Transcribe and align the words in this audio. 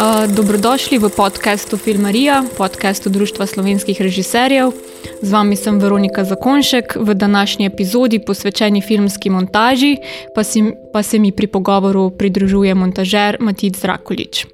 Uh, 0.00 0.24
dobrodošli 0.32 0.96
v 0.96 1.12
podkastu 1.12 1.76
Filmarija, 1.76 2.40
podkastu 2.56 3.12
Društva 3.12 3.44
slovenskih 3.44 4.00
režiserjev. 4.00 4.72
Z 5.20 5.28
vami 5.28 5.52
sem 5.60 5.76
Veronika 5.76 6.24
Zakonšek, 6.24 6.96
v 6.96 7.14
današnji 7.14 7.68
epizodi 7.68 8.16
posvečeni 8.16 8.80
filmski 8.80 9.28
montaži, 9.30 10.00
pa, 10.34 10.40
si, 10.40 10.72
pa 10.92 11.02
se 11.02 11.18
mi 11.20 11.36
pri 11.36 11.52
pogovoru 11.52 12.16
pridružuje 12.16 12.74
montažer 12.74 13.36
Matic 13.44 13.76
Zrakolič. 13.76 14.46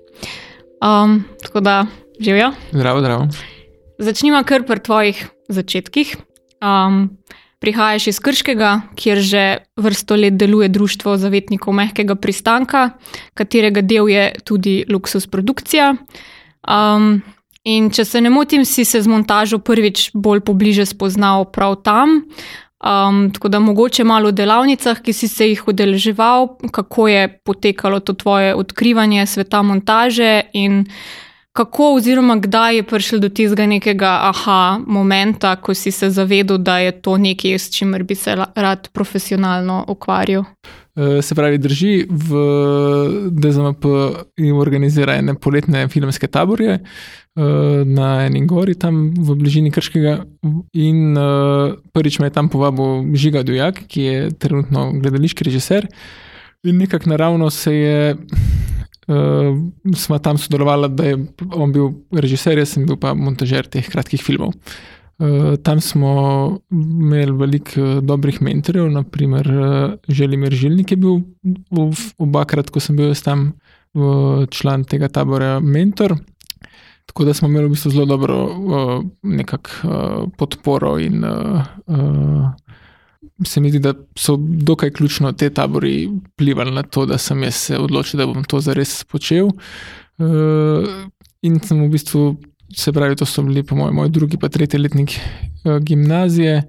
Um, 0.82 1.23
tako 1.43 1.61
da, 1.61 1.87
živijo. 2.19 2.51
Zdravo, 2.73 3.01
zdravo. 3.01 3.29
Začnimo 3.99 4.43
kar 4.43 4.67
pri 4.67 4.83
tvojih 4.83 5.27
začetkih. 5.49 6.17
Um, 6.59 7.23
Prihajaš 7.59 8.07
iz 8.07 8.18
Krškega, 8.20 8.70
kjer 8.95 9.18
že 9.25 9.45
vrsto 9.80 10.16
let 10.16 10.36
deluje 10.36 10.68
Društvo 10.68 11.16
zavetnikov 11.16 11.74
mehkega 11.74 12.14
pristanka, 12.14 12.91
katerega 13.34 13.80
del 13.80 14.10
je 14.12 14.27
tudi 14.45 14.84
Luxus 14.88 15.24
produkcija. 15.30 15.95
Um, 16.69 17.23
in 17.64 17.88
če 17.91 18.05
se 18.05 18.20
ne 18.20 18.30
motim, 18.30 18.64
si 18.64 18.84
se 18.84 19.00
z 19.02 19.09
montažo 19.09 19.59
prvič 19.59 20.11
bolj 20.14 20.45
pobliže 20.45 20.84
spoznal 20.87 21.48
prav 21.52 21.80
tam. 21.83 22.27
Um, 22.77 23.30
tako 23.33 23.48
da 23.48 23.59
mogoče 23.59 24.05
malo 24.05 24.28
o 24.28 24.36
delavnicah, 24.36 25.00
ki 25.00 25.12
si 25.16 25.28
se 25.28 25.48
jih 25.48 25.62
udeleževal, 25.69 26.59
kako 26.70 27.09
je 27.09 27.28
potekalo 27.45 28.00
to 28.00 28.12
tvoje 28.12 28.55
odkrivanje 28.55 29.27
sveta 29.27 29.62
montaže 29.62 30.42
in 30.52 30.84
Kako 31.56 31.95
oziroma 31.95 32.37
kdaj 32.37 32.77
je 32.77 32.83
prišel 32.83 33.19
do 33.19 33.28
tistega 33.33 33.64
nekega 33.66 34.10
aha 34.28 34.80
momenta, 34.87 35.55
ko 35.56 35.74
si 35.74 35.91
se 35.91 36.10
zavedel, 36.12 36.59
da 36.59 36.78
je 36.84 36.91
to 37.01 37.16
nekaj, 37.16 37.55
s 37.59 37.70
čimer 37.73 38.02
bi 38.05 38.14
se 38.14 38.34
rad 38.37 38.88
profesionalno 38.92 39.84
ukvarjal? 39.88 40.45
E, 40.97 41.23
se 41.23 41.34
pravi, 41.34 41.59
drži, 41.59 41.95
v 42.11 42.42
DZMP 43.30 43.84
organizira 44.61 45.16
ene 45.16 45.34
poletne 45.41 45.89
filmske 45.89 46.28
taborje 46.28 46.75
e, 46.75 46.81
na 47.84 48.11
eni 48.27 48.44
gori, 48.47 48.75
tam 48.75 49.14
v 49.16 49.38
bližini 49.41 49.72
Krškega. 49.72 50.19
In 50.75 51.16
e, 51.16 51.27
prvič 51.92 52.19
me 52.20 52.28
je 52.28 52.36
tam 52.36 52.53
povabil 52.53 53.16
Žiga 53.16 53.42
Dujak, 53.48 53.81
ki 53.88 54.03
je 54.03 54.31
trenutno 54.36 54.91
gledališki 54.92 55.48
režiser. 55.48 55.88
In 56.69 56.77
nekako 56.84 57.09
naravno 57.16 57.50
se 57.50 57.75
je 57.75 58.16
uh, 59.09 59.55
sva 59.97 60.19
tam 60.23 60.39
sodelovala, 60.41 60.89
da 60.89 61.12
je 61.12 61.17
on 61.55 61.73
bil 61.73 61.93
režiser, 62.15 62.59
jaz 62.59 62.77
sem 62.77 62.87
bil 62.89 62.99
pa 63.01 63.15
montažer 63.15 63.69
teh 63.71 63.87
kratkih 63.87 64.23
filmov. 64.23 64.55
Uh, 65.17 65.55
tam 65.65 65.81
smo 65.81 66.12
imeli 66.71 67.33
veliko 67.33 67.81
uh, 67.81 67.99
dobrih 68.05 68.43
mentorjev, 68.45 68.91
naprimer 68.93 69.49
uh, 69.49 69.95
Želimir 70.09 70.53
Žilnik 70.53 70.93
je 70.93 71.01
bil 71.01 71.23
obakrat, 72.21 72.69
ko 72.71 72.83
sem 72.84 72.99
bil 72.99 73.15
tam 73.25 73.53
uh, 73.95 74.45
član 74.53 74.84
tega 74.84 75.09
tabora, 75.09 75.57
mentor. 75.61 76.19
Tako 77.07 77.25
da 77.25 77.34
smo 77.34 77.49
imeli 77.49 77.71
v 77.71 77.71
bistvu 77.71 77.91
zelo 77.95 78.05
dobro 78.11 78.37
uh, 78.45 79.05
nekak, 79.23 79.71
uh, 79.84 80.27
podporo 80.37 80.99
in 80.99 81.25
uh, 81.25 81.65
uh, 81.87 82.66
se 83.45 83.61
mi 83.61 83.70
zdi, 83.70 83.79
da 83.79 83.92
so 84.17 84.37
dokaj 84.39 84.91
ključno 84.91 85.33
te 85.33 85.51
tabori 85.51 86.09
vplivali 86.33 86.70
na 86.70 86.83
to, 86.83 87.06
da 87.06 87.19
sem 87.19 87.43
jaz 87.43 87.55
se 87.55 87.78
odločil, 87.78 88.19
da 88.20 88.27
bom 88.27 88.45
to 88.45 88.61
zares 88.61 89.05
počel. 89.05 89.51
Uh, 90.17 90.87
in 91.43 91.61
sem 91.61 91.83
v 91.84 91.91
bistvu, 91.93 92.27
se 92.75 92.93
pravi, 92.93 93.17
to 93.17 93.28
so 93.28 93.45
bili, 93.45 93.62
po 93.62 93.77
mojem, 93.77 93.95
moj 94.01 94.09
drugi, 94.09 94.41
pa 94.41 94.48
tretji 94.48 94.81
letnik 94.81 95.19
uh, 95.19 95.77
gimnazije. 95.78 96.62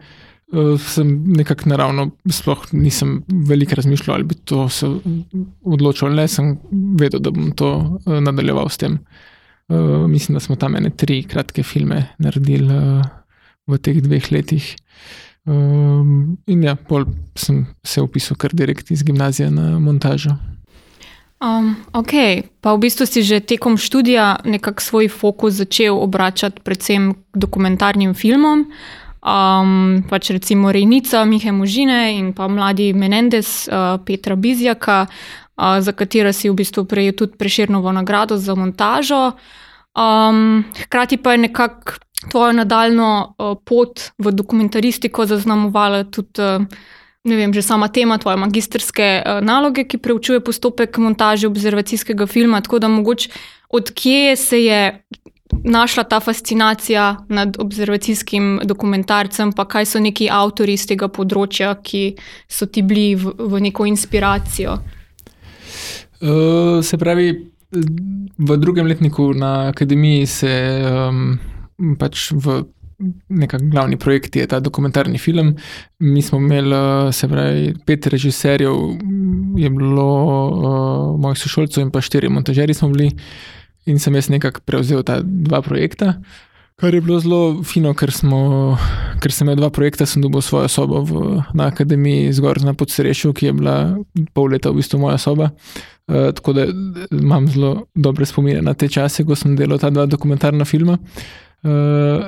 Uh, 0.47 0.75
sem 0.79 1.09
nekako 1.35 1.69
naravno, 1.69 2.09
sploh 2.31 2.67
nisem 2.71 3.21
veliko 3.49 3.75
razmišljal, 3.75 4.15
ali 4.15 4.27
bi 4.27 4.35
to 4.35 4.69
se 4.69 4.87
odločil, 5.63 6.15
le 6.15 6.27
sem 6.31 6.53
vedel, 6.99 7.23
da 7.23 7.31
bom 7.31 7.51
to 7.55 7.71
uh, 7.77 8.19
nadaljeval 8.23 8.69
s 8.69 8.83
tem. 8.83 8.99
Uh, 9.67 10.07
mislim, 10.07 10.35
da 10.35 10.43
smo 10.43 10.55
tam 10.55 10.75
ene 10.75 10.89
tri 10.89 11.23
kratke 11.23 11.63
filme 11.63 12.05
naredili 12.19 12.75
uh, 12.75 13.07
v 13.67 13.79
teh 13.83 13.99
dveh 14.03 14.31
letih. 14.31 14.75
Uh, 14.75 15.26
Um, 15.47 16.37
in 16.43 16.63
ja, 16.63 16.75
pol 16.75 17.05
sem 17.39 17.63
se 17.83 18.01
upisal 18.03 18.35
kar 18.35 18.51
direkt 18.51 18.91
iz 18.91 19.03
gimnazije 19.03 19.47
na 19.51 19.79
montažo. 19.79 20.35
Um, 21.39 21.75
ok, 21.93 22.43
pa 22.59 22.73
v 22.73 22.81
bistvu 22.83 23.05
si 23.05 23.21
že 23.23 23.39
tekom 23.39 23.77
študija 23.77 24.41
nekako 24.43 24.81
svoj 24.81 25.07
fokus 25.07 25.53
začel 25.53 25.95
obračati 25.95 26.59
predvsem 26.65 27.13
dokumentarnim 27.31 28.11
filmom. 28.13 28.67
Um, 29.23 30.03
pač 30.09 30.33
recimo 30.35 30.71
Rejnica, 30.71 31.23
Mihe 31.25 31.51
Možine 31.51 32.17
in 32.17 32.33
pa 32.33 32.47
mladi 32.47 32.91
Menendez, 32.93 33.69
uh, 33.71 34.01
Petra 34.03 34.35
Bizjaka, 34.35 35.07
uh, 35.07 35.79
za 35.79 35.91
katero 35.91 36.33
si 36.33 36.49
v 36.49 36.59
bistvu 36.59 36.83
prejel 36.83 37.15
tudi 37.15 37.37
preširnovo 37.37 37.91
nagrado 37.91 38.37
za 38.37 38.55
montažo. 38.55 39.37
Um, 39.97 40.63
hkrati 40.83 41.17
pa 41.17 41.31
je 41.31 41.37
nekako 41.37 41.91
tvojo 42.31 42.53
nadaljno 42.53 43.35
uh, 43.37 43.57
pot 43.65 43.99
v 44.17 44.31
dokumentaristiko 44.31 45.25
zaznamovala 45.25 46.03
tudi, 46.03 46.41
uh, 46.41 46.65
vem, 47.25 47.53
že 47.53 47.61
sama 47.61 47.87
tema 47.87 48.17
tvoje 48.17 48.37
magistrske 48.37 49.23
uh, 49.25 49.41
naloge, 49.41 49.87
ki 49.89 49.97
preučuje 49.97 50.43
postopek 50.43 50.97
montaže 50.97 51.47
observacijskega 51.47 52.27
filma. 52.27 52.61
Tako 52.61 52.79
da 52.79 52.87
mogoče 52.87 53.29
odkje 53.69 54.35
se 54.35 54.63
je. 54.63 55.03
Našla 55.63 56.03
ta 56.03 56.19
fascinacija 56.19 57.23
nad 57.29 57.55
observacijskim 57.59 58.59
dokumentarcem, 58.63 59.53
pa 59.55 59.63
kaj 59.65 59.85
so 59.85 59.99
neki 59.99 60.27
avtori 60.31 60.73
iz 60.75 60.83
tega 60.85 61.07
področja, 61.07 61.71
ki 61.83 62.17
so 62.51 62.67
ti 62.67 62.83
bili 62.83 63.15
v, 63.15 63.31
v 63.31 63.61
neko 63.63 63.87
inspiracijo? 63.87 64.75
Uh, 66.19 66.83
se 66.83 66.99
pravi, 66.99 67.31
v 68.37 68.57
drugem 68.57 68.87
letniku 68.87 69.33
na 69.33 69.67
akademiji 69.67 70.25
se 70.27 70.53
um, 71.09 71.37
pač 71.99 72.31
v 72.31 72.63
nekakšen 73.29 73.69
glavni 73.69 73.97
projekt 73.97 74.35
je 74.35 74.47
ta 74.49 74.59
dokumentarni 74.59 75.17
film. 75.21 75.53
Mi 75.99 76.21
smo 76.21 76.39
imeli, 76.39 77.13
se 77.13 77.27
pravi, 77.27 77.75
pet 77.85 78.07
režiserjev, 78.07 78.73
je 79.57 79.69
bilo 79.69 80.07
uh, 80.47 81.19
mojih 81.21 81.37
sošolcev 81.37 81.83
in 81.83 81.91
pa 81.93 82.01
štiri 82.01 82.29
montažeri 82.29 82.73
smo 82.73 82.89
bili, 82.89 83.11
in 83.85 83.99
sem 83.99 84.15
jaz 84.15 84.31
nekako 84.33 84.65
prevzel 84.65 85.03
ta 85.05 85.19
dva 85.21 85.61
projekta. 85.61 86.15
Kar 86.77 86.93
je 86.93 87.01
bilo 87.01 87.19
zelo 87.19 87.63
fino, 87.65 87.93
ker, 87.97 88.11
smo, 88.13 88.77
ker 89.21 89.33
sem 89.33 89.47
imel 89.47 89.57
dva 89.57 89.69
projekta, 89.73 90.05
sem 90.05 90.21
dobil 90.21 90.41
svojo 90.45 90.69
sobo 90.69 91.01
v, 91.01 91.21
na 91.57 91.69
akademiji 91.71 92.33
zgor 92.37 92.61
na 92.61 92.75
podsrešju, 92.77 93.33
ki 93.33 93.49
je 93.49 93.53
bila 93.53 93.77
pol 94.33 94.51
leta 94.53 94.69
v 94.69 94.81
bistvu 94.81 95.01
moja 95.01 95.17
soba. 95.21 95.49
Uh, 95.49 95.96
tako 96.07 96.53
da 96.53 96.65
imam 97.11 97.47
zelo 97.51 97.85
dobre 97.95 98.25
spomine 98.25 98.61
na 98.61 98.73
te 98.73 98.87
čase, 98.87 99.25
ko 99.27 99.35
sem 99.35 99.55
delal 99.55 99.79
ta 99.79 99.89
dva 99.89 100.05
dokumentarna 100.05 100.65
filma. 100.65 100.95
Uh, 100.95 101.47
Uh, 101.63 102.25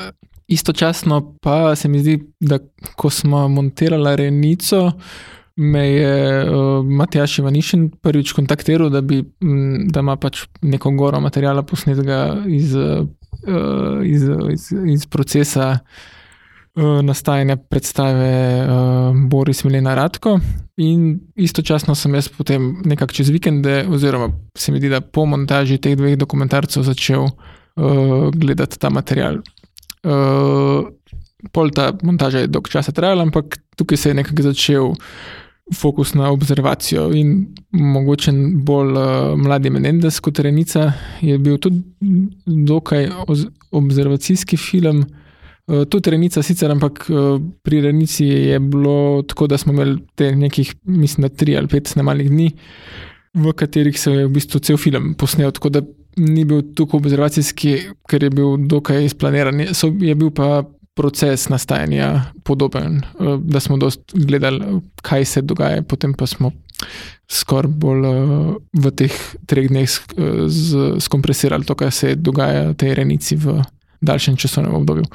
istočasno 0.47 1.37
pa 1.41 1.75
se 1.75 1.87
mi 1.87 1.99
zdi, 1.99 2.19
da 2.39 2.59
ko 2.95 3.09
smo 3.09 3.47
montirali 3.47 4.15
Renico, 4.15 4.91
me 5.55 5.87
je 5.87 6.49
uh, 6.49 6.85
Matjaš 6.85 7.39
Ivanišin 7.39 7.89
prvič 8.01 8.31
kontaktiral, 8.31 8.89
da, 8.89 9.01
bi, 9.01 9.23
m, 9.41 9.87
da 9.87 9.99
ima 9.99 10.15
pač 10.15 10.47
neko 10.61 10.91
goro 10.91 11.19
materijala 11.19 11.61
posnetega 11.63 12.37
iz, 12.47 12.75
uh, 12.75 13.05
iz, 14.03 14.23
iz, 14.53 14.73
iz 14.93 15.05
procesa. 15.05 15.77
Nastajanje 17.03 17.57
predstave 17.69 18.31
uh, 18.63 19.15
Boris 19.29 19.63
Milena 19.63 19.95
Radko, 19.95 20.39
in 20.79 21.19
istočasno 21.35 21.95
sem 21.95 22.13
jaz 22.15 22.29
potem 22.31 22.69
nekako 22.85 23.13
čez 23.13 23.29
vikende, 23.29 23.83
oziroma 23.89 24.29
se 24.57 24.71
mi 24.71 24.79
zdi, 24.79 24.89
da 24.89 25.01
po 25.01 25.25
montaži 25.25 25.77
teh 25.77 25.97
dveh 25.99 26.15
dokumentarcev 26.17 26.85
začel 26.87 27.25
uh, 27.27 28.29
gledati 28.35 28.79
ta 28.79 28.89
material. 28.89 29.41
Uh, 30.03 30.87
pol 31.51 31.71
ta 31.75 31.91
montaža 32.03 32.45
je 32.45 32.51
dolg 32.51 32.69
časa 32.71 32.95
trajala, 32.95 33.27
ampak 33.27 33.59
tukaj 33.75 33.97
se 33.97 34.09
je 34.09 34.19
nekako 34.21 34.47
začel 34.47 34.93
fokus 35.75 36.13
na 36.13 36.31
observacijo 36.31 37.09
in 37.13 37.55
mogoče 37.71 38.31
bolj 38.65 38.95
uh, 38.95 39.35
mladi 39.37 39.69
Menendez 39.69 40.19
kot 40.19 40.39
Renica 40.39 40.91
je 41.21 41.37
bil 41.37 41.57
tudi 41.57 41.83
dokaj 42.45 43.09
observacijski 43.71 44.57
film. 44.57 45.05
Uh, 45.69 45.83
tudi 45.85 46.09
Renica 46.09 46.41
sicer, 46.41 46.71
ampak 46.73 47.05
uh, 47.13 47.37
pri 47.61 47.83
Renici 47.85 48.25
je 48.25 48.59
bilo 48.59 49.21
tako, 49.21 49.47
da 49.47 49.57
smo 49.57 49.73
imeli 49.73 49.99
te 50.17 50.31
nekih, 50.35 50.73
mislim, 50.89 51.29
tri 51.29 51.57
ali 51.57 51.69
pet 51.69 51.87
snemalnih 51.87 52.29
dni, 52.29 52.49
v 53.37 53.53
katerih 53.53 53.99
se 53.99 54.11
je 54.11 54.25
v 54.25 54.33
bistvu 54.33 54.59
cel 54.65 54.81
film 54.81 55.13
posnel. 55.13 55.53
Tako 55.53 55.69
da 55.69 55.83
ni 56.17 56.45
bil 56.45 56.63
tako 56.75 56.97
observacijski, 56.97 57.77
ker 58.09 58.23
je 58.23 58.33
bil 58.33 58.57
dokaj 58.67 59.05
izplaniran. 59.05 59.61
So, 59.77 59.91
je 59.93 60.15
bil 60.17 60.33
pa 60.35 60.63
proces 60.99 61.47
nastajanja 61.49 62.33
podoben, 62.43 62.97
eh, 62.97 63.37
da 63.43 63.59
smo 63.59 63.77
dosti 63.77 64.25
gledali, 64.25 64.81
kaj 65.01 65.25
se 65.25 65.41
dogaja, 65.41 65.81
potem 65.81 66.13
pa 66.13 66.27
smo 66.27 66.51
skoraj 67.31 67.71
bolj 67.71 68.07
eh, 68.07 68.55
v 68.73 68.91
teh 68.91 69.19
treh 69.47 69.69
dneh 69.69 69.87
eh, 69.87 70.97
skompresirali 70.99 71.63
to, 71.63 71.75
kar 71.75 71.91
se 71.91 72.15
dogaja 72.15 72.71
v 72.71 72.75
tej 72.75 72.95
renici 72.99 73.39
v 73.39 73.61
daljšem 74.01 74.35
časovnem 74.35 74.75
obdobju. 74.75 75.05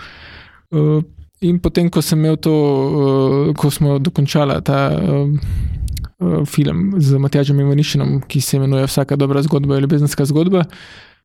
In 1.45 1.59
potem, 1.61 1.91
ko 1.93 2.01
sem 2.03 2.19
imel 2.19 2.39
to, 2.41 2.55
ko 3.59 3.71
smo 3.71 3.99
dokončali 3.99 4.63
ta. 4.65 4.91
Eh, 6.25 6.45
film 6.47 6.95
z 6.97 7.19
Matjažem 7.19 7.61
Ivanišinom, 7.61 8.21
ki 8.29 8.41
se 8.41 8.57
imenuje 8.57 8.87
Vsaka 8.87 9.17
dobra 9.17 9.43
zgodba 9.43 9.79
ljubezenska 9.79 10.25
zgodba. 10.25 10.65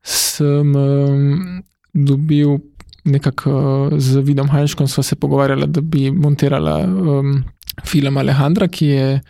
sem 0.03 0.75
um, 0.75 1.63
dobil 1.93 2.57
nekako 3.05 3.51
uh, 3.51 3.99
z 3.99 4.17
Vidom 4.23 4.49
Hanškom, 4.49 4.87
sva 4.87 5.03
se 5.03 5.15
pogovarjala, 5.15 5.65
da 5.65 5.81
bi 5.81 6.11
montirala 6.11 6.79
um, 6.87 7.43
film 7.85 8.17
Alejandra, 8.17 8.67
ki 8.67 8.85
je 8.85 9.21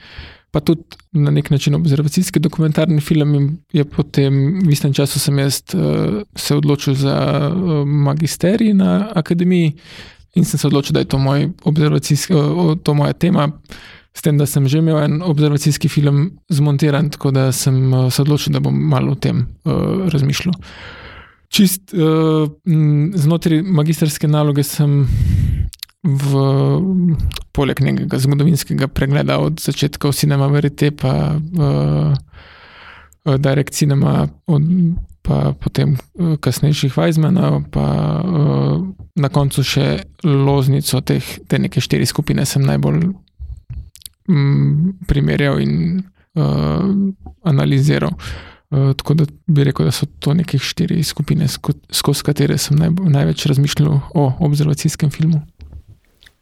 pa 0.52 0.60
tudi 0.60 0.82
na 1.12 1.32
nek 1.32 1.50
način 1.50 1.76
observacijski 1.76 2.40
dokumentarni 2.40 3.02
film. 3.02 3.36
In 3.36 3.58
je 3.74 3.86
potem 3.86 4.62
v 4.66 4.72
istem 4.72 4.94
času 4.94 5.20
sem 5.20 5.40
jaz 5.40 5.62
uh, 5.74 6.22
se 6.36 6.56
odločil 6.56 6.96
za 6.96 7.16
uh, 7.50 7.86
magisterij 7.88 8.74
na 8.74 9.12
akademiji 9.16 9.76
in 10.36 10.46
sem 10.46 10.60
se 10.60 10.68
odločil, 10.68 10.94
da 10.94 11.00
je 11.00 11.06
to, 11.06 11.18
moj 11.18 11.50
uh, 11.66 12.76
to 12.84 12.94
moja 12.94 13.14
tema. 13.14 13.52
S 14.14 14.22
tem, 14.22 14.38
da 14.38 14.46
sem 14.46 14.68
že 14.68 14.82
imel 14.82 14.98
en 15.04 15.22
observacijski 15.22 15.88
film 15.88 16.32
zmontiran, 16.50 17.10
tako 17.10 17.32
da 17.32 17.52
sem 17.52 17.94
uh, 17.94 18.10
se 18.12 18.22
odločil, 18.22 18.54
da 18.54 18.60
bom 18.60 18.76
malo 18.76 19.12
o 19.12 19.16
tem 19.16 19.46
uh, 19.64 20.10
razmišljal. 20.10 20.54
Čist 21.50 21.94
uh, 21.94 22.50
znotraj 23.16 23.62
magistrske 23.62 24.28
naloge 24.28 24.64
sem 24.64 25.08
v, 26.04 26.30
poleg 27.52 27.82
nekega 27.84 28.20
zgodovinskega 28.20 28.88
pregleda 28.88 29.40
od 29.44 29.60
začetka 29.60 30.08
v 30.08 30.16
Cinema 30.16 30.48
Verite, 30.48 30.92
pa 30.96 31.36
uh, 31.36 32.16
Direct 33.38 33.76
Cinema, 33.76 34.28
od, 34.48 34.64
pa 35.22 35.52
potem 35.60 35.98
uh, 36.00 36.40
kasnejših 36.40 36.96
Weizmana, 36.96 37.60
pa 37.72 37.88
uh, 38.24 38.80
na 39.20 39.30
koncu 39.30 39.64
še 39.64 39.88
loznico 40.24 41.04
teh, 41.04 41.24
te 41.48 41.60
neke 41.60 41.84
štiri 41.84 42.08
skupine 42.08 42.48
sem 42.48 42.64
najbolj 42.64 43.12
um, 44.32 44.96
primerjal 45.04 45.60
in 45.60 46.00
uh, 46.40 46.88
analiziral. 47.44 48.16
Uh, 48.70 48.94
tako 48.96 49.20
da 49.20 49.26
bi 49.50 49.68
rekel, 49.68 49.90
da 49.90 49.92
so 49.92 50.08
to 50.24 50.32
neke 50.38 50.62
štiri 50.62 51.04
skupine, 51.04 51.50
skozi 51.92 52.24
katere 52.24 52.56
sem 52.62 52.80
naj, 52.80 52.96
največ 53.20 53.50
razmišljal 53.52 54.00
o 54.16 54.30
observacijskem 54.48 55.12
filmu. 55.12 55.44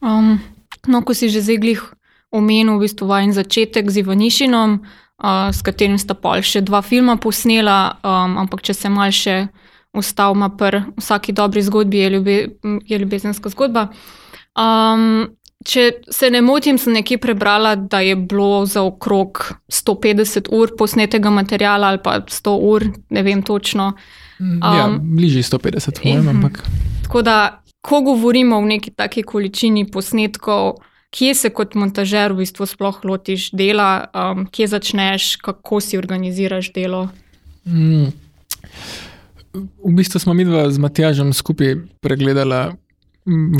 Um, 0.07 0.39
no, 0.87 1.03
ko 1.03 1.11
si 1.11 1.27
že 1.27 1.43
zeglih 1.43 1.83
omenil, 2.31 2.79
v 2.79 2.87
bistvu 2.87 3.07
vajen 3.07 3.35
začetek 3.35 3.91
z 3.91 4.03
Ivanišinom, 4.03 4.79
uh, 4.79 5.51
s 5.51 5.59
katerim 5.59 5.99
sta 5.99 6.15
pol 6.15 6.39
še 6.39 6.63
dva 6.63 6.79
filma 6.79 7.19
posnela, 7.19 7.99
um, 8.03 8.39
ampak 8.39 8.63
če 8.63 8.73
se 8.73 8.89
mal 8.91 9.11
še 9.11 9.47
ustavima 9.97 10.51
pri 10.53 10.85
vsaki 10.95 11.33
dobri 11.33 11.63
zgodbi, 11.63 11.97
je, 11.97 12.09
ljube, 12.09 12.35
je 12.85 12.97
ljubezenska 12.99 13.49
zgodba. 13.49 13.89
Um, 14.53 15.33
če 15.67 16.05
se 16.13 16.29
ne 16.31 16.41
motim, 16.45 16.77
sem 16.77 16.93
nekje 16.95 17.17
prebrala, 17.21 17.75
da 17.75 17.99
je 18.05 18.15
bilo 18.15 18.65
za 18.69 18.83
okrog 18.85 19.41
150 19.73 20.51
ur 20.53 20.75
posnetega 20.77 21.31
materijala 21.33 21.91
ali 21.91 22.01
pa 22.03 22.19
100 22.21 22.57
ur, 22.61 22.85
ne 23.09 23.23
vem 23.23 23.41
točno. 23.41 23.93
Um, 24.39 24.59
ja, 24.61 24.87
bližje 25.01 25.43
150, 25.49 26.03
mojem, 26.05 26.29
ampak. 26.35 26.61
Tako 27.07 27.23
da 27.25 27.37
ko 27.87 28.01
govorimo 28.01 28.57
o 28.57 28.65
neki 28.65 28.91
taki 28.91 29.23
količini 29.23 29.85
posnetkov, 29.91 30.73
kje 31.09 31.33
se 31.35 31.49
kot 31.55 31.75
montažer 31.79 32.33
v 32.35 32.43
bistvu 32.43 32.67
sploh 32.67 32.99
lotiš 33.07 33.51
dela, 33.55 34.09
um, 34.11 34.43
kje 34.51 34.67
začneš, 34.75 35.35
kako 35.39 35.79
si 35.79 35.97
organiziraš 35.97 36.73
delo? 36.75 37.07
Mm. 37.65 38.11
V 39.53 39.93
bistvu 39.95 40.19
smo 40.19 40.35
mi 40.35 40.45
dva 40.45 40.67
z 40.71 40.83
Matjažem 40.83 41.31
skupaj 41.33 41.77
pregledali 42.03 42.75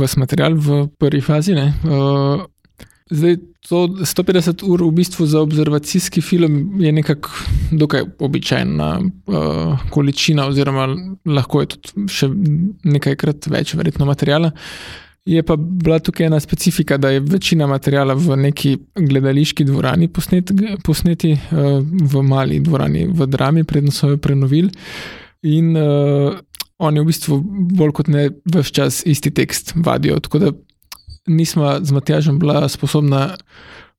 vse 0.02 0.20
material 0.20 0.56
v 0.56 0.88
prvi 1.00 1.22
fazi. 1.22 1.56
Uh, 1.56 2.44
zdaj, 3.10 3.38
to 3.70 3.88
150 3.88 4.64
ur 4.64 4.84
v 4.84 4.92
bistvu 4.92 5.26
za 5.26 5.42
observacijski 5.42 6.22
film 6.22 6.82
je 6.82 6.92
nekako 6.92 7.30
dokaj 7.72 8.04
običajna 8.20 9.00
uh, 9.00 9.90
količina, 9.90 10.48
oziroma 10.48 10.88
lahko 11.26 11.62
je 11.62 11.68
tudi 11.76 12.08
še 12.12 12.30
nekajkrat 12.84 13.50
več, 13.52 13.76
verjetno, 13.76 14.08
materijala. 14.08 14.52
Je 15.28 15.44
pa 15.44 15.58
bila 15.60 16.00
tukaj 16.00 16.30
ena 16.30 16.40
specifika, 16.40 16.98
da 16.98 17.10
je 17.12 17.20
večina 17.20 17.68
materijala 17.68 18.16
v 18.16 18.38
neki 18.48 18.78
gledališki 18.96 19.66
dvorani 19.68 20.08
posnet, 20.08 20.54
posneti, 20.84 21.34
uh, 21.36 21.82
v 21.84 22.24
mali 22.24 22.62
dvorani, 22.64 23.08
v 23.12 23.28
drami, 23.28 23.68
predtem 23.68 23.92
so 23.92 24.14
jo 24.14 24.22
prenovili. 24.24 24.72
In 25.44 25.76
uh, 25.76 26.40
oni 26.78 27.02
v 27.02 27.10
bistvu 27.10 27.42
bolj 27.78 27.92
kot 27.98 28.10
ne 28.14 28.30
vse 28.54 28.74
čas 28.74 29.02
isti 29.06 29.32
tekst 29.34 29.74
vadijo. 29.76 30.20
Tako 30.24 30.40
da 30.40 30.52
nismo 31.28 31.78
z 31.82 31.92
Matjažem 31.92 32.40
bila 32.40 32.68
sposobna 32.70 33.36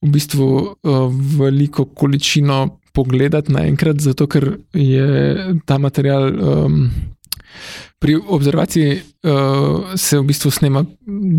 v 0.02 0.10
bistvu 0.14 0.46
uh, 0.46 1.12
veliko 1.38 1.84
količino 1.84 2.78
pogledati 2.94 3.52
naenkrat, 3.52 4.00
zato 4.00 4.26
ker 4.26 4.56
je 4.72 5.36
ta 5.66 5.78
material. 5.78 6.32
Um, 6.34 6.90
Pri 7.98 8.14
observaciji 8.14 8.92
uh, 9.26 9.94
se 9.98 10.18
v 10.18 10.22
bistvu 10.28 10.50
snema 10.54 10.84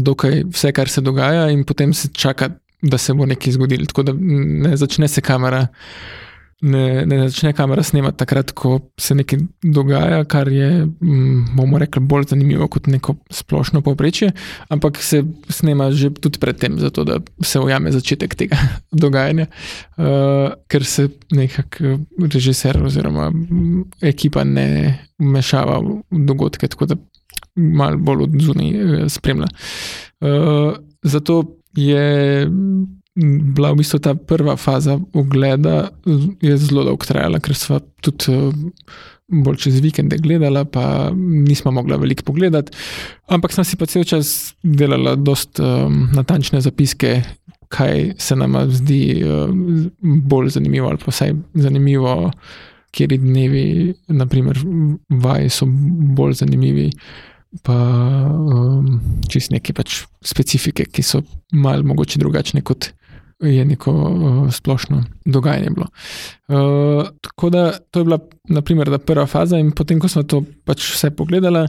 dokaj 0.04 0.42
vse, 0.52 0.72
kar 0.76 0.90
se 0.92 1.02
dogaja, 1.02 1.46
in 1.54 1.64
potem 1.64 1.94
se 1.94 2.10
čaka, 2.12 2.50
da 2.82 2.98
se 2.98 3.14
bo 3.14 3.26
nekaj 3.26 3.54
zgodilo. 3.56 3.88
Tako 3.88 4.04
da 4.04 4.14
ne 4.20 4.76
začne 4.78 5.08
se 5.08 5.22
kamera 5.24 5.62
uh, 5.62 6.20
ne, 6.62 7.06
ne 7.06 7.30
začne 7.30 7.54
kamera 7.54 7.84
snemati 7.84 8.18
takrat, 8.18 8.52
ko 8.52 8.80
se 9.00 9.16
nekaj 9.16 9.40
dogaja, 9.64 10.24
kar 10.30 10.48
je, 10.52 10.86
mm, 10.86 11.56
bomo 11.56 11.80
rekli, 11.80 12.02
bolj 12.04 12.30
zanimivo 12.34 12.68
kot 12.68 12.88
neko 12.92 13.16
splošno 13.32 13.82
povprečje, 13.82 14.32
ampak 14.70 14.98
se 15.04 15.24
snema 15.50 15.92
že 15.92 16.10
tudi 16.10 16.40
predtem, 16.40 16.80
zato 16.80 17.04
da 17.04 17.20
se 17.42 17.60
ujame 17.60 17.92
začetek 17.92 18.36
tega 18.36 18.58
dogajanja, 19.04 19.48
uh, 19.98 20.52
ker 20.68 20.86
se 20.86 21.10
nekako 21.32 22.00
režiser 22.34 22.84
oziroma 22.84 23.30
mm, 23.30 23.86
ekipa 24.02 24.44
ne 24.44 25.00
vmešava 25.20 25.80
v 25.80 26.26
dogodke, 26.26 26.68
tako 26.68 26.86
da 26.86 27.00
malo 27.56 27.98
bolj 27.98 28.28
od 28.28 28.42
zunaj 28.42 28.76
uh, 28.76 29.08
spremlja. 29.08 29.48
Uh, 30.20 30.76
zato 31.04 31.44
je 31.76 32.48
bila 33.56 33.72
v 33.74 33.82
bistvu 33.82 34.00
ta 34.00 34.16
prva 34.16 34.56
faza 34.58 35.00
ogleda, 35.14 35.90
je 36.42 36.58
zelo 36.58 36.84
dolgo 36.88 37.06
trajala, 37.06 37.40
ker 37.44 37.56
smo 37.58 37.80
tudi 38.04 38.32
eh, 38.32 38.52
bolj 39.30 39.60
čez 39.66 39.80
vikende 39.84 40.18
gledali, 40.18 40.64
pa 40.72 41.12
nismo 41.16 41.72
mogli 41.72 41.98
veliko 41.98 42.24
pogledati. 42.24 42.74
Ampak 43.28 43.54
smo 43.54 43.64
si 43.64 43.78
pa 43.78 43.86
cel 43.86 44.04
čas 44.04 44.56
delali 44.64 45.14
dost 45.22 45.60
um, 45.60 46.08
natančne 46.16 46.62
zapiske, 46.62 47.22
kaj 47.70 48.14
se 48.18 48.36
nam 48.36 48.58
zdi 48.74 49.22
um, 49.24 49.90
bolj 50.02 50.50
zanimivo, 50.58 50.90
ali 50.90 50.98
pa 50.98 51.14
vsaj 51.14 51.36
zanimivo, 51.54 52.32
kjer 52.92 53.20
dnevi, 53.22 53.94
naprimer, 54.08 54.58
vaj 55.10 55.50
so 55.54 55.68
bolj 56.18 56.40
zanimivi. 56.42 56.90
Pa 57.66 57.76
um, 58.30 59.00
čist 59.30 59.52
neke 59.54 59.74
pač 59.74 60.04
specifike, 60.26 60.86
ki 60.86 61.06
so 61.06 61.22
malo 61.54 62.06
drugačne 62.18 62.62
kot 62.62 62.92
je 63.40 63.66
neko 63.66 63.92
uh, 63.92 64.54
splošno 64.54 65.04
dogajanje 65.26 65.70
bilo. 65.70 65.88
Uh, 66.48 67.08
tako 67.22 67.50
da 67.50 67.72
to 67.92 68.00
je 68.00 68.04
bila, 68.04 68.20
naprimer, 68.50 69.00
prva 69.06 69.26
faza, 69.26 69.60
in 69.60 69.72
potem, 69.72 70.00
ko 70.00 70.08
smo 70.08 70.24
to 70.24 70.44
pač 70.66 70.92
vse 70.94 71.12
pogledali, 71.16 71.68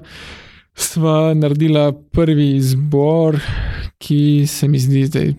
smo 0.75 1.35
naredili 1.35 1.93
prvi 2.13 2.57
izbor, 2.57 3.41
ki 3.99 4.47
se 4.49 4.69
mi 4.69 4.79
zdi, 4.79 5.09
da 5.09 5.19
je 5.19 5.35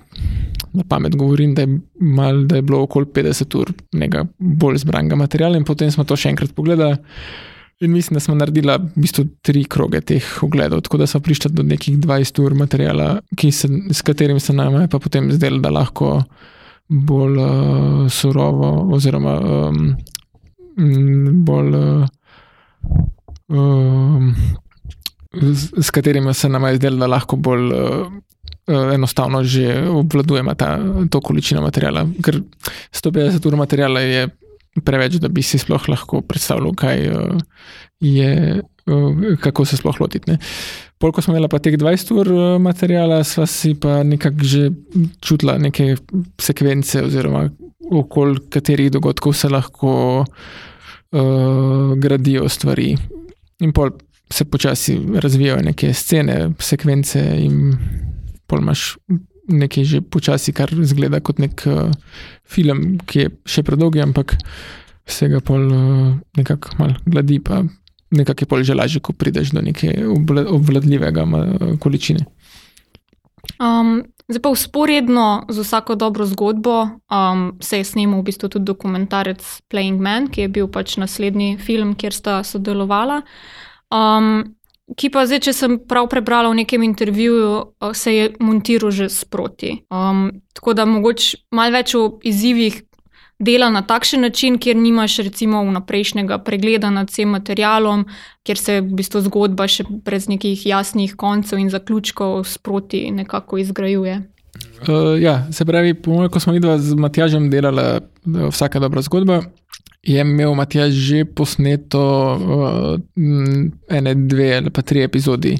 na 0.73 0.83
pamet 0.87 1.15
govorim, 1.15 1.55
da 1.55 1.61
je, 1.61 1.79
mal, 1.99 2.43
da 2.47 2.55
je 2.55 2.61
bilo 2.61 2.81
okoli 2.81 3.05
50 3.05 3.57
ur 3.59 3.71
nekega 3.91 4.25
bolj 4.37 4.77
zbranega 4.85 5.15
materiala, 5.15 5.57
in 5.57 5.65
potem 5.67 5.91
smo 5.91 6.05
to 6.07 6.15
še 6.15 6.31
enkrat 6.31 6.53
pogledali. 6.55 6.99
In 7.81 7.91
mislim, 7.91 8.15
da 8.15 8.19
smo 8.19 8.35
naredili 8.35 8.73
v 8.77 9.01
bistvu 9.01 9.25
tri 9.41 9.63
kroge 9.63 10.01
teh 10.01 10.25
ogledov, 10.43 10.83
tako 10.85 10.97
da 11.01 11.07
smo 11.07 11.19
prišli 11.19 11.51
do 11.51 11.63
nekih 11.63 11.97
20 11.97 12.41
ur 12.43 12.53
materijala, 12.53 13.19
se, 13.51 13.67
s 13.89 14.01
katerim 14.01 14.39
se 14.39 14.53
nam 14.53 14.81
je 14.81 14.87
potem 14.87 15.31
zdelo, 15.31 15.57
da 15.59 15.69
lahko 15.69 16.23
bolj 16.87 17.37
uh, 17.39 18.11
surovo, 18.11 18.93
oziroma 18.93 19.39
um, 19.39 19.95
bolj. 21.45 21.75
Uh, 21.75 22.07
um, 23.47 24.35
S, 25.31 25.71
s 25.77 25.89
katerimi 25.89 26.33
se 26.33 26.49
nam 26.49 26.65
je 26.67 26.75
zdelo, 26.75 26.97
da 26.97 27.07
lahko 27.07 27.35
bolj 27.35 27.71
uh, 27.71 28.07
enostavno 28.93 29.43
že 29.43 29.87
obvladujemo 29.87 30.53
ta, 30.53 30.77
to 31.09 31.21
količino 31.21 31.61
materijala. 31.61 32.05
Ker 32.23 32.41
150 32.91 33.47
ur 33.47 33.55
materijala 33.55 33.99
je 33.99 34.27
preveč, 34.85 35.19
da 35.19 35.27
bi 35.27 35.43
si 35.43 35.59
sploh 35.59 35.89
lahko 35.91 36.21
predstavljal, 36.25 36.75
kaj 36.79 37.07
uh, 37.09 37.41
je, 37.99 38.61
uh, 38.87 39.23
kako 39.43 39.65
se 39.65 39.77
sploh 39.77 39.99
lotiti. 39.99 40.37
Polk 41.01 41.19
smo 41.21 41.33
imeli 41.33 41.49
pa 41.49 41.59
teh 41.59 41.75
20 41.79 42.13
ur 42.19 42.31
uh, 42.31 42.43
materijala, 42.61 43.23
sva 43.27 43.47
si 43.49 43.73
pa 43.75 44.01
nekako 44.07 44.47
že 44.47 44.69
čutila 45.21 45.57
neke 45.57 45.95
sekvence, 46.39 47.03
oziroma 47.03 47.49
okoli 47.91 48.39
katerih 48.49 48.91
dogodkov 48.91 49.35
se 49.35 49.49
lahko 49.49 49.91
uh, 50.21 51.97
gradijo 51.97 52.49
stvari. 52.49 52.95
In 53.59 53.73
pol 53.73 53.91
se 54.31 54.45
počasi 54.45 54.95
razvijajo 55.19 55.61
neke 55.61 55.93
scene, 55.93 56.53
sekvence, 56.59 57.19
in 57.19 57.75
pol 58.47 58.63
imaš 58.63 58.95
nekaj 59.51 59.83
že 59.85 60.01
počasi, 60.01 60.53
kar 60.53 60.71
zgleda 60.71 61.19
kot 61.19 61.39
nek 61.39 61.63
uh, 61.67 61.91
film, 62.47 62.97
ki 63.05 63.19
je 63.19 63.31
še 63.45 63.63
predolg, 63.67 63.99
ampak 64.01 64.37
se 65.05 65.29
ga 65.31 65.41
pol 65.43 65.67
uh, 65.67 66.11
nekako 66.37 66.75
malo 66.79 66.97
gladi, 67.05 67.39
pa 67.43 67.63
nekako 68.11 68.43
je 68.43 68.49
pol 68.49 68.63
že 68.63 68.77
lažje, 68.77 69.01
ko 69.03 69.13
prideš 69.13 69.53
do 69.55 69.61
neke 69.61 69.93
obla- 70.07 70.47
obvladljivega 70.47 71.25
ma- 71.25 71.75
količine. 71.79 72.25
Um, 73.61 74.03
zdaj 74.29 74.41
pa 74.41 74.49
usporedno 74.49 75.45
z 75.49 75.63
vsako 75.65 75.95
dobro 75.95 76.25
zgodbo 76.25 76.89
um, 77.09 77.57
se 77.61 77.77
je 77.77 77.83
snimal 77.83 78.21
v 78.21 78.29
bistvu 78.29 78.49
tudi 78.49 78.65
dokumentarec 78.65 79.41
Playing 79.69 80.01
Man, 80.01 80.27
ki 80.27 80.45
je 80.45 80.49
bil 80.49 80.67
pač 80.67 80.97
naslednji 80.97 81.57
film, 81.57 81.95
kjer 81.95 82.13
sta 82.13 82.41
sodelovala. 82.43 83.21
Um, 83.91 84.55
ki 84.97 85.09
pa 85.13 85.25
zdaj, 85.25 85.39
če 85.47 85.53
sem 85.55 85.79
prav 85.87 86.09
prebrala 86.11 86.51
v 86.51 86.61
nekem 86.63 86.83
intervjuju, 86.83 87.51
se 87.93 88.15
je 88.15 88.29
montiral 88.39 88.91
že 88.91 89.09
sproti. 89.09 89.83
Um, 89.89 90.41
tako 90.53 90.73
da 90.73 90.85
mogoče 90.85 91.37
malo 91.51 91.75
več 91.77 91.95
o 91.95 92.19
izzivih 92.23 92.81
dela 93.41 93.69
na 93.73 93.81
takšen 93.81 94.21
način, 94.21 94.57
kjer 94.61 94.77
nimaš 94.77 95.17
recimo 95.25 95.63
vnaprejšnjega 95.65 96.37
pregleda 96.45 96.91
nad 96.93 97.09
vsem 97.09 97.29
materialom, 97.29 98.05
kjer 98.45 98.57
se 98.57 98.81
v 98.81 98.99
bistvu 98.99 99.23
zgodba 99.25 99.67
še 99.67 99.87
brez 99.89 100.27
nekih 100.29 100.65
jasnih 100.65 101.15
koncev 101.17 101.59
in 101.59 101.71
zaključkov 101.73 102.43
sproti 102.45 103.07
nekako 103.11 103.57
izgrajuje. 103.63 104.21
Uh, 104.87 105.15
ja, 105.21 105.47
se 105.51 105.65
pravi, 105.65 105.93
po 105.93 106.11
mojem, 106.13 106.29
ko 106.29 106.39
smo 106.39 106.53
videli 106.53 106.77
z 106.81 106.97
Matjažem 106.99 107.49
delali 107.49 107.81
uh, 107.97 108.49
vsaka 108.51 108.81
dobra 108.83 109.01
zgodba, 109.01 109.41
je 110.03 110.21
imel 110.21 110.53
Matjaž 110.55 110.93
že 110.93 111.25
posneto 111.25 112.01
uh, 112.35 112.99
ene, 113.89 114.15
dve 114.15 114.57
ali 114.57 114.69
pa 114.69 114.81
tri 114.81 115.03
epizodi 115.03 115.57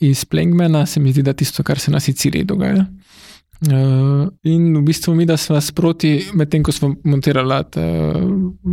iz 0.00 0.24
Plengmana, 0.24 0.86
se 0.86 1.00
mi 1.00 1.12
zdi, 1.12 1.22
da 1.22 1.32
tisto, 1.32 1.62
kar 1.62 1.78
se 1.78 1.90
na 1.90 2.00
Siciliji 2.00 2.44
dogaja. 2.44 2.86
Uh, 3.64 4.28
in 4.42 4.76
v 4.76 4.82
bistvu 4.84 5.14
mi, 5.14 5.24
da 5.26 5.36
smo 5.36 5.60
sproti, 5.60 6.26
medtem 6.34 6.62
ko 6.62 6.72
smo 6.72 6.94
montirali 7.04 7.62
ta, 7.70 7.84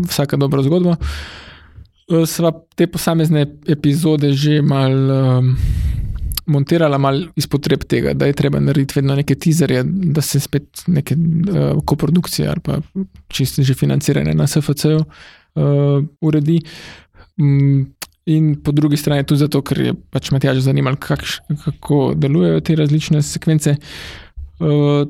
vsaka 0.09 0.37
dobra 0.37 0.63
zgodba, 0.63 0.97
uh, 0.97 2.25
sva 2.27 2.51
te 2.75 2.87
posamezne 2.87 3.45
epizode 3.67 4.33
že 4.33 4.61
mal 4.61 4.91
um, 4.91 5.55
montirala 6.51 6.99
mal 7.01 7.23
iz 7.39 7.47
potreb 7.49 7.85
tega, 7.89 8.13
da 8.13 8.27
je 8.29 8.35
treba 8.37 8.59
narediti 8.59 8.99
vedno 8.99 9.15
neke 9.15 9.35
tizerje, 9.35 9.83
da 9.85 10.21
se 10.21 10.39
spet 10.39 10.83
neke 10.87 11.15
uh, 11.15 11.79
koprodukcije 11.85 12.49
ali 12.49 12.63
pa 12.63 12.79
čisto 13.27 13.63
že 13.63 13.77
financirane 13.77 14.33
na 14.35 14.47
SFC-ju 14.47 14.99
uh, 14.99 16.03
uredi. 16.21 16.61
Um, 17.39 17.89
In 18.29 18.61
po 18.61 18.71
drugi 18.71 18.97
strani 19.01 19.25
tudi 19.25 19.41
zato, 19.41 19.63
ker 19.65 19.79
je 19.81 19.91
pač 20.13 20.29
Matjaž 20.29 20.59
zanimal, 20.61 20.93
kakš, 21.01 21.39
kako 21.63 22.11
delujejo 22.13 22.59
te 22.61 22.75
različne 22.77 23.21
sekvence. 23.25 23.73
Uh, 24.61 25.09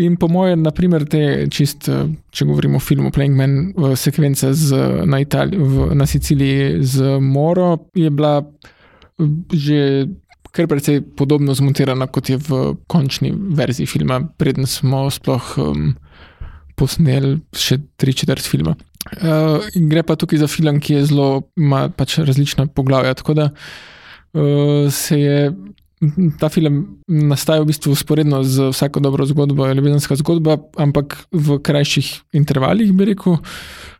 in 0.00 0.16
po 0.16 0.28
mojem, 0.32 0.62
naprimer, 0.64 1.04
te 1.04 1.20
čist, 1.52 1.90
če 2.32 2.46
govorimo 2.48 2.80
o 2.80 2.84
filmu 2.84 3.12
Playing 3.12 3.36
Man, 3.36 3.58
sekvence 4.00 4.54
z, 4.56 4.80
na, 5.04 5.20
Itali, 5.20 5.60
v, 5.60 5.90
na 5.96 6.08
Siciliji 6.08 6.80
z 6.88 7.18
Moro, 7.20 7.90
je 7.96 8.10
bila 8.10 8.38
že 9.52 10.06
kar 10.56 10.68
precej 10.70 11.02
podobno 11.16 11.54
zmontirana, 11.54 12.08
kot 12.08 12.30
je 12.32 12.40
v 12.40 12.74
končni 12.90 13.32
verziji 13.32 13.88
filma, 13.90 14.22
preden 14.40 14.66
smo 14.68 15.06
sploh 15.12 15.52
um, 15.60 15.94
posneli 16.76 17.36
še 17.56 17.82
tri 18.00 18.16
četrt 18.16 18.46
filma. 18.48 18.76
Uh, 19.06 19.62
gre 19.86 20.02
pa 20.02 20.16
tukaj 20.18 20.40
za 20.42 20.48
film, 20.50 20.80
ki 20.82 20.98
je 20.98 21.06
zelo, 21.12 21.28
ima 21.60 21.86
pač 21.94 22.18
različna 22.26 22.66
poglavja. 22.74 23.14
Tako 23.20 23.36
da 23.38 23.50
uh, 23.52 24.88
se 24.92 25.20
je 25.20 25.38
ta 26.40 26.50
film 26.52 26.82
nastajal 27.08 27.64
v 27.64 27.70
bistvu 27.70 27.94
usporedno 27.94 28.42
z 28.44 28.70
vsako 28.72 29.00
dobro 29.00 29.26
zgodbo, 29.28 29.68
ljubezenska 29.72 30.18
zgodba, 30.20 30.58
ampak 30.76 31.20
v 31.32 31.60
krajših 31.62 32.10
intervalih, 32.36 32.92
bi 32.96 33.12
rekel. 33.12 33.38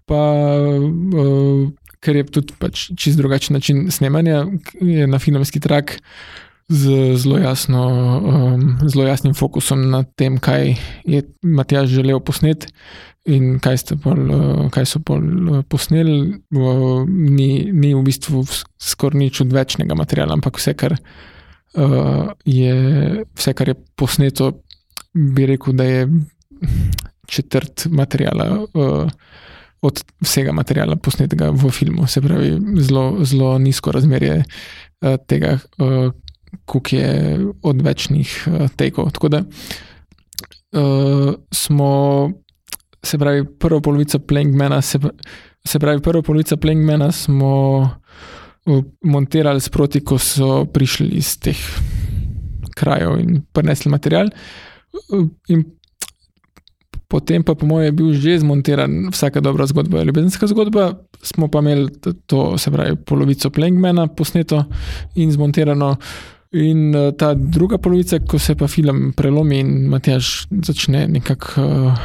Pa, 0.07 0.19
uh, 0.19 1.69
ker 2.01 2.17
je 2.17 2.27
tudi 2.29 2.57
pač 2.59 2.89
čist 2.99 3.19
drugačen 3.21 3.57
način 3.57 3.87
snemanja, 3.91 4.45
je 4.81 5.07
na 5.07 5.19
filmski 5.19 5.61
trak 5.61 5.99
z 6.69 7.15
zelo, 7.17 7.39
jasno, 7.39 7.83
um, 8.19 8.79
zelo 8.89 9.07
jasnim 9.07 9.35
fokusom 9.35 9.91
na 9.91 10.03
tem, 10.03 10.39
kaj 10.39 10.75
je 11.05 11.23
Matjaž 11.43 11.91
želel 11.95 12.21
posneti 12.21 12.67
in 13.27 13.59
kaj, 13.63 13.79
pol, 14.03 14.19
uh, 14.31 14.67
kaj 14.75 14.87
so 14.87 15.01
pol 15.03 15.23
uh, 15.23 15.63
posneli. 15.69 16.43
Uh, 16.55 17.07
ni, 17.07 17.71
ni 17.73 17.95
v 17.95 18.03
bistvu 18.07 18.43
skoraj 18.83 19.19
nič 19.19 19.41
odvečnega 19.47 19.95
materiala, 19.99 20.35
ampak 20.35 20.59
vse, 20.59 20.75
kar 20.79 20.97
uh, 20.99 22.35
je, 22.47 22.77
vse, 23.39 23.55
kar 23.55 23.71
je 23.71 23.79
posneto, 23.99 24.53
bi 25.15 25.47
rekel, 25.47 25.75
da 25.79 25.87
je 25.87 26.07
četrt 27.31 27.87
materijala. 27.91 28.67
Uh, 28.75 29.11
Od 29.87 30.01
vsega 30.25 30.53
materiala 30.53 30.97
posnetega 30.99 31.53
v 31.55 31.71
filmu, 31.71 32.07
se 32.11 32.21
pravi, 32.25 32.57
zelo, 32.83 33.25
zelo 33.25 33.53
nizko 33.63 33.93
razmerje 33.95 34.41
uh, 34.43 35.15
tega, 35.31 35.59
uh, 35.79 36.11
koliko 36.65 36.97
je 36.97 37.39
odvečnih 37.63 38.33
uh, 38.47 38.67
tekov. 38.77 39.13
Tako 39.15 39.29
da 39.29 39.45
smo, 41.55 41.91
se 43.05 43.19
pravi, 43.19 43.45
prvo 43.59 43.81
polovico 43.81 44.19
Plankmana, 44.19 44.83
se, 44.83 44.99
se 45.65 45.79
pravi, 45.79 46.03
prvo 46.03 46.23
polovico 46.23 46.57
Plankmana 46.57 47.13
smo 47.13 47.89
montirali 49.05 49.61
sproti, 49.61 50.03
ko 50.05 50.19
so 50.19 50.65
prišli 50.65 51.09
iz 51.17 51.39
teh 51.41 51.57
krajev 52.77 53.17
in 53.23 53.41
prinesli 53.53 53.91
material. 53.91 54.29
In 55.49 55.65
Potem 57.07 57.45
pa, 57.47 57.55
po 57.55 57.67
mojem, 57.67 57.87
je 57.87 57.93
bil 57.95 58.09
že 58.19 58.39
zmontiran 58.43 59.11
vsaka 59.15 59.41
dobra 59.41 59.67
zgodba, 59.71 60.03
ljubezenska 60.03 60.47
zgodba, 60.51 60.99
smo 61.23 61.47
pa 61.49 61.63
imeli 61.63 61.87
to, 62.27 62.59
se 62.59 62.71
pravi, 62.71 62.97
polovico 62.97 63.51
Plankmana 63.51 64.09
posneto 64.11 64.65
in 65.15 65.31
zmontirano. 65.31 65.97
In 66.57 66.95
uh, 66.95 67.13
ta 67.19 67.35
druga 67.35 67.79
polovica, 67.79 68.19
ko 68.23 68.39
se 68.39 68.55
pa 68.55 68.67
film 68.71 69.13
prelomi 69.17 69.59
in 69.61 69.71
Matjaž 69.91 70.47
začne 70.51 71.07
nekako 71.11 71.63
uh, 71.63 72.05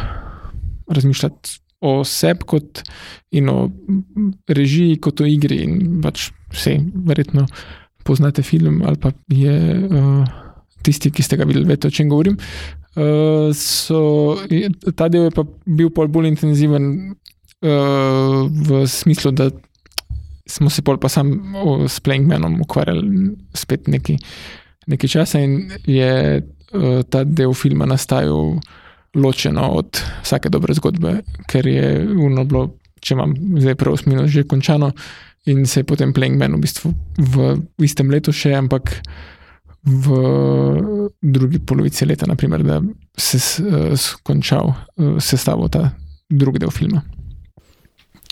razmišljati 0.89 1.58
o 1.81 2.03
sebi 2.05 2.46
kot 2.46 2.81
in 3.31 3.50
o 3.50 3.70
režiji, 4.50 5.00
kot 5.01 5.22
o 5.22 5.29
igri. 5.29 5.62
In 5.65 6.01
pač 6.03 6.29
vse, 6.53 6.77
verjetno 7.08 7.48
poznate 8.03 8.41
film 8.41 8.81
ali 8.86 8.98
pa 8.98 9.13
je 9.29 9.55
uh, 9.88 10.25
tisti, 10.81 11.12
ki 11.13 11.24
ste 11.24 11.38
ga 11.38 11.46
videli, 11.46 11.70
veste, 11.70 11.89
o 11.89 11.93
čem 11.93 12.10
govorim. 12.10 12.38
Uh, 12.91 13.53
so, 13.55 14.36
ta 15.00 15.07
del 15.07 15.29
je 15.29 15.31
pa 15.36 15.45
bil 15.65 15.91
bolj 15.95 16.27
intenziven 16.27 17.15
uh, 17.63 18.48
v 18.51 18.81
smislu, 18.88 19.31
da 19.31 19.48
smo 20.43 20.69
se 20.69 20.81
pa 20.83 21.10
samo 21.10 21.88
s 21.88 22.00
Plankmanom 22.00 22.62
ukvarjali 22.62 23.31
spet 23.53 23.88
neki, 23.88 24.17
neki 24.88 25.07
čas 25.07 25.33
in 25.39 25.71
je 25.88 26.41
uh, 26.41 27.01
ta 27.10 27.24
del 27.24 27.53
filma 27.53 27.86
nastajal 27.86 28.60
ločeno 29.15 29.69
od 29.71 30.03
vsake 30.24 30.50
dobre 30.50 30.74
zgodbe, 30.74 31.21
ker 31.48 31.67
je 31.67 32.07
uno 32.19 32.43
bilo, 32.43 32.75
če 33.00 33.15
imam 33.15 33.36
zdaj 33.60 33.75
prav 33.75 33.98
smino, 34.03 34.27
že 34.27 34.43
končano 34.43 34.91
in 35.45 35.65
se 35.65 35.79
je 35.79 35.88
potem 35.88 36.13
Plankman 36.13 36.55
v 36.55 36.62
bistvu 36.62 36.93
v 37.17 37.55
istem 37.83 38.12
letu 38.12 38.36
še, 38.36 38.53
ampak 38.55 39.00
v 39.83 41.09
drugi 41.21 41.59
polovici 41.59 42.05
leta, 42.05 42.25
naprimer, 42.29 42.63
da 42.63 42.81
se 43.17 43.63
je 43.63 43.95
končal 44.23 44.73
sestavo 45.19 45.67
ta 45.67 45.89
drugi 46.29 46.59
del 46.59 46.71
filma. 46.71 47.01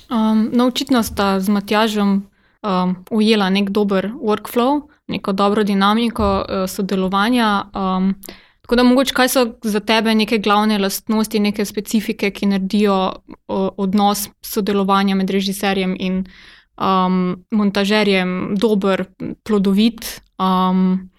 Um, 0.10 0.50
no, 0.54 0.66
očitno 0.66 1.04
sta 1.04 1.40
z 1.40 1.50
Matjažem 1.50 2.30
um, 2.62 2.96
ujela 3.12 3.50
nek 3.50 3.70
dober 3.70 4.10
workflow, 4.10 4.82
neko 5.08 5.34
dobro 5.34 5.64
dinamiko 5.64 6.30
uh, 6.42 6.70
sodelovanja. 6.70 7.70
Um, 7.76 8.16
tako 8.62 8.76
da, 8.76 8.84
mogoče, 8.84 9.14
kaj 9.14 9.30
so 9.30 9.46
za 9.64 9.80
tebe 9.80 10.16
neke 10.16 10.38
glavne 10.38 10.78
lastnosti, 10.78 11.40
neke 11.40 11.66
specifike, 11.66 12.32
ki 12.32 12.50
naredijo 12.54 12.98
uh, 13.10 13.70
odnos 13.78 14.30
sodelovanja 14.42 15.16
med 15.16 15.30
režiserjem 15.30 15.96
in 16.00 16.24
um, 16.78 17.38
montažerjem 17.52 18.56
dober, 18.58 19.06
plodovit. 19.44 20.22
Um, 20.40 21.10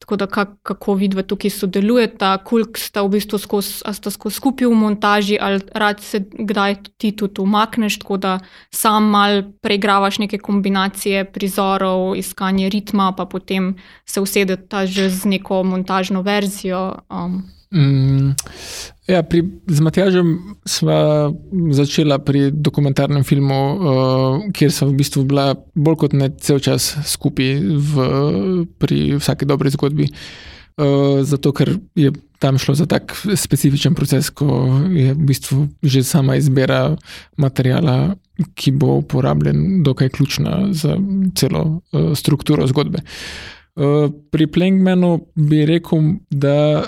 Tako 0.00 0.16
da, 0.16 0.26
kak, 0.26 0.48
kako 0.62 0.94
vidva 0.96 1.22
tukaj 1.22 1.50
sodelujeta, 1.52 2.38
koliko 2.44 2.80
sta 2.80 3.02
v 3.04 3.12
bistvu 3.18 3.38
skozi, 3.38 3.74
sta 3.92 4.10
skozi 4.10 4.40
skupaj 4.40 4.70
v 4.70 4.78
montaži, 4.80 5.36
ali 5.40 5.60
rad 5.76 6.00
se 6.00 6.22
kdaj 6.32 6.76
ti 6.96 7.12
tudi 7.12 7.42
umakneš, 7.44 7.98
tako 8.00 8.16
da 8.16 8.38
sam 8.72 9.10
mal 9.12 9.42
preigravaš 9.60 10.18
neke 10.24 10.38
kombinacije 10.38 11.26
prizorov, 11.32 12.16
iskanje 12.16 12.72
ritma, 12.72 13.12
pa 13.12 13.28
potem 13.28 13.74
se 14.08 14.20
usedeta 14.20 14.86
že 14.86 15.10
z 15.10 15.36
neko 15.36 15.62
montažno 15.62 16.22
verzijo. 16.22 16.94
Um. 17.10 17.59
Mm, 17.70 18.34
ja, 19.06 19.22
pri, 19.22 19.44
z 19.70 19.80
Matjažem 19.80 20.38
smo 20.66 20.94
začeli 21.70 22.18
pri 22.26 22.50
dokumentarnem 22.50 23.22
filmu, 23.24 23.60
uh, 23.74 24.50
kjer 24.50 24.72
smo 24.74 24.90
v 24.90 24.98
bistvu 24.98 25.24
bila 25.24 25.54
bolj 25.74 26.00
kot 26.02 26.16
ne 26.18 26.32
cel 26.42 26.58
čas 26.58 26.96
skupaj 27.06 27.62
v, 27.62 28.08
pri 28.78 29.20
vsaki 29.22 29.46
dobri 29.46 29.70
zgodbi. 29.70 30.10
Uh, 30.80 31.20
zato, 31.22 31.52
ker 31.52 31.76
je 31.94 32.10
tam 32.40 32.58
šlo 32.58 32.74
za 32.74 32.88
tak 32.88 33.12
specifičen 33.14 33.94
proces, 33.94 34.32
ko 34.32 34.66
je 34.90 35.12
v 35.12 35.22
bistvu 35.28 35.68
že 35.84 36.02
sama 36.02 36.40
izbira 36.40 36.96
materijala 37.36 38.16
ki 38.54 38.70
bo 38.70 38.96
uporabljen, 39.00 39.82
dokaj 39.82 40.08
ključna 40.08 40.68
za 40.70 40.96
celo 41.34 41.80
uh, 41.92 42.16
strukturo 42.16 42.66
zgodbe. 42.66 42.98
Uh, 43.76 44.10
pri 44.30 44.46
Plankmanu 44.46 45.26
bi 45.34 45.66
rekel, 45.66 45.98
da, 46.30 46.84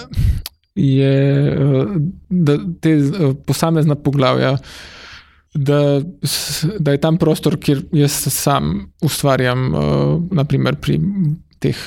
je, 0.75 1.57
uh, 1.59 1.95
da 2.29 2.57
te 2.81 2.97
uh, 2.97 3.37
posamezna 3.47 3.95
poglavja, 3.95 4.57
da, 5.55 6.01
da 6.79 6.93
je 6.95 7.01
tam 7.01 7.19
prostor, 7.21 7.59
kjer 7.61 7.83
jaz 7.93 8.13
sam 8.33 8.93
ustvarjam, 9.05 9.67
uh, 9.75 10.23
naprimer 10.33 10.79
pri 10.81 11.01
teh 11.63 11.79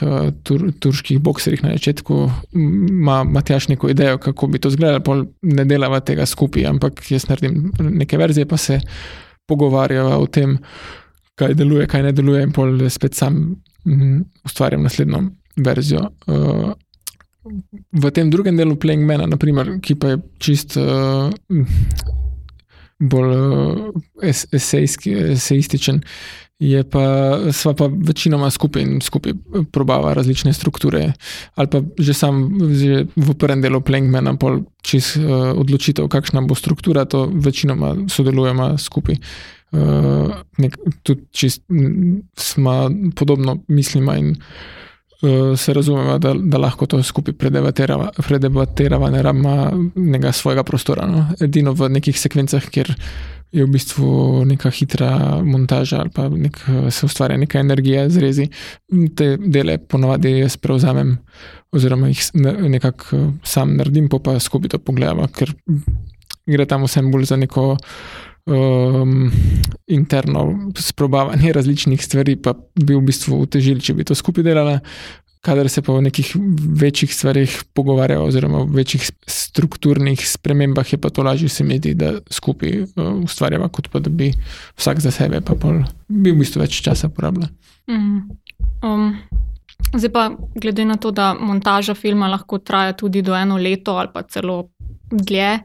tur, 0.47 0.69
turških 0.79 1.19
bokserjih 1.19 1.63
na 1.65 1.73
začetku, 1.75 2.19
ima 2.55 3.23
Matjaš 3.27 3.67
neko 3.67 3.89
idejo, 3.91 4.17
kako 4.23 4.47
bi 4.47 4.61
to 4.63 4.71
izgledalo, 4.71 5.01
pa 5.03 5.17
ne 5.41 5.65
delava 5.67 5.99
tega 5.99 6.25
skupaj, 6.25 6.63
ampak 6.69 7.01
jaz 7.11 7.27
naredim 7.27 7.73
neke 7.79 8.17
verzije, 8.17 8.47
pa 8.47 8.57
se 8.57 8.79
pogovarjava 9.49 10.15
o 10.17 10.29
tem, 10.31 10.55
kaj 11.35 11.57
deluje, 11.59 11.89
kaj 11.91 12.05
ne 12.07 12.13
deluje, 12.15 12.45
in 12.47 12.53
pol 12.55 12.79
spet 12.89 13.19
sam 13.19 13.41
ustvarjam 14.47 14.87
naslednjo 14.87 15.25
verzijo. 15.65 16.07
Uh, 16.27 16.71
v 17.91 18.11
tem 18.11 18.29
drugem 18.29 18.57
delu 18.57 18.75
Plankmana, 18.75 19.27
naprimer, 19.29 19.77
ki 19.81 19.97
pa 19.99 20.15
je 20.15 20.21
čist. 20.41 20.77
Uh, 20.79 21.29
Bolj 22.95 23.31
uh, 23.35 23.87
es, 24.23 24.45
esejski, 24.55 25.11
esejističen, 25.35 25.97
je 26.63 26.79
pa, 26.87 27.01
sva 27.51 27.73
pa 27.75 27.89
večinoma 27.91 28.47
skupaj 28.55 28.85
in 28.85 29.01
skupaj 29.03 29.33
probava 29.75 30.13
različne 30.15 30.53
strukture. 30.55 31.09
Ali 31.59 31.67
pa 31.67 31.81
že 31.99 32.15
sam 32.15 32.55
že 32.71 33.03
v 33.11 33.35
prvem 33.35 33.59
delu 33.59 33.81
Plankmana, 33.83 34.37
pol 34.39 34.63
čez 34.79 35.17
uh, 35.19 35.51
odločitev, 35.59 36.07
kakšna 36.07 36.45
bo 36.47 36.55
struktura, 36.55 37.03
to 37.03 37.27
večinoma 37.27 38.07
sodelujemo 38.07 38.77
skupaj. 38.79 39.19
Uh, 39.75 40.31
nek, 40.63 40.79
tudi 41.03 41.27
čist, 41.35 41.67
smo 42.39 42.87
podobno 43.11 43.59
mislimo 43.67 44.15
in 44.15 44.31
uh, 44.39 44.84
se 45.57 45.73
razumemo, 45.73 46.17
da, 46.19 46.33
da 46.33 46.57
lahko 46.57 46.85
to 46.85 47.03
skupaj 47.03 47.33
predebatiramo, 47.33 49.09
ne 49.09 49.21
rabimo 49.21 49.55
nekega 49.95 50.31
svojega 50.31 50.63
prostora. 50.63 51.07
No? 51.07 51.27
Edino 51.41 51.73
v 51.73 51.89
nekih 51.89 52.19
sekvencah, 52.19 52.69
kjer 52.71 52.93
je 53.55 53.63
v 53.63 53.71
bistvu 53.71 54.07
neka 54.45 54.69
hitra 54.73 55.41
montaža 55.43 56.01
ali 56.03 56.11
pa 56.11 56.27
nek, 56.29 56.59
se 56.89 57.05
ustvarja 57.05 57.37
neka 57.37 57.59
energija 57.59 58.09
z 58.09 58.23
rezi. 58.23 58.47
Te 59.15 59.35
dele 59.37 59.77
ponovadi 59.77 60.39
jaz 60.39 60.57
prevzamem, 60.57 61.15
oziroma 61.71 62.09
jih 62.11 62.23
nekako 62.69 63.31
sam 63.43 63.77
naredim, 63.77 64.09
pa 64.09 64.19
pa 64.19 64.39
skupaj 64.39 64.75
to 64.75 64.79
pogledamo, 64.79 65.27
ker 65.31 65.53
gre 66.45 66.65
tam 66.65 66.85
vsem 66.85 67.11
bolj 67.11 67.31
za 67.31 67.39
neko. 67.39 67.75
Um, 68.45 69.31
interno 69.87 70.71
sprobavanje 70.77 71.53
različnih 71.53 72.03
stvari, 72.05 72.35
pa 72.35 72.53
bi 72.75 72.93
v 72.93 73.01
bistvu 73.01 73.39
utežili, 73.41 73.81
če 73.81 73.95
bi 73.97 74.05
to 74.05 74.15
skupaj 74.15 74.45
delali 74.45 74.79
kadar 75.45 75.69
se 75.69 75.81
pa 75.81 75.93
o 75.93 76.01
nekih 76.01 76.31
večjih 76.81 77.13
stvarih 77.13 77.63
pogovarjamo, 77.73 78.25
oziroma 78.25 78.63
o 78.63 78.65
večjih 78.65 79.03
strukturnih 79.27 80.21
spremembah, 80.29 80.93
je 80.93 80.97
pa 81.01 81.09
to 81.09 81.23
lažje 81.23 81.49
se 81.49 81.63
mi 81.63 81.77
zdi, 81.77 81.93
da 81.93 82.15
skupaj 82.31 82.79
uh, 82.81 83.11
ustvarjamo, 83.23 83.69
kot 83.69 83.91
pa 83.93 84.01
da 84.01 84.09
bi 84.09 84.31
vsak 84.77 84.99
za 85.05 85.11
sebe, 85.11 85.41
pa 85.45 85.55
pol, 85.61 85.83
bi 86.09 86.33
v 86.33 86.39
bistvu 86.41 86.63
več 86.63 86.81
časa 86.85 87.09
porabljal. 87.09 87.51
Mm. 87.91 88.21
Um. 88.83 89.11
Zdaj 89.93 90.09
pa, 90.11 90.29
glede 90.55 90.85
na 90.87 90.95
to, 90.97 91.11
da 91.11 91.33
montaža 91.35 91.93
filma 91.93 92.29
lahko 92.31 92.57
traja 92.63 92.93
tudi 92.97 93.21
do 93.21 93.35
eno 93.35 93.57
leto 93.59 93.97
ali 93.99 94.09
pa 94.13 94.23
celo 94.23 94.69
dlje, 95.11 95.59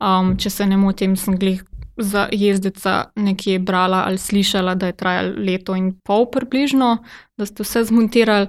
um, 0.00 0.32
če 0.40 0.50
se 0.50 0.66
ne 0.66 0.78
motim, 0.80 1.14
sem 1.16 1.36
glih 1.38 1.60
za 2.00 2.28
jezdeca 2.32 3.04
nekje 3.16 3.58
brala 3.58 4.02
ali 4.06 4.18
slišala, 4.18 4.74
da 4.74 4.86
je 4.86 4.92
trajalo 4.92 5.34
leto 5.36 5.76
in 5.76 5.92
pol 6.04 6.26
približno, 6.30 6.98
da 7.38 7.46
ste 7.46 7.62
vse 7.62 7.84
zmontirali. 7.84 8.46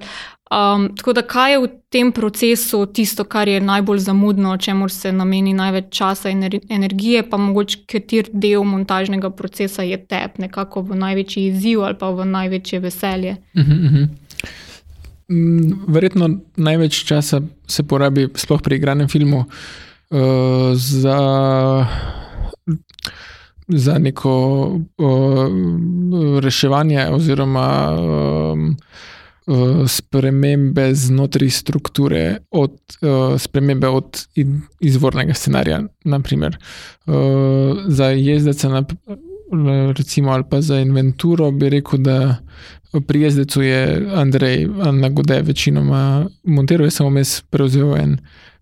Um, 0.52 0.96
tako 0.96 1.12
da, 1.12 1.22
kaj 1.22 1.52
je 1.52 1.58
v 1.58 1.68
tem 1.88 2.12
procesu 2.12 2.86
tisto, 2.86 3.24
kar 3.24 3.48
je 3.48 3.60
najbolj 3.60 3.98
zamudno, 3.98 4.56
čemu 4.56 4.88
se 4.88 5.12
nameni 5.12 5.54
največ 5.56 5.84
časa 5.90 6.28
in 6.30 6.44
energije, 6.68 7.22
pa 7.30 7.36
mogoče 7.36 7.78
kater 7.88 8.28
del 8.32 8.64
montažnega 8.68 9.30
procesa 9.30 9.82
je 9.82 9.96
tep, 9.96 10.38
nekako 10.38 10.82
v 10.82 10.98
največji 11.00 11.46
izziv 11.46 11.84
ali 11.84 11.96
pa 11.98 12.10
v 12.10 12.26
največje 12.28 12.80
veselje. 12.80 13.36
Uh 13.54 13.62
-huh, 13.62 13.86
uh 13.86 13.92
-huh. 13.92 14.08
Verjetno 15.88 16.28
največ 16.56 17.04
časa 17.04 17.40
se 17.66 17.82
porabi, 17.82 18.28
sploh 18.34 18.62
pri 18.62 18.76
igranem 18.76 19.08
filmu, 19.08 19.44
uh, 20.10 20.18
za, 20.74 21.18
za 23.72 23.98
neko 23.98 24.64
uh, 24.98 26.40
reševanje 26.40 27.08
oziroma. 27.10 27.68
Um, 27.92 28.76
uh, 29.46 29.88
spremembe 29.88 30.94
znotraj 30.94 31.50
strukture, 31.50 32.36
od 32.50 32.72
uh, 33.00 33.40
spremembe 33.40 33.88
od 33.88 34.26
izvornega 34.80 35.34
scenarija. 35.34 35.82
Naprimer, 36.04 36.58
uh, 37.06 37.14
za 37.86 38.06
jezdeca, 38.06 38.84
recimo, 39.96 40.30
ali 40.30 40.44
pa 40.50 40.60
za 40.60 40.78
inventuro, 40.78 41.50
bi 41.50 41.68
rekel, 41.68 41.98
da 41.98 42.36
pri 43.06 43.20
jezdecu 43.20 43.62
je 43.62 44.08
Andrej 44.14 44.68
Nagode 44.92 45.42
večinoma 45.42 46.26
montiral, 46.44 46.86
jaz 46.86 46.94
sem 46.94 47.06
vmes 47.06 47.42
prevzel 47.50 47.96
en. 47.96 48.18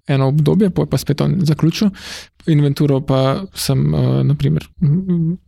Eno 0.09 0.27
obdobje, 0.29 0.71
pa 0.71 0.83
je 0.83 0.87
pa 0.91 0.99
spet 0.99 1.21
on 1.21 1.37
zaključil, 1.47 1.91
inventuro 2.47 3.01
pa 3.01 3.43
sem, 3.55 3.95
uh, 3.95 4.23
naprimer, 4.27 4.65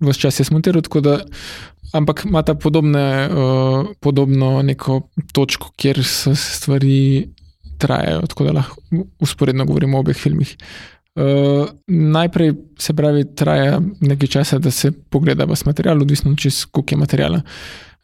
vse 0.01 0.21
čas 0.21 0.41
je 0.41 0.45
smontiral, 0.45 0.83
tako 0.83 1.01
da 1.01 1.19
ampak 1.93 2.25
ima 2.25 2.43
ta 2.43 2.55
podobne, 2.55 3.29
uh, 3.29 3.87
podobno 4.01 4.63
neko 4.63 5.01
točko, 5.33 5.73
kjer 5.77 6.05
se 6.05 6.35
stvari 6.37 7.29
trajajo, 7.79 8.27
tako 8.27 8.45
da 8.45 8.53
lahko 8.53 8.81
usporedno 9.21 9.65
govorimo 9.65 9.99
o 9.99 10.01
obeh 10.01 10.17
filmih. 10.17 10.57
Uh, 11.15 11.69
najprej 11.87 12.55
se 12.79 12.95
pravi, 12.97 13.25
traja 13.37 13.81
nekaj 14.01 14.29
časa, 14.29 14.59
da 14.59 14.71
se 14.71 14.93
pogleda 14.93 15.45
v 15.45 15.57
material, 15.67 16.03
odvisno 16.03 16.37
čez 16.37 16.65
koliko 16.71 16.95
je 16.95 16.99
materijala. 16.99 17.41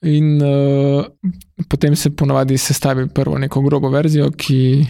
In 0.03 0.42
uh, 0.42 1.05
potem 1.68 1.96
se 1.96 2.11
ponavadi 2.16 2.59
sestavi 2.59 3.09
prvo 3.09 3.38
neko 3.38 3.62
grobo 3.62 3.90
verzijo, 3.90 4.31
ki 4.31 4.87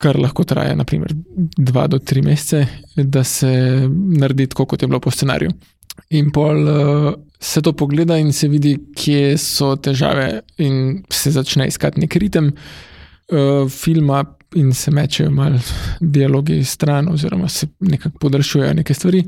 kar 0.00 0.16
lahko 0.16 0.44
traja, 0.48 0.74
naprimer, 0.78 1.12
dva 1.56 1.84
do 1.90 1.98
tri 1.98 2.22
mesece, 2.24 2.64
da 2.96 3.24
se 3.24 3.50
naredi 3.92 4.46
tako, 4.48 4.64
kot 4.72 4.82
je 4.82 4.88
bilo 4.88 5.00
po 5.00 5.12
scenariju. 5.12 5.52
In 6.16 6.30
pol 6.32 6.62
uh, 6.64 7.12
se 7.40 7.60
to 7.62 7.74
pogleda 7.76 8.16
in 8.18 8.32
se 8.32 8.48
vidi, 8.48 8.78
kje 8.96 9.36
so 9.38 9.74
težave, 9.76 10.40
in 10.64 11.02
se 11.12 11.32
začne 11.34 11.68
iskati 11.68 12.00
nek 12.00 12.16
ritem 12.16 12.52
uh, 12.54 13.68
filma, 13.68 14.24
in 14.58 14.72
se 14.74 14.90
mečejo 14.90 15.30
malo 15.30 15.60
dialogi 16.00 16.64
stran, 16.64 17.08
oziroma 17.12 17.48
se 17.48 17.68
nekako 17.80 18.18
podaljšujejo 18.18 18.74
neke 18.74 18.94
stvari. 18.94 19.22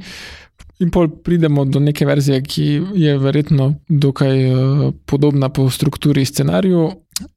In 0.82 0.90
pol 0.90 1.08
pridemo 1.22 1.64
do 1.64 1.80
neke 1.80 2.06
verzije, 2.06 2.40
ki 2.42 2.64
je 2.94 3.18
verjetno 3.18 3.74
dokaj 3.88 4.46
uh, 4.50 4.88
podobna 5.06 5.48
po 5.48 5.68
strukturi 5.70 6.24
scenariju. 6.24 6.90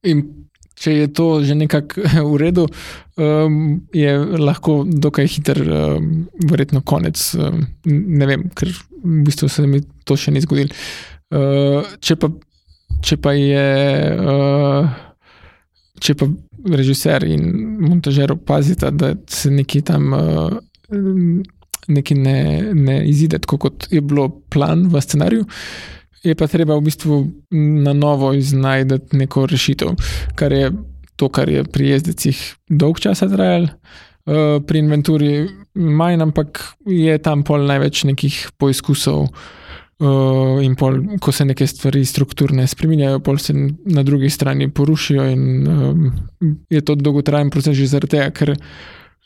In 0.03 0.23
če 0.75 0.93
je 0.93 1.07
to 1.15 1.27
že 1.45 1.55
nekako 1.55 2.03
v 2.31 2.39
redu, 2.41 2.67
um, 3.17 3.81
je 3.95 4.17
lahko 4.39 4.83
dokaj 4.87 5.27
hiter, 5.27 5.61
um, 5.63 6.27
verjetno 6.49 6.81
konec. 6.81 7.19
Um, 7.39 7.65
ne 7.85 8.29
vem, 8.29 8.49
ker 8.55 8.71
v 8.71 9.23
bistvu 9.27 9.49
se 9.51 9.67
mi 9.67 9.81
to 10.05 10.17
še 10.19 10.35
ni 10.35 10.43
zgodilo. 10.43 10.73
Uh, 11.33 11.85
če, 11.99 12.19
če 13.03 13.19
pa 13.21 13.33
je. 13.37 13.67
Uh, 14.19 15.01
če 16.05 16.13
pa 16.19 16.27
režiser 16.65 17.23
in 17.29 17.45
montažer 17.85 18.31
opazita, 18.33 18.89
da 18.91 19.13
se 19.29 19.51
nekaj 19.53 19.83
tam 19.85 20.15
uh, 20.17 20.55
nekaj 21.87 22.17
ne, 22.17 22.37
ne 22.73 22.95
izide 23.09 23.39
tako, 23.39 23.57
kot 23.67 23.87
je 23.91 24.01
bilo 24.01 24.29
plan 24.49 24.87
v 24.89 25.01
scenariju, 25.01 25.45
je 26.25 26.35
pa 26.35 26.47
treba 26.49 26.77
v 26.77 26.85
bistvu 26.89 27.15
na 27.85 27.93
novo 27.93 28.33
iznajdeti 28.33 29.17
neko 29.17 29.45
rešitev, 29.45 29.93
kar 30.35 30.53
je 30.53 30.71
to, 31.15 31.29
kar 31.29 31.49
je 31.49 31.63
pri 31.63 31.93
jezdecih 31.95 32.41
dolg 32.69 32.99
časa 32.99 33.29
trajalo. 33.31 33.69
Uh, 34.25 34.57
pri 34.65 34.81
inventuri 34.81 35.45
manj, 35.77 36.17
ampak 36.25 36.63
je 36.89 37.13
tam 37.21 37.43
pol 37.45 37.61
največ 37.69 38.07
nekih 38.09 38.39
poizkusov, 38.57 39.27
uh, 39.29 40.63
in 40.65 40.73
pol, 40.73 40.97
ko 41.21 41.29
se 41.29 41.45
neke 41.45 41.67
stvari 41.69 42.01
strukturne 42.09 42.65
spremenjajo, 42.67 43.21
pol 43.21 43.37
se 43.37 43.53
na 43.53 44.03
drugi 44.03 44.31
strani 44.33 44.71
porušijo, 44.73 45.27
in 45.29 45.67
um, 45.69 46.09
je 46.73 46.81
to 46.81 46.95
dolgotrajen 46.97 47.53
proces 47.53 47.77
že 47.77 47.91
zaradi 47.93 48.17
tega, 48.17 48.31
ker 48.33 48.55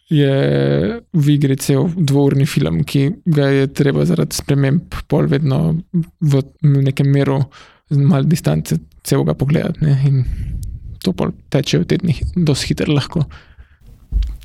je 0.09 1.01
v 1.13 1.25
igri 1.29 1.55
cel 1.61 1.89
dvourni 1.95 2.45
film, 2.49 2.81
ki 2.83 3.21
ga 3.29 3.49
je 3.53 3.67
treba 3.73 4.05
zaradi 4.09 4.35
sprememb 4.35 4.95
pol 5.07 5.29
vedno 5.29 5.77
v 6.19 6.41
nekem 6.63 7.11
meru, 7.13 7.43
z 7.89 7.97
malo 7.97 8.25
distance, 8.29 8.77
celega 9.05 9.33
pogledati. 9.37 9.85
Ne? 9.85 9.95
In 10.09 10.23
to 11.03 11.13
pol 11.13 11.33
teče 11.53 11.83
v 11.83 11.89
tednih, 11.89 12.23
dosti 12.35 12.73
hitro 12.73 12.93
lahko. 12.93 13.23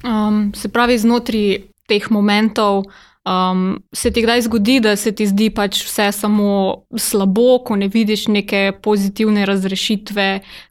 Um, 0.05 0.53
se 0.57 0.69
pravi, 0.69 0.99
znotraj 1.01 1.65
teh 1.89 2.11
momentov 2.13 2.85
Um, 3.25 3.83
se 3.93 4.11
ti 4.11 4.23
kdaj 4.23 4.43
zgodi, 4.43 4.81
da 4.85 4.97
se 4.97 5.13
ti 5.13 5.25
zdi 5.27 5.47
pač 5.51 5.79
vse 5.87 6.11
samo 6.13 6.85
slabo, 6.97 7.59
ko 7.65 7.77
ne 7.77 7.89
vidiš 7.89 8.27
neke 8.29 8.73
pozitivne 8.85 9.47
razrešitve, 9.49 10.27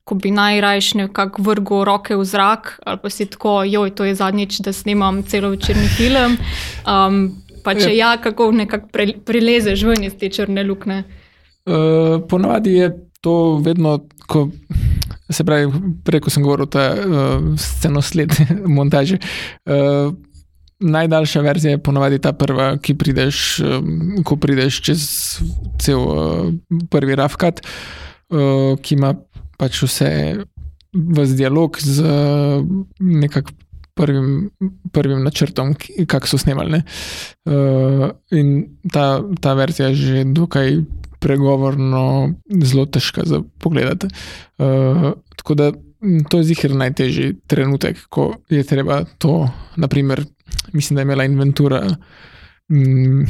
ko 0.05 0.15
bi 0.15 0.29
najrajš 0.31 0.91
nekako 0.99 1.41
vrgel 1.41 1.81
roke 1.89 2.15
v 2.15 2.25
zrak, 2.25 2.75
ali 2.85 2.99
pa 3.01 3.09
si 3.09 3.25
tako, 3.25 3.63
joj, 3.65 3.95
to 3.97 4.05
je 4.05 4.15
zadnjič, 4.15 4.59
da 4.61 4.73
snimam 4.73 5.23
celo 5.23 5.49
večerni 5.49 5.87
film. 5.97 6.37
Um, 6.85 7.23
pa 7.65 7.73
če 7.73 7.95
ja, 7.95 8.11
kako 8.21 8.51
nekako 8.51 8.87
pre, 8.93 9.07
prilezeš 9.25 9.85
ven 9.89 10.05
iz 10.05 10.13
te 10.19 10.29
črne 10.29 10.63
luknje. 10.63 11.03
Uh, 11.65 12.21
ponavadi 12.29 12.75
je 12.75 12.91
to 13.21 13.57
vedno, 13.65 13.95
ko 14.27 14.49
se 15.29 15.43
pravi, 15.43 15.71
preko 16.05 16.29
sem 16.29 16.43
govoril, 16.43 16.69
da 16.69 16.83
je 16.83 17.07
uh, 17.07 17.49
sceno 17.57 18.01
sled 18.01 18.29
montaže. 18.77 19.17
Uh, 19.65 20.13
najdaljša 20.83 21.41
verzija 21.41 21.71
je 21.75 21.83
ponovadi 21.83 22.19
ta 22.19 22.33
prva, 22.35 22.73
ki 22.77 22.95
prideš, 22.99 23.61
ko 24.27 24.35
prideš 24.35 24.81
čez 24.83 25.03
cel 25.81 26.01
uh, 26.03 26.49
prvi 26.91 27.15
rafkat, 27.15 27.63
uh, 27.63 28.73
ki 28.81 28.97
ima 28.99 29.13
pač 29.57 29.79
vse 29.83 30.09
v 30.93 31.27
dialog 31.33 31.79
z 31.79 32.03
uh, 32.03 32.65
nekakšnim 32.99 33.63
prvim, 33.93 34.49
prvim 34.91 35.23
načrtom, 35.23 35.75
kako 36.07 36.27
so 36.27 36.37
snemali. 36.37 36.81
Uh, 37.45 38.09
in 38.31 38.65
ta, 38.91 39.21
ta 39.41 39.53
verzija 39.53 39.89
je 39.89 39.95
že 39.95 40.23
dokaj 40.25 40.77
pregovorno, 41.19 42.33
zelo 42.63 42.85
težka 42.85 43.23
za 43.25 43.41
pogled. 43.59 44.03
Uh, 44.57 45.13
tako 45.37 45.55
da 45.55 45.71
to 46.29 46.37
je 46.37 46.43
zihar 46.43 46.75
najtežji 46.75 47.35
trenutek, 47.47 47.97
ko 48.09 48.33
je 48.49 48.63
treba 48.63 49.03
to, 49.17 49.47
naprimer, 49.75 50.25
mislim, 50.73 50.95
da 50.95 51.01
je 51.01 51.03
imela 51.03 51.25
inventura. 51.25 51.95
Mm, 52.71 53.23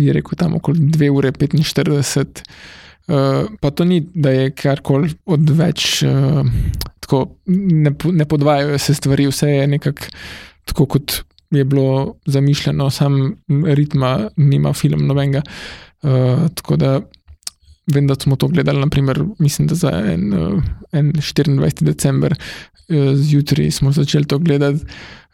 je 0.00 0.12
rekel 0.12 0.36
tam 0.38 0.54
okoli 0.54 0.78
2 0.78 1.10
ure 1.10 1.32
45, 1.32 2.42
uh, 3.08 3.50
pa 3.60 3.70
to 3.70 3.84
ni, 3.84 4.00
da 4.14 4.30
je 4.30 4.50
karkoli 4.50 5.10
odveč, 5.26 6.02
uh, 6.02 6.46
tako 7.00 7.38
ne, 7.46 7.94
ne 8.04 8.24
podvajajo 8.24 8.78
se 8.78 8.94
stvari, 8.94 9.26
vse 9.26 9.48
je 9.48 9.66
nekako 9.66 10.02
tako, 10.64 10.86
kot 10.86 11.12
je 11.50 11.64
bilo 11.64 12.14
zamišljeno, 12.26 12.90
sam 12.90 13.34
ritma 13.66 14.30
nima 14.36 14.72
film 14.72 15.06
nobenega. 15.06 15.42
Uh, 16.02 16.48
tako 16.54 16.76
da 16.76 17.00
vem, 17.94 18.06
da 18.06 18.14
smo 18.14 18.36
to 18.36 18.48
gledali, 18.48 18.80
naprimer, 18.80 19.24
mislim, 19.38 19.68
da 19.68 19.74
za 19.74 19.90
en, 19.90 20.32
en 20.92 21.12
24. 21.12 21.82
december 21.82 22.34
uh, 22.34 23.14
zjutraj 23.14 23.70
smo 23.70 23.92
začeli 23.92 24.24
to 24.24 24.38
gledati. 24.38 24.84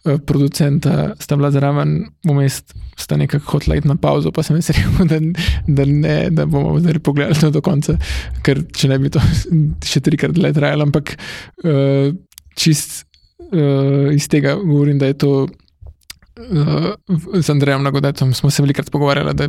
Producenta 0.05 1.15
sta 1.17 1.37
bila 1.37 1.49
zraven, 1.51 1.95
vmes 2.29 2.59
sta 3.01 3.17
nekako 3.17 3.57
hotla 3.57 3.79
iti 3.79 3.89
na 3.89 3.97
pauzo, 3.97 4.33
pa 4.33 4.43
sem 4.45 4.59
rekel, 4.61 5.07
da, 5.11 5.21
da, 5.67 5.87
ne, 5.89 6.17
da 6.31 6.45
bomo 6.47 6.77
zdaj 6.81 6.99
pogledali 7.01 7.41
to 7.41 7.51
do 7.55 7.63
konca, 7.65 7.97
ker 8.45 8.61
če 8.69 8.91
ne 8.93 8.99
bi 9.01 9.13
to 9.13 9.23
še 9.91 10.05
trikrat 10.05 10.37
dlje 10.37 10.53
trajalo. 10.59 10.85
Ampak 10.91 11.15
uh, 11.17 12.13
čist 12.61 13.07
uh, 13.49 14.13
iz 14.13 14.29
tega 14.29 14.59
govorim, 14.61 15.01
da 15.01 15.09
je 15.09 15.19
to 15.25 15.33
uh, 15.49 16.93
z 17.41 17.49
Andrejem 17.51 17.83
Nagodetom. 17.83 18.37
Smo 18.37 18.53
se 18.53 18.63
velikrat 18.63 18.93
pogovarjali, 18.93 19.35
da 19.35 19.49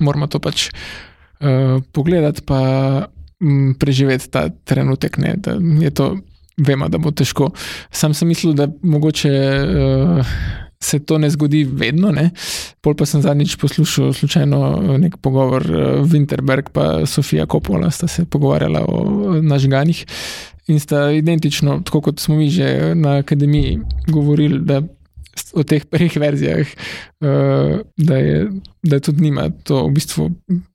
moramo 0.00 0.30
to 0.30 0.38
pač 0.38 0.68
uh, 0.70 1.82
pogledati, 1.92 2.46
pa 2.46 2.62
um, 3.42 3.74
preživeti 3.74 4.30
ta 4.30 4.48
trenutek. 4.64 5.18
Ne, 5.18 5.34
vemo, 6.56 6.88
da 6.88 6.98
bo 6.98 7.10
težko. 7.10 7.50
Sam 7.90 8.14
sem 8.14 8.28
mislil, 8.28 8.54
da 8.56 8.68
mogoče 8.82 9.32
uh, 9.32 10.36
se 10.80 10.98
to 10.98 11.18
ne 11.18 11.30
zgodi 11.30 11.64
vedno. 11.64 12.10
Ne? 12.12 12.30
Pol 12.80 12.94
pa 12.94 13.06
sem 13.06 13.22
zadnjič 13.22 13.56
poslušal 13.60 14.12
slučajno 14.12 14.60
eh, 14.76 14.98
nek 14.98 15.16
pogovor 15.24 15.64
uh, 15.70 16.02
Winterberg 16.04 16.72
in 16.74 17.06
Sofija 17.06 17.46
Kopola, 17.46 17.90
sta 17.90 18.08
se 18.08 18.24
pogovarjala 18.24 18.84
o 18.88 19.40
nažganjih. 19.42 20.04
In 20.66 20.80
sta 20.80 21.10
identično, 21.14 21.80
tako 21.84 22.00
kot 22.00 22.20
smo 22.20 22.36
mi 22.36 22.50
že 22.50 22.94
na 22.94 23.18
akademiji 23.18 23.78
govorili, 24.08 24.58
da 24.60 24.82
o 25.54 25.64
teh 25.64 25.84
prvih 25.84 26.16
verzijah, 26.20 26.66
uh, 27.20 27.78
da, 27.96 28.16
je, 28.16 28.50
da 28.82 29.00
tudi 29.00 29.22
nima 29.22 29.48
to 29.64 29.86
v 29.86 29.92
bistvu, 29.96 30.28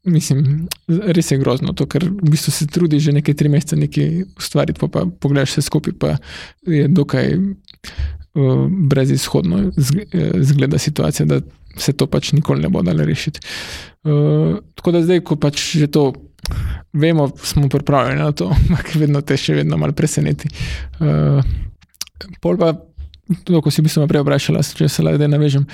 mislim, 0.03 0.67
res 0.87 1.31
je 1.31 1.37
grozno, 1.41 1.73
to, 1.73 1.87
ker 1.89 2.05
v 2.09 2.33
bistvu 2.33 2.53
se 2.55 2.67
trudi 2.67 2.99
že 2.99 3.15
nekaj 3.15 3.37
tri 3.37 3.49
mesece 3.49 3.79
nekaj 3.79 4.23
ustvariti, 4.37 4.79
pa, 4.79 4.87
pa 4.87 5.05
pogledaš 5.21 5.57
vse 5.57 5.67
skupaj, 5.69 5.97
pa 5.99 6.15
je 6.67 6.87
dokaj 6.87 7.35
uh, 7.37 8.67
brezizhodno 8.89 9.71
zgleda 10.41 10.77
situacija, 10.77 11.25
da 11.25 11.41
se 11.77 11.93
to 11.93 12.07
pač 12.07 12.33
nikoli 12.35 12.61
ne 12.61 12.69
bo 12.69 12.81
dalo 12.83 13.05
rešiti. 13.05 13.39
Uh, 14.03 14.59
tako 14.75 14.91
da 14.91 15.03
zdaj, 15.05 15.23
ko 15.25 15.39
pač 15.39 15.71
že 15.77 15.87
to. 15.91 16.11
Vemo, 16.91 17.29
smo 17.37 17.69
pripravljeni 17.69 18.19
na 18.19 18.31
to, 18.35 18.49
ampak 18.59 18.95
vedno 18.99 19.21
te 19.23 19.37
še 19.39 19.53
vedno 19.61 19.77
malo 19.79 19.93
preseneti. 19.95 20.49
Uh, 20.99 21.39
pol 22.43 22.57
pa 22.59 22.73
to, 23.43 23.61
ko 23.61 23.71
si 23.71 23.81
mislim, 23.81 24.07
prej 24.09 24.25
vprašala, 24.25 24.63
če 24.63 24.89
se 24.89 25.03
lahko 25.05 25.29
navežem. 25.29 25.65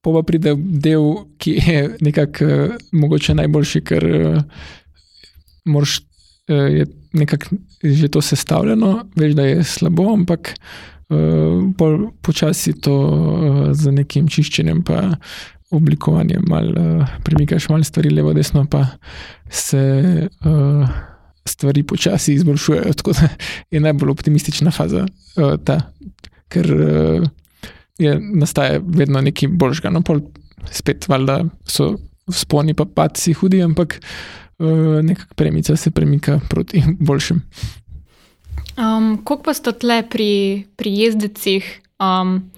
Pa 0.00 0.12
pa 0.14 0.22
pride 0.24 0.54
del, 0.56 1.26
ki 1.40 1.56
je 1.58 1.80
nekako 2.00 2.46
uh, 2.46 2.78
mogoče 2.96 3.36
najboljši, 3.36 3.82
ker 3.84 4.06
uh, 4.06 4.38
moraš, 5.68 6.00
uh, 6.48 6.68
je 6.72 6.86
nekako 7.12 7.58
že 7.82 8.08
to 8.12 8.20
sestavljeno, 8.20 9.04
veš, 9.16 9.34
da 9.34 9.46
je 9.48 9.64
slabo, 9.64 10.10
ampak 10.12 10.54
uh, 11.10 12.08
počasi 12.22 12.74
to 12.80 12.96
uh, 12.96 13.60
z 13.72 13.92
nekim 13.92 14.28
čiščenjem, 14.28 14.82
pa 14.84 15.16
oblikovanjem, 15.70 16.44
malo 16.48 16.72
uh, 16.76 17.14
premikaš 17.24 17.68
malo 17.68 17.84
stvari 17.84 18.10
levo, 18.10 18.34
desno, 18.36 18.66
pa 18.70 18.86
se. 19.50 20.28
Uh, 20.44 20.88
Stvari 21.48 21.82
počasi 21.82 22.34
izboljšujejo, 22.36 22.92
tako 23.00 23.14
da 23.16 23.28
je 23.72 23.80
najbolj 23.80 24.10
optimistična 24.12 24.70
faza 24.70 25.06
uh, 25.06 25.54
ta, 25.64 25.78
ker 26.50 26.66
uh, 26.74 27.28
je, 28.00 28.14
nastaje 28.20 28.80
vedno 28.84 29.22
nekaj 29.24 29.48
boljšega. 29.48 29.92
No, 29.94 30.02
spet, 30.70 31.08
valjda 31.08 31.44
so 31.68 31.94
sponi 32.30 32.74
pa 32.74 32.84
paci 32.84 33.32
hudi, 33.32 33.62
ampak 33.62 33.98
uh, 34.00 35.00
nekakšna 35.02 35.36
premica 35.36 35.76
se 35.76 35.90
premika 35.90 36.40
proti 36.50 36.82
boljšim. 37.08 37.42
Um, 38.80 39.16
Kako 39.24 39.42
pa 39.42 39.54
ste 39.54 39.72
tle 39.72 40.02
pri, 40.08 40.64
pri 40.76 40.90
jezdecih, 41.04 41.66
um, 42.00 42.50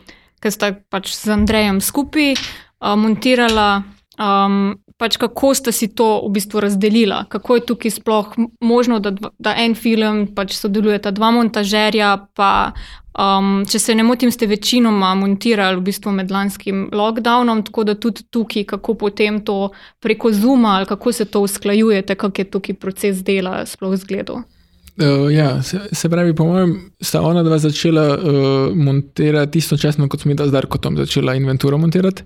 ki 0.43 0.51
ste 0.51 0.75
pač 0.91 1.15
z 1.15 1.35
Andrejem 1.35 1.81
skupaj 1.81 2.37
uh, 2.37 2.95
montirali? 2.99 3.83
Um, 4.21 4.82
pač 5.03 5.19
kako 5.19 5.51
ste 5.59 5.75
si 5.75 5.91
to 5.91 6.23
v 6.23 6.31
bistvu 6.39 6.63
razdelili, 6.63 7.25
kako 7.29 7.59
je 7.59 7.67
tukaj 7.73 7.97
sploh 7.99 8.35
možno, 8.63 9.01
da, 9.03 9.11
da 9.39 9.57
en 9.59 9.75
film 9.75 10.29
pač 10.37 10.55
sodelujeta 10.55 11.11
dva 11.11 11.35
montažerja, 11.35 12.17
pa 12.39 12.73
Um, 13.13 13.67
če 13.69 13.77
se 13.77 13.93
ne 13.93 14.07
motim, 14.09 14.31
ste 14.33 14.47
večinoma 14.49 15.11
montirali 15.21 15.77
v 15.77 15.85
bistvu 15.85 16.15
med 16.17 16.31
lanskim 16.33 16.87
lockdownom, 16.97 17.61
tako 17.67 17.85
da 17.85 17.95
tudi 18.01 18.25
tukaj, 18.33 18.65
kako 18.71 18.95
potem 19.03 19.43
to 19.45 19.69
preko 20.01 20.33
Zuma 20.33 20.79
ali 20.79 20.89
kako 20.89 21.13
se 21.13 21.27
to 21.29 21.43
usklajujete, 21.45 22.17
kak 22.17 22.39
je 22.41 22.47
tukaj 22.49 22.79
proces 22.81 23.21
dela 23.21 23.67
sploh 23.69 23.99
zgledal. 24.01 24.47
Uh, 24.97 25.29
ja, 25.29 25.61
se, 25.63 25.83
se 25.93 26.09
pravi, 26.09 26.33
po 26.37 26.47
mojem, 26.49 26.73
sta 27.05 27.21
ona 27.21 27.45
dva 27.45 27.59
začela 27.61 28.07
uh, 28.17 28.73
montirati 28.73 29.61
istočasno, 29.61 30.09
kot 30.09 30.25
smo 30.25 30.33
mi 30.33 30.49
zdaj, 30.49 30.71
kot 30.73 30.81
tam 30.89 30.97
začela 30.97 31.37
inventuro 31.37 31.77
montirati, 31.79 32.25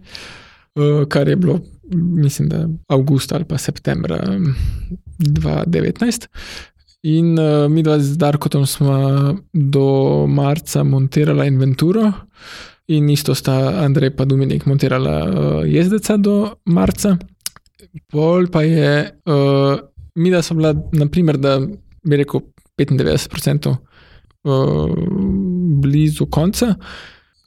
uh, 0.78 1.02
kar 1.10 1.26
je 1.28 1.36
bilo, 1.36 1.58
mislim, 1.94 2.48
da 2.48 2.68
avgusta 2.88 3.34
ali 3.34 3.44
pa 3.44 3.58
septembra 3.58 4.20
um, 4.36 4.54
2019. 5.18 6.26
In 7.02 7.38
uh, 7.38 7.70
mi 7.70 7.82
dva 7.82 7.98
z 7.98 8.16
Darkotom 8.18 8.66
smo 8.66 8.94
do 9.52 10.26
marca 10.26 10.82
montirali 10.84 11.46
inventuro, 11.46 12.12
in 12.86 13.08
isto 13.10 13.34
sta 13.34 13.84
Andrej 13.84 14.10
in 14.20 14.28
Dominik 14.28 14.66
montirala 14.66 15.24
uh, 15.24 15.62
jezdeca 15.66 16.16
do 16.16 16.56
marca. 16.64 17.16
Pol 18.10 18.46
pa 18.52 18.62
je, 18.62 19.10
uh, 19.26 19.78
mi 20.14 20.30
da 20.30 20.42
smo 20.42 20.56
bila, 20.56 20.74
naprimer, 20.92 21.36
da 21.36 21.60
bi 22.02 22.16
rekel 22.16 22.40
95% 22.78 23.68
uh, 23.68 24.90
blizu 25.82 26.26
konca. 26.26 26.74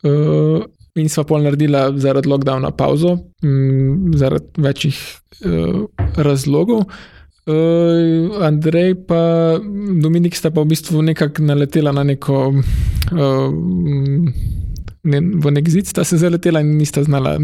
Uh, 0.04 0.64
In 1.00 1.08
sva 1.12 1.24
pol 1.24 1.46
naredila 1.46 1.88
zaradi 1.96 2.30
lockdowna 2.30 2.72
pauzo, 2.76 3.16
m, 3.44 4.12
zaradi 4.20 4.66
večjih 4.66 5.00
uh, 5.46 5.86
razlogov. 6.18 6.84
Uh, 7.50 8.44
Andrej 8.46 8.94
in 8.94 10.02
Dominik 10.04 10.36
sta 10.38 10.52
pa 10.52 10.62
v 10.62 10.70
bistvu 10.70 11.02
nekako 11.02 11.48
naletela 11.48 11.94
na 11.96 12.04
neko, 12.04 12.52
uh, 12.54 13.48
ne, 15.04 15.22
v 15.22 15.54
nek 15.56 15.70
zid, 15.72 15.88
sta 15.90 16.04
se 16.04 16.20
zaletela 16.22 16.62
in 16.62 16.76
nista 16.78 17.04
znala 17.04 17.40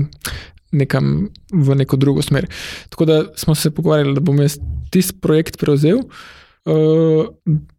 nekam 0.75 1.29
v 1.53 1.75
neko 1.79 1.97
drugo 1.97 2.21
smer. 2.21 2.45
Tako 2.89 3.05
da 3.05 3.23
smo 3.35 3.55
se 3.55 3.71
pogovarjali, 3.71 4.13
da 4.13 4.21
bom 4.21 4.41
jaz 4.41 4.59
tisti 4.91 5.17
projekt 5.21 5.57
prevzel, 5.57 6.03
uh, 6.03 7.25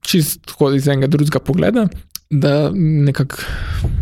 čisto 0.01 0.73
iz 0.75 0.89
enega 0.89 1.07
drugega 1.07 1.39
pogleda, 1.39 1.87
da 2.31 2.71
nekako 2.75 3.37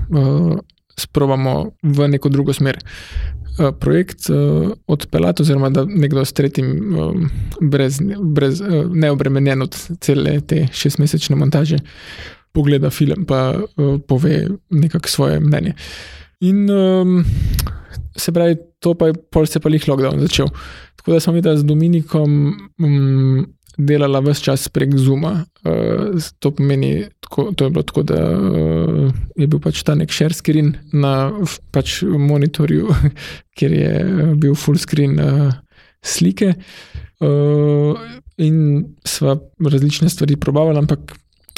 uh, 0.09 0.59
sprobamo 0.97 1.71
v 1.83 2.09
neko 2.09 2.29
drugo 2.29 2.53
smer. 2.53 2.79
uh, 3.59 3.75
projekt 3.81 4.31
uh, 4.31 4.73
odpeljati, 4.87 5.43
oziroma 5.43 5.71
da 5.71 5.85
nekdo 5.85 6.25
s 6.25 6.33
tretjim, 6.33 6.99
um, 6.99 7.31
uh, 8.61 8.95
neobremenjen 8.95 9.63
od 9.63 9.77
cele 10.01 10.41
te 10.41 10.67
šestmesečne 10.73 11.37
montaže, 11.37 11.79
pogleda 12.53 12.91
film 12.91 13.27
in 13.27 13.55
uh, 13.55 14.01
pove 14.09 14.47
nekako 14.71 15.09
svoje 15.09 15.41
mnenje. 15.41 15.75
In 16.41 16.71
um, 16.71 17.25
se 18.17 18.33
pravi, 18.33 18.57
to 18.81 18.95
pa 18.95 19.07
je 19.07 19.15
pol 19.31 19.47
se 19.47 19.61
pa 19.61 19.71
jih 19.71 19.89
lockdown 19.89 20.21
začel. 20.21 20.47
Tako 20.97 21.13
da 21.13 21.21
smo 21.21 21.33
mi 21.33 21.41
da 21.41 21.57
z 21.57 21.65
Dominikom 21.65 22.55
um, 22.79 23.47
delala 23.79 24.21
vse 24.25 24.43
čas 24.43 24.69
prek 24.69 24.97
Zuma. 24.99 25.45
Uh, 25.65 26.21
to 26.39 26.51
pomeni, 26.55 27.07
tako, 27.21 27.51
to 27.57 27.65
je 27.65 27.71
bilo 27.71 27.83
tako, 27.83 28.03
da 28.03 28.21
uh, 28.39 29.13
je 29.37 29.47
bil 29.47 29.61
pač 29.61 29.83
ta 29.83 29.95
nek 29.99 30.13
share 30.13 30.35
screen 30.35 30.75
na 30.93 31.33
pač 31.73 32.03
monitorju, 32.03 32.93
kjer 33.57 33.79
je 33.79 33.95
uh, 34.05 34.35
bil 34.39 34.55
full 34.55 34.79
screen 34.79 35.19
uh, 35.21 35.53
slike. 36.05 36.55
Uh, 37.25 37.99
in 38.37 38.85
sva 39.07 39.37
različne 39.63 40.09
stvari 40.11 40.37
probavali, 40.37 40.79
ampak 40.79 41.15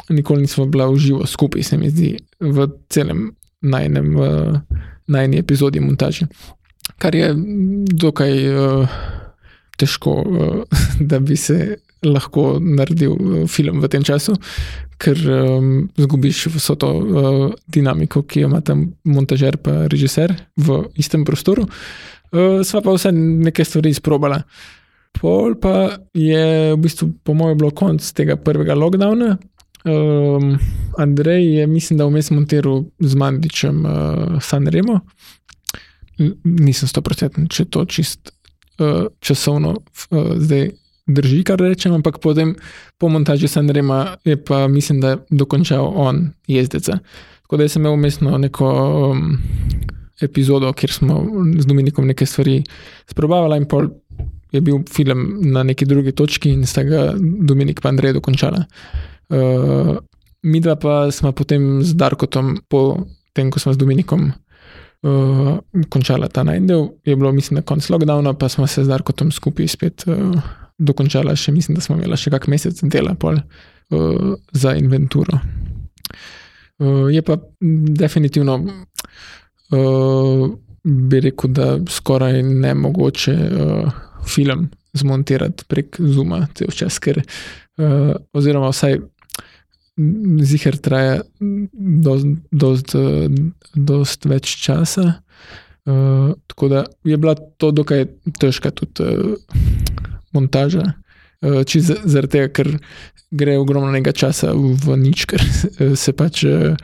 nikoli 0.09 0.45
nismo 0.45 0.67
bila 0.67 0.87
v 0.87 0.99
živo 0.99 1.27
skupaj, 1.27 1.63
se 1.63 1.79
mi 1.79 1.91
zdi, 1.91 2.17
v 2.41 2.69
celem 2.89 3.31
najnem, 3.61 4.17
uh, 4.17 4.61
najni 5.07 5.39
epizodi 5.39 5.81
montaže. 5.81 6.27
Kar 6.99 7.15
je 7.15 7.33
dokaj 7.93 8.33
uh, 8.53 8.99
težko, 9.77 10.13
uh, 10.23 10.79
da 11.11 11.19
bi 11.19 11.37
se 11.37 11.77
lahko 12.05 12.59
naredil 12.61 13.15
uh, 13.17 13.47
film 13.49 13.81
v 13.81 13.89
tem 13.89 14.05
času, 14.05 14.37
ker 15.01 15.17
um, 15.29 15.89
zgubiš 15.97 16.47
vso 16.57 16.77
to 16.81 16.91
uh, 16.93 17.43
dinamiko, 17.69 18.23
ki 18.23 18.45
jo 18.45 18.51
ima 18.51 18.61
tam 18.61 18.91
montažer 19.05 19.57
in 19.67 19.89
režiser 19.93 20.35
v 20.57 20.85
istem 20.97 21.25
prostoru. 21.25 21.67
Uh, 22.33 22.63
sva 22.65 22.83
pa 22.83 22.93
vse 22.93 23.13
neke 23.13 23.65
stvari 23.65 23.91
izprobala. 23.91 24.43
Pol 25.17 25.57
pa 25.57 25.97
je 26.13 26.75
v 26.75 26.79
bistvu, 26.81 27.09
po 27.25 27.35
mojem, 27.35 27.59
bilo 27.59 27.71
konc 27.71 28.05
tega 28.13 28.37
prvega 28.37 28.77
lockdowna. 28.77 29.37
Um, 29.87 30.59
Andrej 30.99 31.45
je, 31.55 31.67
mislim, 31.67 31.99
da 31.99 32.07
vmes 32.07 32.31
montiral 32.31 32.85
z 33.01 33.15
Mandičem 33.15 33.85
uh, 33.85 34.43
San 34.43 34.67
Remo. 34.67 35.01
Nisem 36.45 36.89
sto 36.89 37.03
procenten, 37.05 37.47
če 37.49 37.69
to 37.71 37.85
čist 37.85 38.33
uh, 38.81 39.07
časovno 39.21 39.77
uh, 39.77 40.35
zdaj 40.37 40.73
drži, 41.07 41.45
kar 41.45 41.61
rečem, 41.61 41.95
ampak 41.95 42.19
potem 42.23 42.55
po 42.99 43.09
montaži 43.09 43.49
Sanrema 43.49 44.17
je 44.25 44.37
pa 44.37 44.69
mislim, 44.69 45.01
da 45.01 45.17
dokončal 45.31 45.93
on 45.95 46.33
jezdeca. 46.47 46.99
Tako 47.43 47.57
da 47.57 47.69
sem 47.69 47.83
imel 47.83 47.95
umestno 47.95 48.39
neko 48.39 48.67
um, 49.13 49.39
epizodo, 50.21 50.73
kjer 50.73 50.93
smo 50.93 51.27
z 51.59 51.67
Dominikom 51.67 52.07
nekaj 52.07 52.27
stvari 52.27 52.63
sprobavali 53.07 53.57
in 53.57 53.69
pol 53.69 53.89
je 54.53 54.61
bil 54.61 54.79
film 54.91 55.41
na 55.53 55.63
neki 55.63 55.87
drugi 55.87 56.13
točki 56.13 56.51
in 56.51 56.67
sta 56.67 56.83
ga 56.83 57.13
Dominik 57.19 57.81
pa 57.81 57.89
Andrej 57.89 58.13
dokončala. 58.13 58.65
Uh, 59.29 59.97
Mi 60.47 60.61
dva 60.61 60.77
pa 60.77 61.11
smo 61.11 61.33
potem 61.33 61.83
z 61.83 61.97
Darkotom, 61.99 62.61
po 62.69 63.03
tem, 63.35 63.51
ko 63.51 63.59
smo 63.59 63.73
z 63.75 63.81
Dominikom 63.81 64.29
uh, 64.31 65.59
končala 65.91 66.29
ta 66.29 66.45
najdel, 66.47 66.87
je 67.03 67.17
bilo, 67.17 67.33
mislim, 67.33 67.57
na 67.59 67.63
koncu 67.67 67.93
lockdowna, 67.93 68.35
pa 68.39 68.49
smo 68.49 68.67
se 68.67 68.85
z 68.85 68.89
Darkotom 68.89 69.33
skupaj 69.33 69.69
spet 69.69 70.05
uh, 70.07 70.39
dokončala, 70.79 71.37
še 71.37 71.53
mislim, 71.53 71.77
da 71.77 71.85
smo 71.85 71.97
imeli 71.97 72.19
še 72.21 72.33
kak 72.35 72.49
mesec 72.53 72.81
dela 72.93 73.15
pol, 73.19 73.39
uh, 73.41 74.35
za 74.53 74.75
inventuro. 74.77 75.41
Uh, 76.79 77.07
je 77.13 77.23
pa 77.25 77.39
definitivno, 77.97 78.59
uh, 79.73 80.47
bi 80.85 81.21
rekel, 81.25 81.53
da 81.57 81.79
skoraj 81.91 82.43
ne 82.43 82.75
mogoče 82.75 83.37
uh, 83.37 84.01
film 84.29 84.69
zmontirati 84.97 85.65
prek 85.69 86.01
Zuma, 86.01 86.47
cel 86.57 86.73
čas, 86.75 86.99
ker, 87.03 87.23
uh, 87.23 88.15
oziroma 88.37 88.73
vsaj. 88.75 89.01
Ziger 90.45 90.77
traja 90.85 91.23
precej 92.53 94.29
več 94.29 94.51
časa. 94.61 95.07
Uh, 95.87 96.35
tako 96.51 96.69
da 96.69 96.83
je 97.09 97.17
bila 97.17 97.33
to 97.35 97.71
dokaj 97.73 98.05
težka 98.37 98.75
tudi 98.77 99.07
uh, 99.07 99.39
montaža. 100.37 100.85
Uh, 101.45 101.65
Zaradi 101.65 102.33
tega, 102.33 102.49
ker 102.53 102.71
gre 103.37 103.59
ogromno 103.61 103.93
časa 104.13 104.53
v 104.55 104.97
nič, 105.01 105.27
ker 105.29 105.43
se 106.05 106.13
pač 106.17 106.45
uh, 106.45 106.77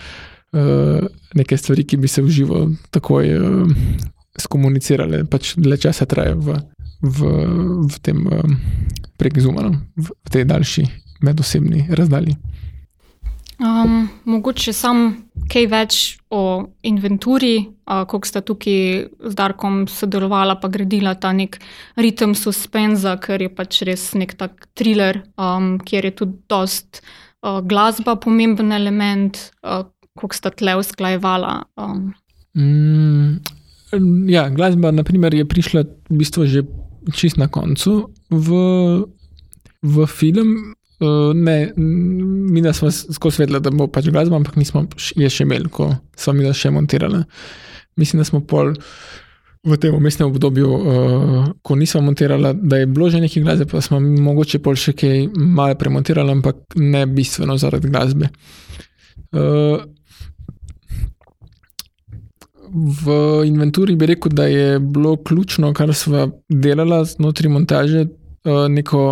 nekaj 1.34 1.58
stvari, 1.58 1.86
ki 1.88 1.96
bi 1.96 2.08
se 2.08 2.22
v 2.22 2.28
živo 2.32 2.58
takoj 2.92 3.36
uh, 3.38 3.68
skomunicirale, 4.40 5.24
pač 5.28 5.56
le 5.60 5.76
časa 5.76 6.08
trajajo 6.08 6.40
v, 6.40 6.58
v, 7.00 7.18
v 7.88 8.02
tem 8.04 8.26
uh, 8.26 8.44
prek 9.16 9.40
Zumana, 9.40 9.76
v, 9.96 10.08
v 10.12 10.28
tej 10.32 10.44
daljši 10.48 10.84
medosebni 11.22 11.86
razdalji. 11.92 12.36
Um, 13.62 14.08
mogoče 14.26 14.72
sam 14.74 15.02
kaj 15.52 15.66
več 15.70 15.96
o 16.34 16.40
inventuri, 16.88 17.60
uh, 17.62 18.02
kako 18.10 18.26
sta 18.26 18.40
tukaj 18.42 18.80
z 19.06 19.34
Darkom 19.38 19.84
sodelovala, 19.86 20.56
pa 20.58 20.70
gradila 20.72 21.12
ta 21.14 21.30
nek 21.36 21.60
ritem 21.94 22.34
suspenza, 22.34 23.14
ker 23.22 23.44
je 23.44 23.52
pač 23.54 23.84
res 23.86 24.08
nek 24.18 24.34
tak 24.40 24.66
thriller, 24.74 25.20
um, 25.38 25.76
kjer 25.78 26.10
je 26.10 26.14
tudi 26.24 26.40
dost 26.50 27.04
uh, 27.04 27.60
glasba 27.62 28.16
pomemben 28.18 28.74
element, 28.74 29.38
uh, 29.62 29.86
kako 30.18 30.34
sta 30.34 30.50
tle 30.50 30.74
usklajevala. 30.82 31.54
Um. 31.78 32.10
Mm, 32.58 34.26
ja, 34.26 34.48
glasba 34.50 34.90
naprimer, 34.90 35.38
je 35.38 35.46
prišla 35.46 35.86
v 36.10 36.18
bistvu 36.18 36.50
že 36.50 36.66
čist 37.14 37.38
na 37.38 37.46
koncu 37.46 38.10
v, 38.26 38.48
v 39.86 40.06
film. 40.10 40.74
Uh, 41.02 41.32
ne, 41.34 41.72
mi 41.76 42.62
da 42.62 42.72
smo 42.72 42.90
skozi 42.90 43.36
svetlo, 43.36 43.58
da 43.58 43.70
bo 43.74 43.88
pač 43.90 44.06
glasba, 44.12 44.38
ampak 44.38 44.54
nismo 44.60 44.84
je 45.18 45.30
še 45.30 45.42
imeli, 45.42 45.66
ko 45.72 45.88
smo 46.16 46.36
mi 46.38 46.46
da 46.46 46.52
še 46.54 46.70
montirali. 46.70 47.24
Mislim, 47.98 48.22
da 48.22 48.26
smo 48.28 48.40
pol 48.46 48.70
v 49.66 49.78
tem 49.82 49.94
umestnem 49.94 50.30
obdobju, 50.30 50.68
uh, 50.68 51.48
ko 51.66 51.78
nismo 51.78 52.04
montirali, 52.06 52.54
da 52.62 52.78
je 52.78 52.86
bilo 52.86 53.10
že 53.10 53.22
nekaj 53.22 53.42
glasbe, 53.42 53.66
pa 53.70 53.82
smo 53.82 53.98
mogoče 53.98 54.62
pol 54.62 54.78
še 54.78 54.94
kaj 54.94 55.26
malo 55.34 55.74
premontirali, 55.78 56.38
ampak 56.38 56.78
ne 56.78 57.02
bistveno 57.10 57.58
zaradi 57.58 57.90
glasbe. 57.90 58.30
Uh, 59.32 59.82
v 62.72 63.18
inventuri 63.50 63.98
bi 63.98 64.06
rekel, 64.06 64.32
da 64.32 64.46
je 64.46 64.78
bilo 64.78 65.16
ključno, 65.16 65.74
kar 65.74 65.90
smo 65.94 66.28
delali 66.48 67.02
znotraj 67.06 67.52
montaže, 67.52 68.06
neko 68.44 69.02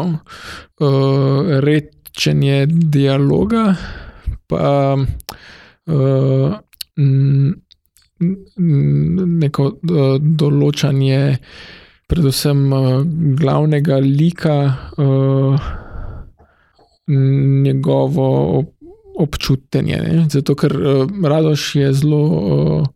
uh, 0.81 1.61
rečenje 1.61 2.66
dialoga, 2.66 3.75
pa 4.47 4.97
uh, 4.97 6.55
neko 9.40 9.66
uh, 9.66 10.16
določanje, 10.19 11.21
predvsem 12.11 12.64
uh, 12.73 12.88
glavnega 13.38 14.01
lika, 14.03 14.59
uh, 14.99 15.71
njegovo 17.11 18.64
občutenje. 19.21 19.97
Ne? 20.03 20.27
Zato, 20.31 20.55
ker 20.59 20.75
uh, 20.75 21.07
Radoš 21.07 21.75
je 21.77 21.93
zelo. 22.03 22.25
Uh, 22.27 22.87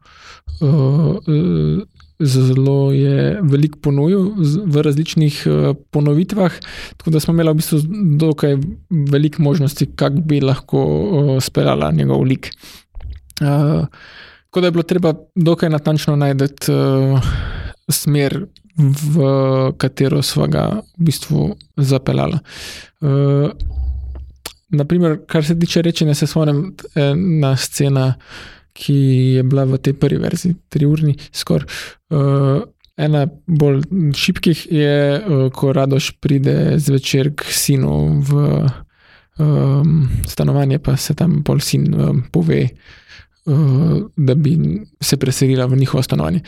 Uh, 0.60 1.82
zelo 2.20 2.92
je 2.92 3.38
veliko 3.42 3.78
ponudil 3.82 4.30
v 4.66 4.82
različnih 4.82 5.42
uh, 5.46 5.76
ponovitvah, 5.90 6.52
tako 6.96 7.10
da 7.10 7.20
smo 7.20 7.34
imeli 7.34 7.50
v 7.50 7.54
bistvu 7.54 7.80
dokaj 8.18 8.56
veliko 8.90 9.42
možnosti, 9.42 9.86
kako 9.96 10.22
bi 10.26 10.40
lahko 10.40 10.84
uh, 10.84 11.42
speljala 11.42 11.92
njegov 11.92 12.22
lik. 12.22 12.50
Uh, 13.40 13.86
tako 14.46 14.60
da 14.60 14.66
je 14.66 14.70
bilo 14.70 14.82
treba 14.82 15.14
dokaj 15.34 15.70
natančno 15.70 16.16
najti 16.16 16.44
smer, 17.90 18.46
v 18.76 19.72
katero 19.78 20.22
smo 20.22 20.46
ga 20.46 20.68
v 20.98 21.04
bistvu 21.06 21.56
zapeljali. 21.76 22.38
Naprimer, 24.74 25.18
kar 25.26 25.44
se 25.44 25.58
tiče 25.58 25.82
rečenja, 25.82 26.14
se 26.14 26.26
spomnim 26.26 26.74
na 27.40 27.56
scena 27.56 28.14
ki 28.74 28.98
je 29.38 29.42
bila 29.46 29.64
v 29.64 29.78
tej 29.78 29.94
prvi 29.94 30.18
verziji, 30.18 30.56
tri 30.68 30.86
urni, 30.86 31.14
skoraj. 31.32 31.66
Uh, 32.10 32.66
ena 32.98 33.24
bolj 33.46 33.84
šipkih 34.18 34.66
je, 34.70 34.96
uh, 35.18 35.46
ko 35.54 35.72
Radoš 35.74 36.14
pride 36.22 36.76
zvečer 36.82 37.32
k 37.38 37.54
sinu 37.54 38.20
v 38.22 38.42
um, 39.38 40.08
stanovanje, 40.26 40.78
pa 40.82 40.96
se 40.98 41.14
tam 41.14 41.42
pol 41.46 41.62
sin 41.62 41.88
um, 41.94 42.22
pove. 42.32 42.68
Uh, 43.44 44.08
da 44.16 44.34
bi 44.34 44.56
se 45.04 45.18
preselila 45.20 45.66
v 45.68 45.76
njihovo 45.76 46.02
stanovanje. 46.02 46.40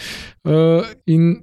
Uh, 0.48 0.86
in 1.06 1.34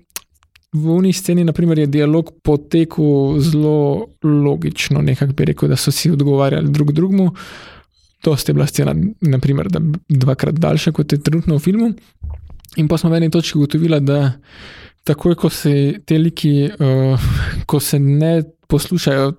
v 0.73 0.89
uni 0.89 1.11
sceni, 1.13 1.43
naprimer, 1.45 1.83
je 1.83 1.91
dialog 1.93 2.31
potekel 2.43 3.37
zelo 3.39 4.07
logično, 4.23 5.03
nekako 5.05 5.33
bi 5.37 5.45
rekel, 5.51 5.69
da 5.69 5.77
so 5.77 5.93
si 5.93 6.09
odgovarjali 6.11 6.73
drug 6.73 6.91
drugemu. 6.91 7.27
Uh, 7.29 7.73
To 8.23 8.35
je 8.47 8.53
bila 8.53 8.67
scena, 8.67 8.95
naprimer, 9.21 9.67
da 9.67 9.81
dvakrat 10.09 10.55
daljša 10.55 10.91
kot 10.95 11.11
je 11.11 11.19
trenutno 11.23 11.57
v 11.57 11.59
filmu. 11.59 11.93
in 12.77 12.87
pa 12.87 12.97
smo 12.97 13.09
v 13.09 13.19
eni 13.19 13.29
točki 13.29 13.57
ugotovili, 13.57 13.99
da 14.01 14.31
takoj, 15.03 15.35
ko 15.35 15.49
se 15.49 15.99
te 16.05 16.17
liki, 16.17 16.69
uh, 16.79 17.19
ko 17.65 17.79
se 17.79 17.99
ne 17.99 18.43
poslušajo 18.67 19.33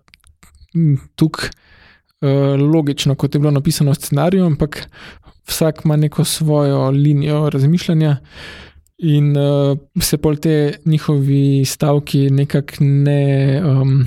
tukaj 1.16 1.48
uh, 1.48 2.60
logično, 2.60 3.14
kot 3.14 3.34
je 3.34 3.40
bilo 3.40 3.50
napisano 3.50 3.90
v 3.90 3.98
scenariju, 3.98 4.44
ampak 4.46 4.84
vsak 5.48 5.84
ima 5.84 5.96
neko 5.96 6.24
svojo 6.24 6.90
linijo 6.90 7.50
razmišljanja. 7.50 8.16
In 8.98 9.34
uh, 9.36 9.78
se 10.00 10.18
pol 10.18 10.36
te 10.36 10.78
njihovi 10.84 11.64
stavki 11.66 12.30
nekako 12.30 12.84
ne, 12.84 13.62
um, 13.64 14.04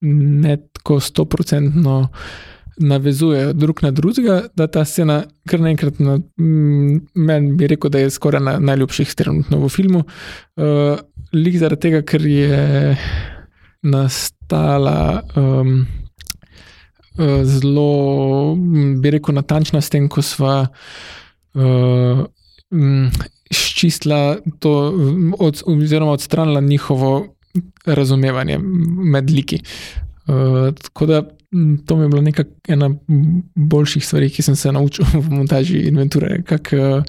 ne 0.00 0.56
tako 0.72 1.00
stoprocentno 1.00 2.08
navezujejo 2.82 3.52
drug 3.52 3.82
na 3.82 3.90
drugega, 3.90 4.42
da 4.56 4.66
ta 4.66 4.84
scena 4.84 5.22
kar 5.48 5.62
naenkrat, 5.62 6.00
na, 6.02 6.18
meni 6.36 7.54
bi 7.58 7.70
rekel, 7.70 7.90
da 7.90 8.02
je 8.02 8.10
skoraj 8.10 8.42
na 8.42 8.58
najljubših 8.58 9.14
trenutno 9.18 9.60
v 9.62 9.70
filmu. 9.72 10.04
Uh, 10.56 11.00
lik 11.32 11.58
zaradi 11.60 11.86
tega, 11.86 12.02
ker 12.06 12.26
je 12.26 12.96
nastala 13.82 15.22
um, 15.36 15.82
zelo, 17.44 18.54
bi 19.02 19.14
rekel, 19.16 19.36
natančna 19.36 19.82
s 19.82 19.92
tem, 19.92 20.08
ko 20.08 20.24
sva. 20.24 20.62
Uh, 21.54 22.24
Ščistila 23.52 24.38
to, 24.64 24.70
od, 25.36 25.58
oziroma 25.68 26.14
odstranila 26.16 26.62
njihovo 26.64 27.34
razumevanje 27.84 28.56
med 29.12 29.30
liki. 29.30 29.58
Uh, 30.24 30.70
tako 30.78 31.06
da 31.06 31.22
to 31.86 31.96
mi 31.96 32.04
je 32.04 32.08
bilo 32.08 32.22
nekaj 32.22 32.44
ena 32.68 32.90
boljših 33.54 34.06
stvari, 34.06 34.30
ki 34.30 34.42
sem 34.42 34.56
se 34.56 34.72
naučil 34.72 35.04
v 35.24 35.30
montaži 35.30 35.78
inventure, 35.88 36.42
kako 36.42 36.76
uh, 36.76 37.04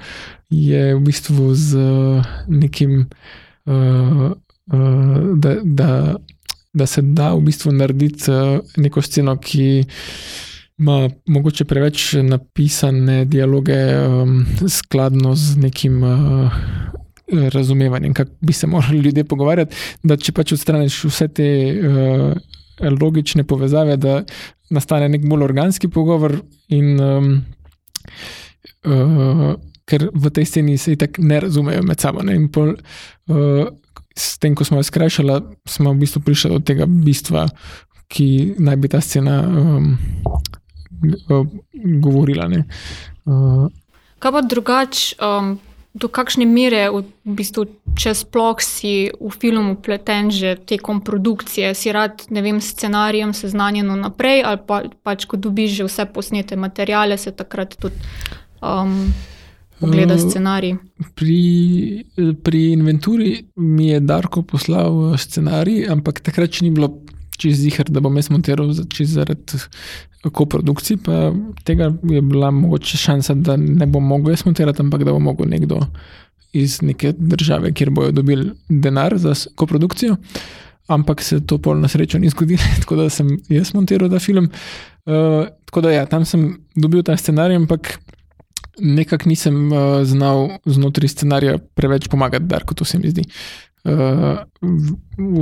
je 0.49 0.95
v 0.95 0.99
bistvu 0.99 1.53
z 1.55 1.77
uh, 1.77 2.25
nekim, 2.47 3.05
uh, 3.65 4.31
uh, 4.73 5.37
da, 5.37 5.55
da, 5.63 6.15
da 6.73 6.85
se 6.85 7.01
da 7.01 7.33
v 7.33 7.41
bistvu 7.41 7.71
narediti 7.71 8.31
neko 8.77 9.01
sceno, 9.01 9.37
ki 9.37 9.85
ima 10.77 11.09
mogoče 11.27 11.65
preveč 11.65 12.13
napisane 12.23 13.25
dialoge, 13.25 13.79
um, 14.07 14.45
skladno 14.69 15.35
z 15.35 15.57
nekim. 15.57 16.03
Uh, 16.03 16.63
Razumevanjem, 17.33 18.13
kako 18.13 18.31
bi 18.41 18.53
se 18.53 18.67
morali 18.67 18.97
ljudje 19.05 19.23
pogovarjati. 19.23 19.75
Da, 20.03 20.17
če 20.19 20.33
pač 20.35 20.51
odstraniš 20.53 20.97
vse 21.07 21.27
te 21.31 21.47
uh, 21.71 22.35
logične 22.81 23.43
povezave, 23.43 23.97
da 23.97 24.23
nastane 24.73 25.09
nek 25.09 25.27
bolj 25.29 25.43
organski 25.43 25.87
pogovor. 25.87 26.39
In, 26.73 26.99
um, 27.01 27.29
uh, 28.85 29.53
ker 29.85 30.07
v 30.13 30.31
tej 30.33 30.45
sceni 30.47 30.77
se 30.77 30.95
tako 30.95 31.25
ne 31.27 31.39
razumejo 31.43 31.83
med 31.83 31.99
sabo. 31.99 32.23
Pol, 32.53 32.75
uh, 33.29 33.67
s 34.15 34.37
tem, 34.39 34.55
ko 34.55 34.65
smo 34.65 34.79
jo 34.79 34.87
skrajšali, 34.87 35.39
smo 35.69 35.93
v 35.93 36.05
bistvu 36.05 36.21
prišli 36.21 36.53
do 36.53 36.61
tega 36.65 36.85
bistva, 36.85 37.47
ki 38.13 38.55
naj 38.61 38.77
bi 38.77 38.89
ta 38.89 39.01
scena 39.01 39.41
um, 39.41 39.93
govorila. 42.01 42.49
Uh, 43.25 43.69
Kaj 44.19 44.31
pa 44.31 44.41
drugače? 44.41 45.15
Um 45.19 45.59
do 45.93 46.09
kakšne 46.09 46.45
mere, 46.49 46.87
v 46.89 47.03
bistvu, 47.37 47.67
če 47.93 48.15
sploh 48.17 48.57
si 48.65 49.13
v 49.13 49.29
filmu 49.29 49.77
pleten 49.77 50.33
že 50.33 50.57
tekom 50.57 51.03
produkcije, 51.05 51.73
si 51.77 51.93
rad 51.93 52.25
vem, 52.33 52.57
scenarijem 52.57 53.33
seznanjen 53.33 53.93
naprej, 54.01 54.41
ali 54.41 54.59
pa, 54.65 54.81
pač, 55.05 55.29
ko 55.29 55.37
dobiš 55.37 55.77
že 55.77 55.87
vse 55.87 56.09
posnete 56.09 56.57
materiale, 56.57 57.17
se 57.21 57.29
takrat 57.29 57.77
tudi 57.77 58.01
um, 58.57 59.13
pogleda 59.77 60.17
uh, 60.17 60.23
scenarij. 60.25 60.81
Pri, 61.13 61.41
pri 62.41 62.61
inventuri 62.73 63.45
mi 63.61 63.93
je 63.93 64.01
Darko 64.01 64.41
poslal 64.41 65.13
scenarij, 65.17 65.85
ampak 65.93 66.25
takrat 66.25 66.57
ni 66.65 66.73
bilo 66.73 66.89
čez 67.37 67.61
zihar, 67.61 67.85
da 67.89 68.01
bom 68.01 68.17
jaz 68.17 68.33
montiral 68.33 68.73
zaradi 68.73 69.61
koprodukcij, 70.29 70.97
pa 71.03 71.33
tega 71.63 71.91
je 72.09 72.21
bila 72.21 72.51
mogoče 72.51 72.97
šansa, 72.97 73.33
da 73.33 73.57
ne 73.57 73.85
bom 73.85 74.05
mogel 74.07 74.31
jaz 74.31 74.45
montirati, 74.45 74.81
ampak 74.81 75.03
da 75.03 75.11
bo 75.11 75.19
mogel 75.19 75.49
nekdo 75.49 75.79
iz 76.53 76.81
neke 76.81 77.13
države, 77.17 77.73
kjer 77.73 77.89
bojo 77.89 78.11
dobili 78.11 78.51
denar 78.69 79.17
za 79.17 79.33
koprodukcijo. 79.55 80.15
Ampak 80.87 81.21
se 81.21 81.39
to 81.47 81.57
pol 81.57 81.79
na 81.79 81.87
srečo 81.87 82.19
ni 82.19 82.29
zgodilo, 82.29 82.61
tako 82.81 82.95
da 82.95 83.09
sem 83.09 83.37
jaz 83.49 83.73
montiral 83.73 84.09
ta 84.09 84.19
film. 84.19 84.49
Uh, 85.05 85.47
tako 85.65 85.81
da 85.81 85.91
ja, 85.91 86.05
tam 86.05 86.25
sem 86.25 86.57
dobil 86.75 87.03
ta 87.03 87.17
scenarij, 87.17 87.55
ampak 87.55 87.99
nekako 88.79 89.29
nisem 89.29 89.71
uh, 89.71 90.03
znal 90.03 90.49
znotraj 90.65 91.07
scenarija 91.07 91.57
preveč 91.75 92.07
pomagati, 92.07 92.45
da 92.45 92.59
to 92.59 92.85
se 92.85 92.99
mi 92.99 93.09
zdi. 93.09 93.23
Uh, 93.83 94.39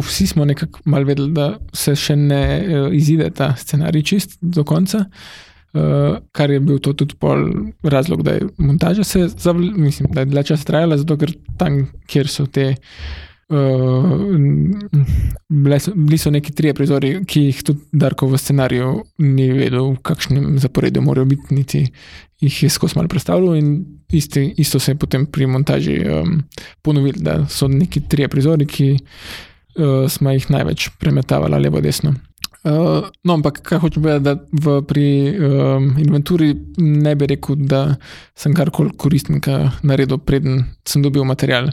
vsi 0.01 0.27
smo 0.27 0.45
nekako 0.45 0.79
malo 0.85 1.05
vedeli, 1.05 1.31
da 1.31 1.59
se 1.73 1.93
še 1.95 2.15
ne 2.17 2.41
uh, 2.57 2.87
izide 2.95 3.29
ta 3.37 3.51
scenarij 3.57 4.01
čist 4.01 4.37
do 4.41 4.63
konca, 4.65 5.03
uh, 5.05 6.17
kar 6.33 6.49
je 6.49 6.59
bil 6.59 6.79
to 6.81 6.95
tudi 6.97 7.15
razlog, 7.83 8.23
da 8.25 8.39
je 8.39 8.47
montaža 8.57 9.03
se 9.03 9.27
zavl, 9.27 9.67
mislim, 9.77 10.09
da 10.13 10.25
je 10.25 10.31
dlje 10.33 10.43
časa 10.53 10.65
trajala, 10.65 10.97
zato 10.97 11.17
ker 11.21 11.35
tam, 11.57 11.83
kjer 12.09 12.27
so 12.27 12.47
te. 12.49 12.71
Uh, 12.71 13.30
bili 15.95 16.17
so 16.17 16.31
neki 16.31 16.53
trije 16.55 16.73
prizori, 16.73 17.25
ki 17.27 17.41
jih 17.41 17.63
tudi 17.63 17.79
Darko 17.91 18.27
v 18.31 18.39
scenariju 18.39 18.91
ni 19.17 19.49
vedel, 19.51 19.91
v 19.93 20.03
kakšnem 20.07 20.59
zaporedju 20.59 21.01
morajo 21.03 21.25
biti, 21.25 21.55
niti 21.55 21.83
jih 22.41 22.63
je 22.63 22.69
skozi 22.69 22.95
malo 22.95 23.07
predstavljal. 23.11 23.55
In 23.55 23.85
isti, 24.11 24.53
isto 24.57 24.79
se 24.79 24.91
je 24.91 24.95
potem 24.95 25.25
pri 25.25 25.47
montaži 25.47 25.99
um, 26.07 26.43
ponovil, 26.81 27.13
da 27.17 27.45
so 27.49 27.67
neki 27.67 28.07
trije 28.09 28.27
prizori, 28.27 28.65
ki 28.65 28.91
uh, 28.97 30.09
smo 30.09 30.31
jih 30.31 30.49
največ 30.51 30.89
premetavali 30.99 31.61
levo, 31.63 31.81
desno. 31.81 32.15
Uh, 32.61 33.09
no, 33.25 33.33
ampak 33.39 33.63
kaj 33.65 33.81
hočem 33.81 34.03
povedati, 34.05 34.21
da 34.21 34.33
v, 34.37 34.85
pri 34.85 35.05
um, 35.33 35.85
inventuri 35.97 36.53
ne 36.77 37.15
bi 37.17 37.25
rekel, 37.33 37.57
da 37.57 37.95
sem 38.37 38.53
karkoli 38.53 38.93
koristen 38.93 39.41
naredil, 39.81 40.21
preden 40.21 40.67
sem 40.85 41.01
dobil 41.01 41.25
material. 41.25 41.71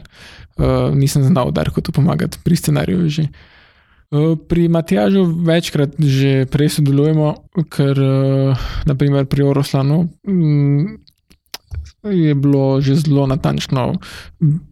Uh, 0.57 0.89
nisem 0.97 1.21
znal, 1.21 1.53
da 1.53 1.61
lahko 1.61 1.85
to 1.85 1.93
pomagati 1.93 2.41
pri 2.41 2.57
scenariju. 2.57 3.05
Uh, 3.05 4.33
pri 4.49 4.65
Matjažu 4.65 5.27
večkrat 5.45 5.93
že 6.01 6.49
prej 6.49 6.81
sodelujemo, 6.81 7.37
ker 7.69 7.93
uh, 7.93 8.67
naprimer 8.89 9.29
pri 9.29 9.45
Oroslanu 9.45 10.09
um, 10.25 10.97
je 12.01 12.33
bilo 12.33 12.81
že 12.81 12.97
zelo 12.97 13.29
natančno, 13.29 14.01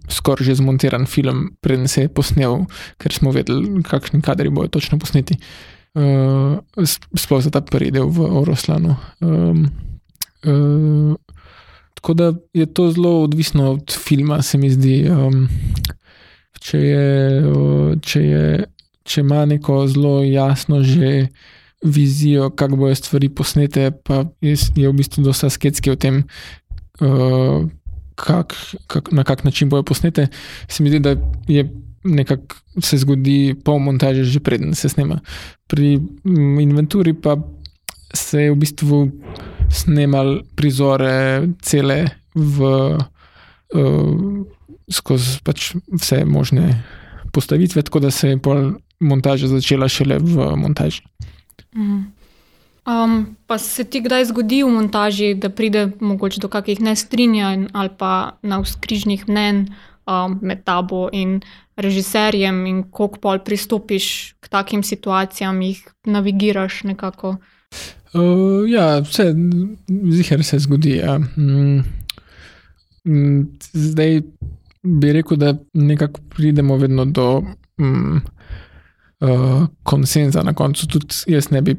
skoraj 0.10 0.50
že 0.50 0.58
zmontiran 0.58 1.06
film, 1.06 1.54
preden 1.62 1.86
se 1.86 2.08
je 2.08 2.10
posnel, 2.10 2.66
ker 2.98 3.14
smo 3.14 3.30
vedeli, 3.30 3.86
kakšni 3.86 4.26
kadri 4.26 4.50
bojo 4.50 4.74
točno 4.82 4.98
posneti. 4.98 5.38
Uh, 5.96 6.60
sploh 7.18 7.42
za 7.42 7.50
ta 7.50 7.62
prvi 7.62 7.92
del 7.92 8.10
v 8.14 8.28
Oroslanu. 8.42 8.96
Um, 9.20 9.64
uh, 10.46 11.16
tako 11.98 12.14
da 12.14 12.34
je 12.54 12.66
to 12.66 12.92
zelo 12.92 13.24
odvisno 13.24 13.72
od 13.72 13.98
filma, 13.98 14.42
se 14.42 14.58
mi 14.58 14.70
zdi. 14.70 15.10
Um, 15.10 15.48
če, 16.60 16.78
je, 16.78 17.08
če, 18.02 18.22
je, 18.22 18.66
če 19.04 19.22
ima 19.22 19.46
neko 19.46 19.88
zelo 19.88 20.22
jasno 20.24 20.84
že 20.84 21.28
vizijo, 21.84 22.50
kako 22.50 22.76
bojo 22.76 22.96
stvari 22.96 23.30
posnete, 23.30 23.92
pa 24.04 24.26
je, 24.42 24.56
je 24.76 24.90
v 24.90 24.94
bistvu 24.98 25.24
dosta 25.24 25.50
sketski 25.50 25.92
o 25.94 25.96
tem. 25.96 26.24
Uh, 27.02 27.68
Kak, 28.18 28.56
kak, 28.90 29.12
na 29.14 29.22
kak 29.22 29.44
način 29.46 29.70
bojo 29.70 29.84
posnete, 29.86 30.24
se 30.68 30.82
mi 30.84 30.90
zdi, 30.90 31.00
da 31.06 31.12
je 31.46 31.68
nekako 32.08 32.56
se 32.82 32.98
zgodi 32.98 33.56
pol 33.64 33.80
montaže, 33.80 34.24
že 34.24 34.40
preden 34.40 34.76
se 34.76 34.90
snema. 34.90 35.20
Pri 35.68 35.98
mm, 36.00 36.60
inventuri 36.60 37.14
pa 37.14 37.38
se 38.14 38.48
je 38.48 38.52
v 38.52 38.56
bistvu 38.56 39.12
snemal 39.70 40.42
prizore 40.56 41.48
cele 41.62 42.08
v, 42.36 42.58
uh, 43.76 44.46
skozi 44.88 45.40
pač 45.44 45.76
vse 45.92 46.24
možne 46.26 46.84
postavitve, 47.36 47.84
tako 47.84 48.00
da 48.00 48.12
se 48.12 48.30
je 48.30 48.38
pol 48.38 48.78
montaža 49.00 49.48
začela 49.48 49.90
šele 49.90 50.20
v 50.20 50.56
montaži. 50.56 51.04
Mhm. 51.76 52.18
Um, 52.88 53.36
pa 53.48 53.58
se 53.58 53.84
ti 53.84 54.00
kdaj 54.00 54.32
zgodi 54.32 54.64
v 54.64 54.72
montaži, 54.72 55.34
da 55.36 55.50
pride 55.50 55.92
mogoče 56.00 56.40
do 56.40 56.48
kakih 56.48 56.80
nestrinjanj 56.80 57.68
ali 57.74 57.90
pa 57.98 58.40
na 58.42 58.62
vzkrižnih 58.64 59.28
mnen 59.28 59.68
um, 60.08 60.40
med 60.42 60.64
tabo 60.64 61.10
in 61.12 61.42
režiserjem, 61.78 62.66
in 62.66 62.84
kako 62.84 63.22
pol 63.22 63.40
pristopiš 63.46 64.34
k 64.40 64.50
takim 64.50 64.84
situacijam, 64.84 65.62
jih 65.62 65.84
navigiraš 66.06 66.84
nekako. 66.84 67.38
Uh, 68.14 68.66
ja, 68.70 69.00
vse, 69.00 69.34
zihar 70.12 70.44
se 70.44 70.60
zgodi. 70.60 70.98
Ja. 70.98 71.18
Mm, 71.20 71.84
mm, 73.08 73.42
zdaj 73.74 74.22
bi 74.84 75.14
rekel, 75.14 75.38
da 75.38 75.56
nekako 75.74 76.22
pridemo 76.30 76.78
vedno 76.78 77.06
do 77.06 77.42
mm, 77.80 78.18
uh, 79.20 79.68
konsenza 79.84 80.44
na 80.44 80.54
koncu. 80.54 80.88
Tudi 80.88 81.16
jaz 81.28 81.52
ne 81.52 81.62
bi, 81.62 81.76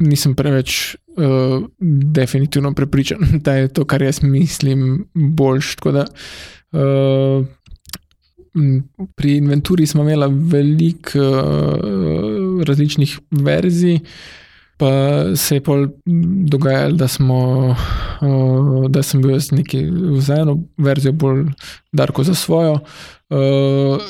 nisem 0.00 0.34
preveč 0.34 0.96
uh, 1.16 1.66
definitivno 2.14 2.74
prepričan, 2.74 3.18
da 3.44 3.54
je 3.54 3.68
to, 3.68 3.84
kar 3.84 4.02
jaz 4.02 4.22
mislim, 4.22 5.06
boljš. 5.14 5.76
Tako 5.76 5.92
da 5.92 6.06
uh, 6.72 7.46
pri 9.14 9.36
inventuri 9.36 9.86
smo 9.86 10.02
imeli 10.02 10.34
veliko 10.34 11.18
uh, 11.18 12.62
različnih 12.66 13.18
verzij. 13.30 13.98
Pa 14.76 14.90
se 15.36 15.56
je 15.56 15.62
pol 15.62 15.86
dogajalo, 16.50 16.96
da, 16.98 17.08
smo, 17.08 17.36
uh, 18.20 18.90
da 18.90 19.02
sem 19.02 19.22
bil 19.22 19.36
jaz 19.36 19.52
neki 19.54 19.84
za 20.18 20.40
eno 20.42 20.58
verzijo, 20.76 21.12
bolj 21.12 21.44
darko 21.92 22.24
za 22.24 22.34
svojo. 22.34 22.80
Uh, 23.30 24.02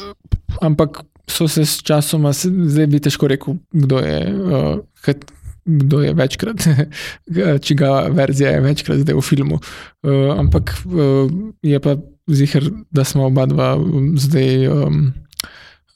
ampak 0.61 1.03
so 1.28 1.49
se 1.49 1.64
s 1.64 1.82
časoma, 1.82 2.32
zdaj 2.32 2.86
bi 2.86 3.01
težko 3.01 3.28
rekel, 3.28 3.59
kdo 3.72 3.99
je, 3.99 4.18
uh, 4.32 5.14
kdo 5.64 6.01
je 6.01 6.14
večkrat, 6.14 6.66
čiga 7.66 8.09
verzija 8.11 8.51
je 8.51 8.61
večkrat 8.61 8.99
zdaj 8.99 9.14
v 9.14 9.20
filmu. 9.20 9.61
Uh, 10.03 10.32
ampak 10.38 10.76
uh, 10.86 11.30
je 11.62 11.80
pa 11.80 11.97
zihar, 12.29 12.64
da 12.91 13.05
smo 13.05 13.27
oba 13.27 13.47
dva 13.47 13.77
zdaj. 14.16 14.68
Um, 14.68 15.12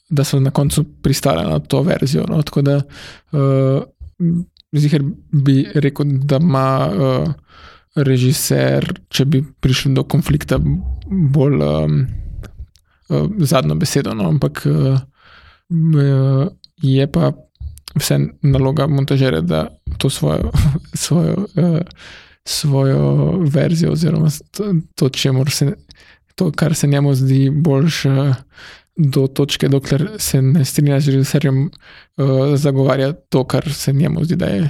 Da 0.09 0.23
so 0.25 0.39
na 0.41 0.49
koncu 0.49 0.81
pristali 1.03 1.43
na 1.45 1.59
to 1.59 1.83
verzijo. 1.85 2.23
No? 2.25 2.41
Tako 2.41 2.61
da 2.65 2.79
uh, 3.31 3.83
Zihar 4.71 5.01
bi 5.31 5.65
rekel, 5.73 6.05
da 6.05 6.37
ima 6.37 6.89
uh, 6.89 7.33
režiser, 7.95 8.85
če 9.09 9.25
bi 9.25 9.41
prišel 9.61 9.95
do 9.97 10.03
konflikta, 10.05 10.59
bolj 11.09 11.63
um, 11.65 11.95
uh, 13.09 13.25
zadnjo 13.39 13.79
besedo. 13.81 14.13
No? 14.13 14.27
Ampak 14.29 14.61
uh, 14.69 14.99
je 16.85 17.07
pa 17.11 17.31
vse 17.97 18.19
naloga 18.45 18.87
montažera, 18.87 19.41
da 19.41 19.65
to 19.97 20.09
svojo, 20.09 20.51
svojo, 21.05 21.47
uh, 21.55 21.79
svojo 22.45 23.39
verzijo, 23.49 23.95
oziroma 23.97 24.29
to, 24.51 24.73
to, 24.95 25.09
se, 25.49 25.73
to, 26.39 26.51
kar 26.55 26.75
se 26.75 26.87
njemu 26.87 27.15
zdi 27.15 27.49
boljše. 27.53 28.33
Do 28.99 29.27
točke, 29.31 29.69
dokler 29.71 30.09
se 30.19 30.41
ne 30.41 30.65
strinja 30.65 30.97
z 30.99 31.13
režiserjem, 31.13 31.59
uh, 31.63 32.55
zagovarja 32.59 33.13
to, 33.31 33.45
kar 33.47 33.63
se 33.73 33.93
njemu 33.93 34.25
zdi, 34.27 34.35
da 34.35 34.45
je 34.45 34.65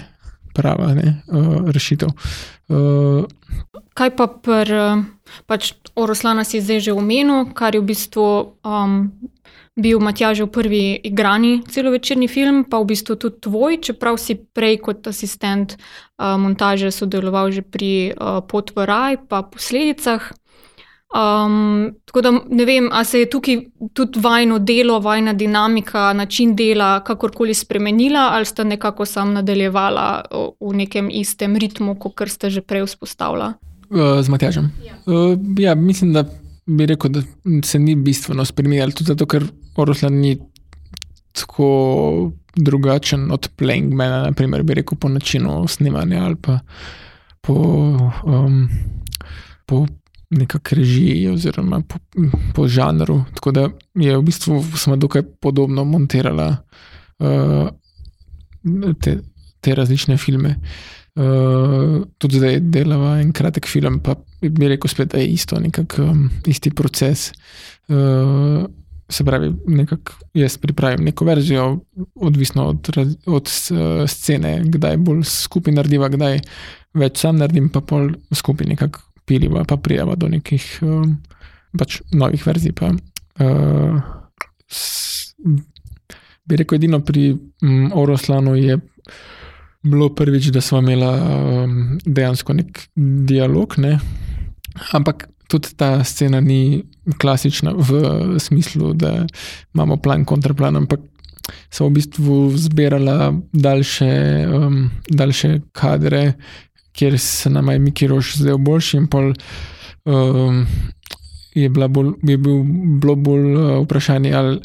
prava 0.53 0.93
ne, 0.93 1.15
uh, 1.31 1.71
rešitev. 1.71 2.09
Uh, 2.69 3.25
Kaj 3.97 4.13
pa 4.15 4.27
pri 4.27 4.77
pač 5.49 5.73
Oroslana 5.97 6.45
si 6.45 6.61
zdaj 6.61 6.89
že 6.89 6.93
omenil, 6.93 7.49
kar 7.57 7.73
je 7.73 7.81
v 7.81 7.89
bistvu 7.89 8.27
um, 8.61 9.09
bil 9.79 9.99
Matjaž 10.03 10.43
v 10.45 10.51
prvi 10.51 10.83
igrani 11.03 11.63
celovečerni 11.65 12.27
film, 12.27 12.63
pa 12.67 12.77
v 12.79 12.93
bistvu 12.93 13.15
tudi 13.15 13.41
tvoj, 13.41 13.79
čeprav 13.81 14.19
si 14.21 14.37
prej 14.37 14.83
kot 14.83 15.07
asistent 15.09 15.75
uh, 15.75 16.37
montaže 16.37 16.91
sodeloval 16.93 17.49
že 17.49 17.63
pri 17.63 18.13
uh, 18.13 18.43
Pot 18.45 18.75
v 18.75 18.85
raj, 18.85 19.13
pa 19.25 19.41
posledicah. 19.41 20.21
Um, 21.09 21.89
tako 22.05 22.21
da 22.21 22.31
ne 22.49 22.65
vem, 22.65 22.89
ali 22.91 23.05
se 23.05 23.19
je 23.19 23.29
tukaj 23.29 23.55
tudi 23.93 24.19
vajno 24.21 24.59
delo, 24.59 24.99
vajna 24.99 25.33
dinamika, 25.33 26.13
način 26.13 26.55
dela 26.55 26.99
kakorkoli 27.03 27.53
spremenila, 27.53 28.29
ali 28.33 28.45
sta 28.45 28.63
nekako 28.63 29.05
sam 29.05 29.33
nadaljevala 29.33 30.25
v 30.59 30.73
nekem 30.73 31.09
istem 31.09 31.55
ritmu, 31.57 31.95
kot 31.95 32.29
ste 32.29 32.49
že 32.49 32.61
prej 32.61 32.85
vzpostavili. 32.85 33.53
Uh, 33.89 34.21
z 34.21 34.29
Matjažem. 34.29 34.69
Ja. 34.85 34.93
Uh, 35.05 35.33
ja, 35.57 35.75
mislim, 35.75 36.13
da 36.13 36.23
bi 36.65 36.85
rekel, 36.85 37.09
da 37.09 37.21
se 37.65 37.79
ni 37.79 37.95
bistveno 37.95 38.45
spremenilo, 38.45 38.91
tudi 38.91 39.09
zato, 39.09 39.25
ker 39.25 39.47
Oroslan 39.77 40.13
ni 40.13 40.37
tako 41.33 42.31
drugačen 42.55 43.31
od 43.31 43.49
Plankmana, 43.55 44.23
naprimer, 44.29 44.63
bi 44.63 44.73
rekel 44.73 44.97
po 44.97 45.09
načinu 45.09 45.67
snemanja 45.67 46.23
ali 46.25 46.35
pa 46.35 46.59
po. 47.41 47.53
Um, 48.23 48.69
Po 49.69 49.85
nekako 50.29 50.75
režiji 50.75 51.27
oziroma 51.29 51.81
po, 51.81 51.97
po 52.55 52.67
žanru. 52.67 53.23
Tako 53.35 53.51
da 53.51 53.69
je 53.95 54.17
v 54.17 54.21
bistvu 54.21 54.63
smo 54.75 54.95
dokaj 54.95 55.23
podobno 55.41 55.83
montirali 55.83 56.53
uh, 57.19 57.67
te, 59.01 59.17
te 59.61 59.75
različne 59.75 60.17
filme. 60.17 60.55
Uh, 61.15 62.05
tudi 62.17 62.37
zdaj 62.37 62.59
delava 62.59 63.17
en 63.19 63.31
kratek 63.33 63.67
film, 63.67 63.99
pa 63.99 64.15
bi 64.41 64.67
rekel, 64.67 64.89
spet, 64.89 65.11
da 65.11 65.17
je 65.17 65.27
isto, 65.33 65.59
nekako 65.59 66.03
um, 66.03 66.29
isti 66.47 66.71
proces. 66.71 67.31
Uh, 67.87 68.65
se 69.09 69.25
pravi, 69.25 69.49
nekako 69.67 70.13
jaz 70.33 70.57
pripravim 70.57 71.05
neko 71.05 71.25
verzijo, 71.25 71.79
odvisno 72.15 72.67
od, 72.67 72.89
od 73.25 73.49
scene, 74.07 74.61
kdaj 74.65 74.97
bolj 74.97 75.23
skupaj 75.25 75.73
narediva, 75.73 76.09
kdaj 76.13 76.39
več 76.93 77.17
sam 77.17 77.41
naredim, 77.41 77.71
pa 77.73 77.81
pol 77.81 78.11
skupaj 78.33 78.67
nekako 78.69 79.08
piliva, 79.29 79.63
pa 79.69 79.77
prijava 79.77 80.17
do 80.17 80.29
nekih 80.31 80.65
um, 80.81 81.17
pač 81.77 81.99
novih 82.11 82.41
verzij. 82.47 82.73
Pa, 82.77 82.91
uh, 83.45 83.99
s, 84.65 85.35
bi 86.49 86.57
rekel, 86.59 86.79
edino 86.81 87.01
pri 87.05 87.31
um, 87.35 87.91
Oroslanu 87.93 88.57
je 88.57 88.79
bilo 89.85 90.09
prvič, 90.15 90.49
da 90.51 90.61
smo 90.61 90.81
imeli 90.81 91.05
um, 91.05 91.99
dejansko 92.05 92.53
nek 92.57 92.87
dialog, 93.29 93.77
ne? 93.77 93.99
ampak 94.93 95.27
tudi 95.49 95.73
ta 95.75 96.03
scena 96.03 96.39
ni 96.41 96.83
klasična 97.17 97.73
v 97.73 98.39
smislu, 98.39 98.93
da 98.93 99.25
imamo 99.73 99.97
plan, 99.97 100.25
kontraplan, 100.25 100.75
ampak. 100.75 100.99
So 101.73 101.87
v 101.87 101.97
bistvu 101.97 102.35
zbirala 102.61 103.31
daljše, 103.53 104.11
um, 104.53 104.91
daljše 105.09 105.61
kadre, 105.73 106.33
kjer 106.99 107.19
se 107.19 107.49
nam 107.49 107.71
je 107.71 107.79
Miki 107.79 108.07
Rož 108.11 108.35
zdaj 108.41 108.59
boljši 108.59 108.97
in 108.99 109.07
pol. 109.07 109.33
Um, 110.05 110.65
Je, 111.57 111.65
bolj, 111.69 112.13
je 112.23 112.37
bil, 112.37 112.59
bilo 113.01 113.15
bolj 113.17 113.55
uh, 113.57 113.83
vprašanje, 113.83 114.29
ali 114.37 114.59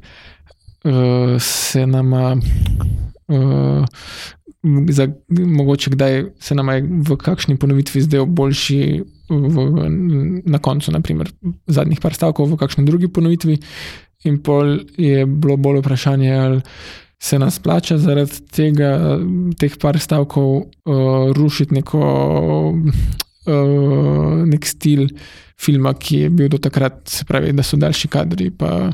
uh, 0.84 1.40
se 1.40 1.86
nam, 1.88 2.12
uh, 2.12 3.86
za, 4.92 5.06
mogoče 5.32 5.90
kdaj 5.90 6.24
se 6.38 6.54
nam 6.54 6.68
je 6.68 6.84
v 7.08 7.16
kakšni 7.16 7.56
ponovitvi 7.56 8.04
zdel 8.04 8.28
boljši, 8.28 9.02
v, 9.32 9.66
na 10.44 10.60
koncu, 10.60 10.92
naprimer, 10.92 11.32
zadnjih 11.66 12.04
par 12.04 12.14
stavkov, 12.14 12.52
v 12.52 12.60
kakšni 12.60 12.84
drugi 12.84 13.08
ponovitvi. 13.08 13.58
In 14.28 14.38
pol 14.44 14.76
je 15.00 15.24
bilo 15.26 15.56
bolj 15.56 15.80
vprašanje, 15.80 16.32
ali 16.36 16.60
se 17.24 17.38
nas 17.38 17.58
plača 17.58 17.96
zaradi 17.98 18.42
tega, 18.52 19.18
teh 19.58 19.78
par 19.80 19.96
stavkov, 20.00 20.50
uh, 20.56 21.30
rušiti 21.36 21.74
neko, 21.78 22.00
uh, 23.48 24.42
nek 24.44 24.68
stil 24.68 25.06
filma, 25.60 25.94
ki 25.96 26.18
je 26.26 26.30
bil 26.30 26.50
do 26.52 26.60
takrat, 26.60 27.00
se 27.08 27.24
pravi, 27.24 27.54
da 27.56 27.64
so 27.64 27.78
daljši 27.80 28.10
kadri, 28.12 28.50
pa 28.50 28.90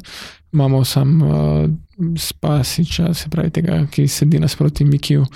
imamo 0.53 0.85
sam 0.87 1.17
uh, 1.23 1.67
spasiča, 2.19 3.11
se 3.15 3.31
pravi, 3.33 3.51
tega, 3.51 3.83
ki 3.91 4.07
sedi 4.09 4.39
nasproti 4.39 4.87
Mikiju. 4.87 5.27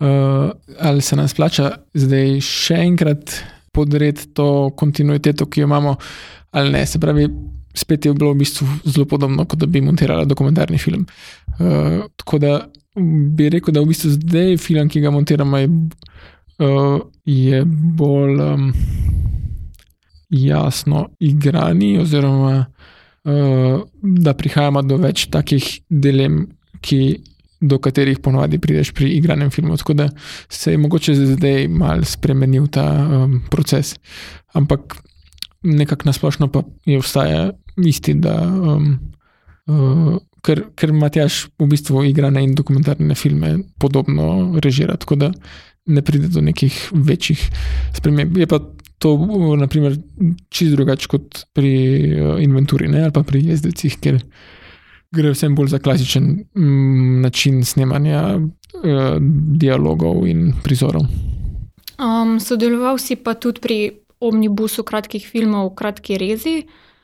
Uh, 0.00 0.50
ali 0.80 1.04
se 1.04 1.16
nas 1.16 1.36
plača 1.36 1.74
zdaj 1.92 2.38
še 2.40 2.80
enkrat 2.86 3.36
podreti 3.72 4.30
to 4.32 4.70
kontinuiteto, 4.80 5.44
ki 5.44 5.60
jo 5.60 5.68
imamo, 5.68 5.96
ali 6.56 6.72
ne. 6.72 6.86
Se 6.88 6.98
pravi, 6.98 7.28
spet 7.74 8.06
je 8.06 8.14
bilo 8.14 8.32
v 8.32 8.42
bistvu 8.42 8.66
zelo 8.84 9.06
podobno, 9.06 9.44
kot 9.44 9.58
da 9.58 9.66
bi 9.66 9.80
montirala 9.80 10.24
dokumentarni 10.24 10.78
film. 10.78 11.06
Uh, 11.58 12.06
tako 12.16 12.38
da 12.38 12.54
bi 13.36 13.48
rekel, 13.48 13.74
da 13.74 13.80
v 13.80 13.92
bistvu 13.92 14.10
zdaj 14.16 14.56
film, 14.56 14.88
ki 14.88 15.00
ga 15.00 15.10
montiramo, 15.10 15.58
je, 15.58 15.70
uh, 16.58 17.00
je 17.24 17.62
bolj 17.64 18.42
um, 18.42 18.72
jasno 20.30 21.08
igrani, 21.18 21.98
oziroma 21.98 22.54
uh, 22.60 23.80
da 24.02 24.34
prihajamo 24.34 24.82
do 24.82 25.00
več 25.02 25.28
takih 25.30 25.72
dilem, 25.88 26.46
ki. 26.80 27.02
Do 27.60 27.76
katerih 27.76 28.22
ponovadi 28.24 28.56
prideš 28.56 28.94
pri 28.96 29.10
igranju 29.18 29.50
filmov. 29.52 29.76
Tako 29.82 29.92
da 29.92 30.06
se 30.48 30.72
je 30.72 30.78
mogoče 30.80 31.12
zdaj 31.14 31.66
malo 31.68 32.06
spremenil 32.08 32.70
ta 32.72 32.86
um, 33.04 33.34
proces. 33.52 33.98
Ampak 34.56 34.96
nekako 35.62 36.08
nasplošno 36.08 36.48
pa 36.48 36.62
je 36.86 36.98
vstaja 37.00 37.50
isti, 37.86 38.14
da 38.14 38.36
um, 38.46 38.98
uh, 39.66 40.16
ker, 40.44 40.64
ker 40.76 40.92
Matjaš 40.92 41.46
v 41.58 41.68
bistvu 41.70 42.04
igra 42.08 42.30
na 42.30 42.42
in 42.44 42.54
dokumentarne 42.54 43.14
filme 43.14 43.56
podobno 43.78 44.58
režira, 44.62 44.96
tako 44.96 45.20
da 45.20 45.32
ne 45.86 46.02
pride 46.02 46.28
do 46.28 46.40
nekih 46.40 46.76
večjih 46.92 47.42
sprememb. 47.96 48.36
Je 48.36 48.46
pa 48.46 48.60
to, 49.00 49.16
naprimer, 49.56 49.96
čist 50.52 50.76
drugače 50.76 51.08
kot 51.08 51.44
pri 51.56 51.72
uh, 52.12 52.34
inventuri 52.42 52.88
ne? 52.88 53.06
ali 53.08 53.12
pa 53.12 53.24
pri 53.24 53.42
jezdecih, 53.48 53.96
ker 54.00 54.20
gre 55.10 55.32
vsem 55.34 55.54
bolj 55.56 55.72
za 55.74 55.80
klasičen 55.82 56.28
mm, 56.54 57.20
način 57.24 57.64
snemanja 57.64 58.22
uh, 58.36 59.16
dialogov 59.60 60.26
in 60.28 60.52
prizorov. 60.64 61.08
Um, 62.00 62.38
sodeloval 62.40 62.96
si 62.98 63.16
pa 63.16 63.34
tudi 63.36 63.60
pri 63.60 63.78
omnibusu 64.20 64.84
kratkih 64.84 65.26
filmov, 65.26 65.74
kratki 65.74 66.18
rezi, 66.20 66.56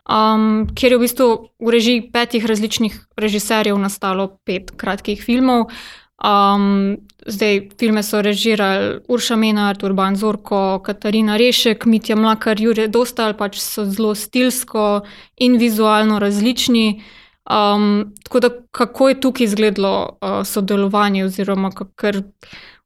um, 0.08 0.66
kjer 0.74 0.92
je 0.92 0.98
v 0.98 1.04
bistvu 1.04 1.28
v 1.58 1.72
režiji 1.72 2.08
petih 2.12 2.44
različnih 2.46 2.98
režiserjev 3.16 3.78
nastalo 3.78 4.36
pet 4.44 4.70
kratkih 4.76 5.22
filmov. 5.22 5.70
Um, 6.16 6.96
zdaj, 7.26 7.76
filme 7.78 8.02
so 8.02 8.22
režirali 8.24 9.00
Urša 9.08 9.36
Menard, 9.36 9.82
Urban 9.84 10.16
Zorko, 10.16 10.80
Katarina 10.84 11.36
Rešek, 11.36 11.84
Mitja 11.84 12.16
Mlakar, 12.16 12.60
Jurje 12.60 12.88
Dostal, 12.88 13.36
pač 13.36 13.60
so 13.60 13.84
zelo 13.84 14.14
stilsko 14.14 15.04
in 15.36 15.58
vizualno 15.60 16.18
različni. 16.18 17.02
Um, 17.50 18.14
tako 18.24 18.40
da, 18.40 18.50
kako 18.70 19.08
je 19.08 19.20
tukaj 19.20 19.44
izgledalo 19.44 20.18
uh, 20.20 20.40
sodelovanje, 20.46 21.24
oziroma 21.24 21.70
ker 21.70 22.22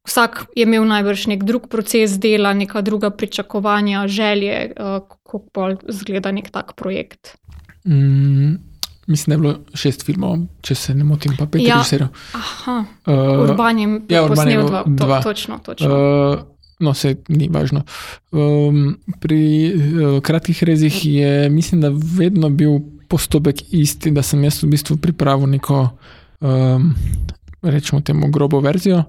vsak 0.06 0.46
je 0.56 0.64
imel 0.64 0.84
najbrž 0.88 1.26
nek 1.26 1.44
drug 1.44 1.68
proces 1.68 2.18
dela, 2.18 2.52
neka 2.54 2.80
druga 2.80 3.10
pričakovanja, 3.10 4.06
želje, 4.08 4.72
uh, 4.72 5.00
kako 5.08 5.44
pa 5.52 5.70
izgleda 5.88 6.32
nek 6.32 6.50
tak 6.50 6.72
projekt. 6.76 7.36
Mm, 7.84 8.54
mislim, 9.06 9.30
da 9.30 9.34
je 9.34 9.38
bilo 9.38 9.54
šest 9.74 10.04
filmov, 10.06 10.38
če 10.62 10.74
se 10.74 10.94
ne 10.94 11.04
motim, 11.04 11.36
pa 11.38 11.46
pet 11.46 11.62
režiserjev. 11.66 12.08
Aha, 12.34 12.84
uh, 13.06 13.44
Urban 13.44 13.78
je 13.78 13.88
ja, 14.08 14.24
posnel 14.28 14.66
dva, 14.66 14.84
dva. 14.86 15.20
To, 15.20 15.30
točno. 15.32 15.58
točno. 15.64 15.88
Uh, 15.88 16.38
no, 16.80 16.94
se 16.94 17.16
ni 17.28 17.48
važno. 17.52 17.84
Um, 18.32 18.96
pri 19.20 19.42
uh, 19.74 20.22
kratkih 20.22 20.62
rezih 20.64 21.04
je, 21.06 21.50
mislim, 21.50 21.80
da 21.80 21.92
vedno 21.92 22.50
bil 22.50 22.80
postopek 23.10 23.62
isti, 23.74 24.10
da 24.14 24.22
sem 24.22 24.44
jaz 24.44 24.62
v 24.62 24.70
bistvu 24.70 24.96
pripravil 25.02 25.50
neko, 25.50 25.88
um, 26.40 26.92
rečemo 27.62 28.00
temu, 28.00 28.30
grobo 28.30 28.60
verzijo. 28.60 29.04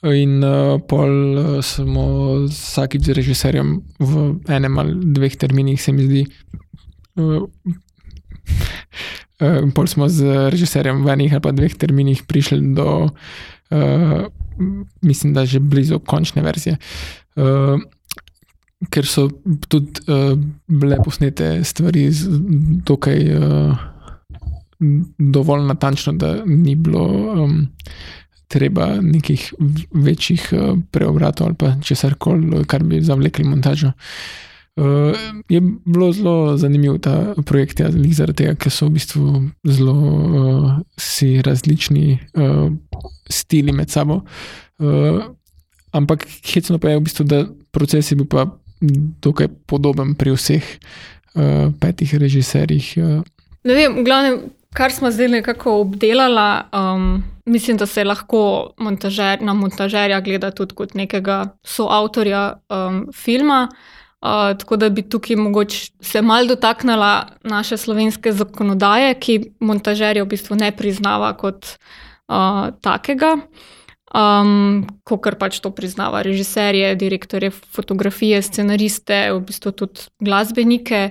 In 0.00 0.40
uh, 0.40 0.80
pol 0.88 1.12
uh, 1.36 1.60
smo 1.60 2.04
vsakič 2.48 3.04
z 3.04 3.12
režiserjem 3.12 3.84
v 4.00 4.40
enem 4.48 4.74
ali 4.80 4.96
dveh 4.96 5.36
terminih, 5.36 5.76
se 5.76 5.92
mi 5.92 6.08
zdi. 6.08 6.22
Uh, 7.20 7.44
uh, 9.44 9.60
pol 9.76 9.86
smo 9.86 10.08
z 10.08 10.48
režiserjem 10.48 11.04
v 11.04 11.12
enih 11.12 11.36
ali 11.36 11.44
pa 11.44 11.52
dveh 11.52 11.76
terminih 11.76 12.24
prišli 12.24 12.72
do, 12.72 13.12
uh, 13.12 14.24
mislim, 15.04 15.36
da 15.36 15.44
že 15.44 15.60
blizu 15.60 16.00
končne 16.00 16.40
verzije. 16.40 16.80
Uh, 17.36 17.76
ker 18.88 19.04
so 19.04 19.28
tudi 19.68 20.00
uh, 20.08 20.32
bile 20.64 20.96
posnete 21.04 21.60
stvari 21.60 22.08
dokaj 22.88 23.20
uh, 23.36 23.76
dovolj 25.18 25.68
natančno, 25.68 26.16
da 26.16 26.40
ni 26.48 26.72
bilo. 26.72 27.04
Um, 27.36 27.68
treba 28.50 28.98
nekih 29.00 29.52
večjih 29.94 30.48
uh, 30.52 30.78
preobratov 30.90 31.46
ali 31.46 31.58
pa 31.58 31.74
česar 31.84 32.16
koli, 32.18 32.64
kar 32.66 32.84
bi 32.84 33.02
zavlekli 33.02 33.46
montažo. 33.46 33.92
Uh, 34.76 35.14
je 35.48 35.60
bilo 35.84 36.12
zelo 36.12 36.56
zanimivo 36.56 36.98
ta 36.98 37.34
projekt, 37.46 37.80
ja, 37.80 37.90
zaradi 37.90 38.36
tega, 38.42 38.54
ker 38.54 38.72
so 38.72 38.86
v 38.86 38.96
bistvu 38.96 39.24
zelo 39.66 39.94
uh, 39.94 40.78
si 40.98 41.42
različni 41.42 42.18
uh, 42.34 42.70
stili 43.30 43.72
med 43.72 43.90
sabo. 43.90 44.22
Uh, 44.78 45.26
ampak 45.92 46.26
hecno 46.54 46.78
pa 46.78 46.94
je 46.94 47.00
v 47.00 47.04
bistvu, 47.06 47.26
da 47.26 47.44
proces 47.70 48.10
je 48.10 48.16
bil 48.16 48.30
pa 48.30 48.46
dokaj 49.20 49.50
podoben 49.66 50.14
pri 50.14 50.32
vseh 50.38 50.64
uh, 51.34 51.74
petih 51.80 52.14
režiserjih. 52.14 52.94
Uh. 52.96 53.20
Ne 53.68 53.74
vem, 53.76 54.00
v 54.00 54.06
glavnem, 54.06 54.40
kar 54.74 54.92
smo 54.92 55.10
zdaj 55.10 55.28
nekako 55.28 55.80
obdelali. 55.80 56.62
Um, 56.72 57.24
mislim, 57.46 57.76
da 57.76 57.86
se 57.86 58.04
lahko 58.04 58.70
montažer, 58.78 59.42
na 59.42 59.54
montažerja 59.54 60.20
gleda 60.20 60.50
tudi 60.50 60.74
kot 60.74 60.94
nekega 60.94 61.44
soavtorja 61.64 62.52
um, 62.68 63.06
filma. 63.14 63.68
Uh, 64.20 64.52
tako 64.58 64.76
da 64.76 64.88
bi 64.88 65.02
tukaj 65.02 65.36
mogoče 65.36 65.90
se 66.00 66.22
mal 66.22 66.46
dotaknila 66.46 67.26
naše 67.42 67.76
slovenske 67.76 68.32
zakonodaje, 68.32 69.14
ki 69.14 69.38
montažerja 69.60 70.24
v 70.24 70.28
bistvu 70.28 70.58
ne 70.60 70.68
priznava 70.76 71.32
kot 71.40 71.64
uh, 72.28 72.68
takega, 72.84 73.38
um, 74.12 74.84
kot 75.08 75.38
pač 75.40 75.62
to 75.64 75.72
priznava 75.72 76.20
režiserje, 76.22 76.94
direktorje 77.00 77.50
fotografije, 77.50 78.42
scenariste, 78.42 79.30
v 79.32 79.40
bistvu 79.40 79.72
tudi 79.72 80.04
glasbenike. 80.20 81.10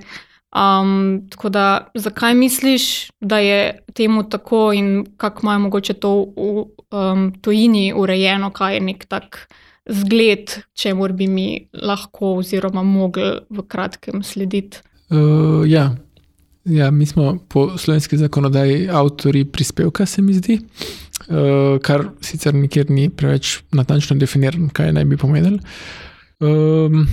Um, 0.50 1.28
tako 1.30 1.50
da, 1.50 1.88
zakaj 1.96 2.34
misliš, 2.34 3.12
da 3.22 3.38
je 3.38 3.80
temu 3.94 4.24
tako 4.30 4.74
in 4.74 5.06
kako 5.18 5.40
imajo 5.44 5.60
mogoče 5.60 5.94
to 5.94 6.14
v 6.38 6.66
um, 6.92 7.34
tujini 7.42 7.94
urejeno, 7.96 8.50
kaj 8.52 8.74
je 8.74 8.82
nek 8.82 9.06
tak 9.06 9.48
zgled, 9.90 10.56
če 10.74 10.94
mor 10.98 11.14
bi 11.14 11.28
mi 11.28 11.48
lahko 11.74 12.40
oziroma 12.42 12.82
mogli 12.84 13.30
v 13.50 13.66
kratkem 13.68 14.24
slediti? 14.24 14.82
Uh, 15.10 15.70
ja. 15.70 15.92
ja, 16.66 16.90
mi 16.92 17.06
smo 17.06 17.38
po 17.50 17.78
slovenski 17.78 18.18
zakonodaji 18.18 18.88
avtori 18.90 19.46
prispevka, 19.46 20.06
se 20.06 20.22
mi 20.22 20.34
zdi, 20.34 20.58
uh, 21.30 21.78
kar 21.82 22.08
sicer 22.26 22.58
nikjer 22.58 22.90
ni 22.90 23.10
preveč 23.10 23.60
natančno 23.72 24.18
definirano, 24.18 24.70
kaj 24.74 24.94
naj 24.98 25.06
bi 25.06 25.18
pomenili. 25.18 25.62
Um, 26.40 27.06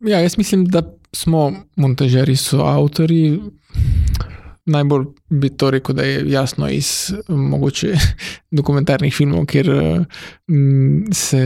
ja, 0.00 0.18
jaz 0.18 0.38
mislim, 0.38 0.66
da 0.66 0.82
smo 1.16 1.52
montažeri, 1.76 2.36
so 2.36 2.64
avtori. 2.66 3.40
Najbolj 4.64 5.04
bi 5.30 5.48
to 5.48 5.70
rekel, 5.74 5.94
da 5.94 6.02
je 6.02 6.30
jasno 6.30 6.68
iz 6.70 7.12
mogoče 7.28 7.94
dokumentarnih 8.58 9.14
filmov, 9.14 9.46
kjer 9.46 9.70
se 11.12 11.42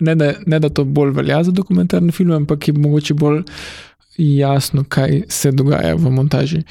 ne 0.00 0.14
da, 0.14 0.32
ne 0.46 0.58
da 0.58 0.68
to 0.68 0.84
bolj 0.84 1.12
velja 1.14 1.42
za 1.44 1.54
dokumentarne 1.54 2.12
filme, 2.12 2.36
ampak 2.36 2.68
je 2.68 2.74
mogoče 2.74 3.14
bolj 3.14 3.42
jasno, 4.18 4.84
kaj 4.88 5.22
se 5.28 5.52
dogaja 5.52 5.94
v 5.94 6.10
montaži. 6.10 6.62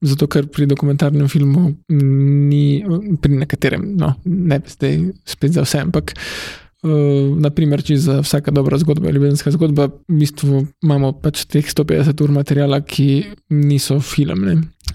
Zato, 0.00 0.26
ker 0.26 0.46
pri 0.46 0.66
dokumentarnem 0.66 1.28
filmu 1.28 1.72
ni, 1.88 2.84
pri 3.22 3.36
nekaterem, 3.42 3.84
no, 3.98 4.14
ne 4.24 4.60
zdaj 4.66 4.98
spet 5.26 5.58
za 5.58 5.66
vse, 5.66 5.82
ampak 5.82 6.14
Uh, 6.14 6.61
naprimer, 6.82 7.82
če 7.86 7.96
za 8.02 8.20
vsaka 8.24 8.50
dobra 8.50 8.78
zgodba, 8.78 9.10
ljubezenska 9.14 9.52
zgodba, 9.54 9.86
v 10.10 10.18
bistvu 10.18 10.64
imamo 10.82 11.12
pač 11.22 11.44
teh 11.46 11.66
150 11.66 12.22
ur 12.24 12.32
materijala, 12.34 12.80
ki 12.82 13.22
niso 13.54 14.00
film. 14.02 14.48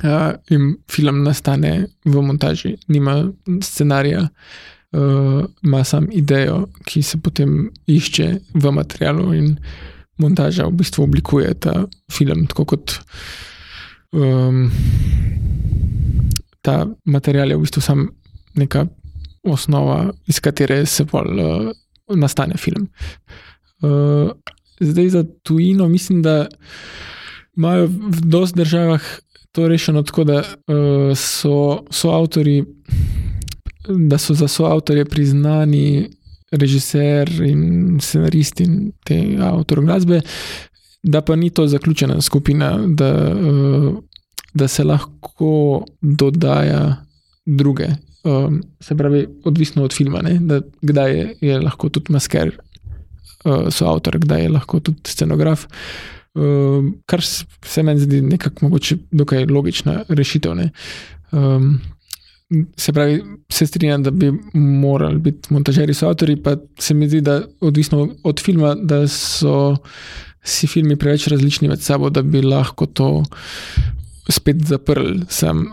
Uh, 0.04 0.36
in 0.54 0.76
film 0.92 1.24
nastane 1.24 1.88
v 2.06 2.22
montaži, 2.22 2.76
nima 2.92 3.22
scenarija, 3.64 4.28
uh, 4.28 5.46
ima 5.64 5.84
samo 5.88 6.12
idejo, 6.12 6.66
ki 6.86 7.02
se 7.02 7.22
potem 7.24 7.70
išče 7.88 8.28
v 8.54 8.74
materialu, 8.76 9.32
in 9.34 9.56
montaža 10.20 10.68
v 10.68 10.76
bistvu 10.84 11.08
oblikuje 11.08 11.54
ta 11.56 11.86
film, 12.12 12.46
tako 12.52 12.68
kot 12.76 13.00
um, 14.12 14.68
ta 16.62 16.84
material 17.06 17.52
je 17.52 17.58
v 17.58 17.64
bistvu 17.64 17.82
samo 17.82 18.12
neka 18.58 18.88
osnova, 19.52 20.12
iz 20.28 20.40
katere 20.40 20.86
se 20.86 21.06
pol 21.06 21.40
uh, 21.40 21.72
nastane 22.16 22.58
film. 22.58 22.88
Uh, 23.82 24.32
zdaj 24.80 25.10
za 25.10 25.24
tujino 25.44 25.88
mislim, 25.88 26.22
da 26.22 26.48
imajo 27.58 27.88
v 27.88 28.22
dosti 28.22 28.58
državah 28.58 29.02
to 29.52 29.68
rešeno 29.68 30.04
tako, 30.04 30.24
da 30.24 30.38
uh, 30.38 31.18
so, 31.18 31.84
so 31.90 32.10
avtori, 32.10 32.66
da 33.88 34.18
so 34.18 34.34
za 34.34 34.48
soavtorje 34.48 35.06
priznani 35.06 36.10
režiser 36.52 37.30
in 37.42 38.00
scenarist 38.02 38.60
in 38.62 38.92
te 39.04 39.38
avtor 39.42 39.82
glasbe, 39.86 40.22
da 41.04 41.22
pa 41.22 41.36
ni 41.36 41.50
to 41.50 41.68
zaključena 41.68 42.22
skupina, 42.22 42.78
da, 42.88 43.34
uh, 43.34 43.98
da 44.54 44.68
se 44.68 44.84
lahko 44.84 45.86
dodaja 46.02 46.96
druge 47.46 47.88
um, 48.28 48.62
se 48.80 48.96
pravi, 48.96 49.26
odvisno 49.46 49.84
od 49.84 49.94
filma, 49.96 50.22
da, 50.22 50.62
kdaj 50.82 51.18
je, 51.18 51.28
je 51.42 51.60
lahko 51.60 51.90
tudi 51.90 52.14
masker, 52.14 52.52
uh, 53.46 53.70
so 53.72 53.88
avtor, 53.88 54.20
kdaj 54.20 54.44
je 54.44 54.54
lahko 54.54 54.80
tudi 54.80 55.16
scenograf. 55.16 55.68
Um, 56.38 56.92
kar 57.10 57.24
se 57.66 57.84
meni 57.84 58.00
zdi 58.00 58.22
nekako 58.22 58.66
mogoče 58.66 58.98
dokaj 59.12 59.46
logična 59.50 60.04
rešitev. 60.10 60.60
Um, 61.32 61.80
se 62.78 62.94
pravi, 62.94 63.24
se 63.50 63.66
strinjam, 63.68 64.04
da 64.04 64.12
bi 64.12 64.32
morali 64.54 65.20
biti 65.20 65.54
montažeri 65.54 65.94
so 65.94 66.08
avtori, 66.08 66.36
pa 66.44 66.56
se 66.80 66.94
mi 66.94 67.10
zdi, 67.10 67.22
da 67.22 67.42
odvisno 67.62 68.08
od 68.24 68.40
filma, 68.40 68.76
da 68.76 69.08
so 69.08 69.76
si 70.44 70.68
filmi 70.68 70.96
preveč 70.96 71.28
različni 71.28 71.68
med 71.68 71.82
sabo, 71.82 72.10
da 72.10 72.22
bi 72.22 72.42
lahko 72.42 72.86
to 72.86 73.24
spet 74.30 74.66
zaprli, 74.68 75.22
sem, 75.30 75.64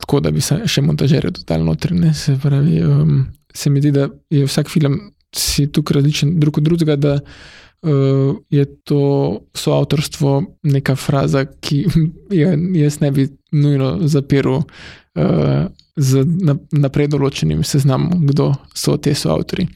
tako 0.00 0.20
da 0.20 0.30
bi 0.34 0.42
še 0.42 0.84
montažerje 0.84 1.30
dodali 1.38 1.64
noter. 1.64 1.94
Se, 2.16 2.36
pravi, 2.42 2.82
um, 2.84 3.24
se 3.54 3.70
mi 3.70 3.80
zdi, 3.80 3.92
da 3.94 4.08
je 4.30 4.46
vsak 4.46 4.70
film 4.72 5.00
si 5.36 5.66
tukaj 5.72 5.94
različen 5.94 6.34
drug 6.40 6.58
od 6.58 6.64
drugega, 6.64 6.96
da 6.96 7.14
uh, 7.14 8.36
je 8.50 8.66
to 8.84 9.40
soavtorstvo 9.54 10.42
neka 10.62 10.96
fraza, 10.96 11.44
ki 11.44 11.84
je, 12.40 12.58
jaz 12.74 13.00
ne 13.00 13.10
bi 13.10 13.28
nujno 13.52 13.96
zapiral 14.08 14.62
uh, 14.62 15.66
z 15.96 16.24
naprej 16.72 17.08
določenim 17.12 17.64
seznamom, 17.64 18.26
kdo 18.28 18.52
so 18.74 18.96
te 18.96 19.14
soavtori. 19.16 19.66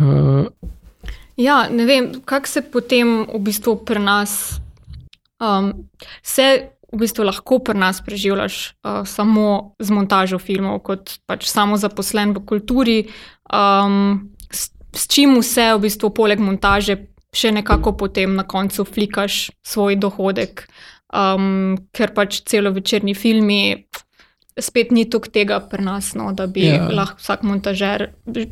Uh, 0.00 0.48
ja, 1.36 1.66
ne 1.72 1.84
vem, 1.88 2.12
kako 2.24 2.48
se 2.48 2.64
potem 2.72 3.22
v 3.28 3.44
bistvu 3.44 3.78
pri 3.84 4.00
nas 4.04 4.60
um, 5.40 5.88
se 6.22 6.68
v 6.92 6.98
bistvu 6.98 7.24
lahko 7.24 7.60
pri 7.62 7.78
nas 7.78 8.00
preživljaš 8.04 8.56
uh, 8.82 9.06
samo 9.06 9.74
z 9.78 9.94
montažo 9.94 10.38
filmov, 10.42 10.82
kot 10.86 11.18
pač 11.26 11.46
samo 11.50 11.78
zaposlen 11.78 12.34
v 12.34 12.42
kulturi, 12.46 12.98
um, 13.46 14.34
s, 14.50 14.70
s 14.94 15.06
čim 15.06 15.38
vse 15.38 15.70
v 15.76 15.86
bistvu 15.86 16.10
poleg 16.14 16.42
montaže 16.42 16.98
še 17.30 17.54
nekako 17.54 17.94
potem 17.94 18.34
na 18.34 18.42
koncu 18.42 18.84
flikaš 18.84 19.50
svoj 19.62 20.00
dohodek, 20.02 20.66
um, 21.14 21.78
ker 21.94 22.14
pač 22.14 22.42
celo 22.42 22.74
večerni 22.74 23.14
filmi. 23.14 23.86
Spet 24.60 24.90
ni 24.90 25.06
toliko 25.06 25.30
tega 25.30 25.60
pri 25.62 25.86
nas, 25.86 26.10
no, 26.18 26.34
da 26.34 26.50
bi 26.50 26.66
ja. 26.66 26.90
lahko 26.90 27.22
vsak 27.22 27.46
montažer 27.46 28.10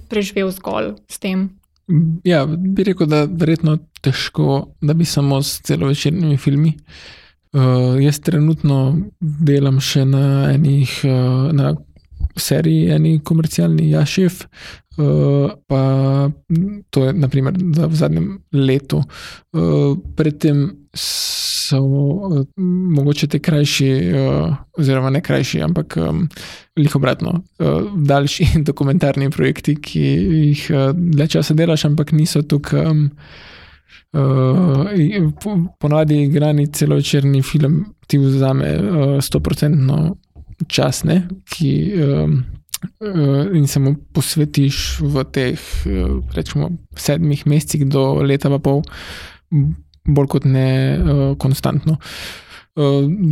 preživel 0.08 0.54
zgolj 0.54 0.94
s 1.10 1.18
tem. 1.18 1.58
Ja, 2.22 2.44
bi 2.46 2.84
rekel, 2.86 3.08
da 3.10 3.24
je 3.24 3.32
verjetno 3.40 3.78
težko, 4.04 4.76
da 4.84 4.94
bi 4.94 5.08
samo 5.08 5.40
s 5.42 5.58
celovečernimi 5.66 6.36
filmi. 6.38 6.76
Uh, 6.76 7.18
jaz 8.00 8.20
trenutno 8.24 8.80
delam 9.20 9.80
še 9.80 10.04
na 10.08 10.52
enih, 10.52 10.98
uh, 11.08 11.52
na 11.52 11.74
seriji, 12.38 12.90
eni 12.94 13.18
komercialni 13.24 13.90
Jašev, 13.90 14.42
uh, 14.98 15.54
pa 15.66 15.82
to 16.90 17.04
je 17.04 17.12
naprimer 17.12 17.56
v 17.58 17.94
zadnjem 17.94 18.28
letu. 18.52 19.02
Uh, 19.52 19.96
predtem 20.16 20.68
so 20.94 21.82
uh, 21.82 22.44
mogoče 22.56 23.28
te 23.34 23.42
krajši, 23.42 23.90
uh, 24.12 24.56
oziroma 24.78 25.10
ne 25.10 25.22
krajši, 25.24 25.62
ampak 25.62 25.98
um, 26.00 26.24
veliko 26.76 26.98
obratno, 26.98 27.40
uh, 27.58 27.92
daljši 27.96 28.48
dokumentarni 28.68 29.30
projekti, 29.30 29.76
ki 29.76 30.06
jih 30.46 30.64
uh, 30.72 30.88
dlje 30.94 31.28
časa 31.38 31.54
delaš, 31.54 31.88
ampak 31.90 32.12
niso 32.12 32.42
tukaj. 32.42 32.86
Um, 32.86 33.06
Uh, 34.16 34.88
Ponavadi 35.80 36.22
igrani 36.22 36.66
celovečerni 36.72 37.42
film 37.42 37.84
ti 38.06 38.18
vzame 38.18 38.70
uh, 38.78 39.20
stoprocentno 39.20 39.94
uh, 39.94 40.16
čas, 40.66 41.02
ne, 41.04 41.20
ki, 41.44 41.72
uh, 42.00 42.30
uh, 43.04 43.56
in 43.56 43.66
se 43.68 43.80
mu 43.80 43.94
posvetiš 44.16 45.00
v 45.04 45.24
teh, 45.28 45.60
uh, 45.86 46.18
rečemo, 46.34 46.70
sedmih 46.96 47.46
mesecih 47.46 47.84
do 47.84 48.22
leta, 48.24 48.48
pa 48.48 48.58
pol, 48.58 48.80
bolj 50.08 50.32
kot 50.32 50.48
ne 50.48 50.68
uh, 50.96 51.24
konstantno. 51.38 51.98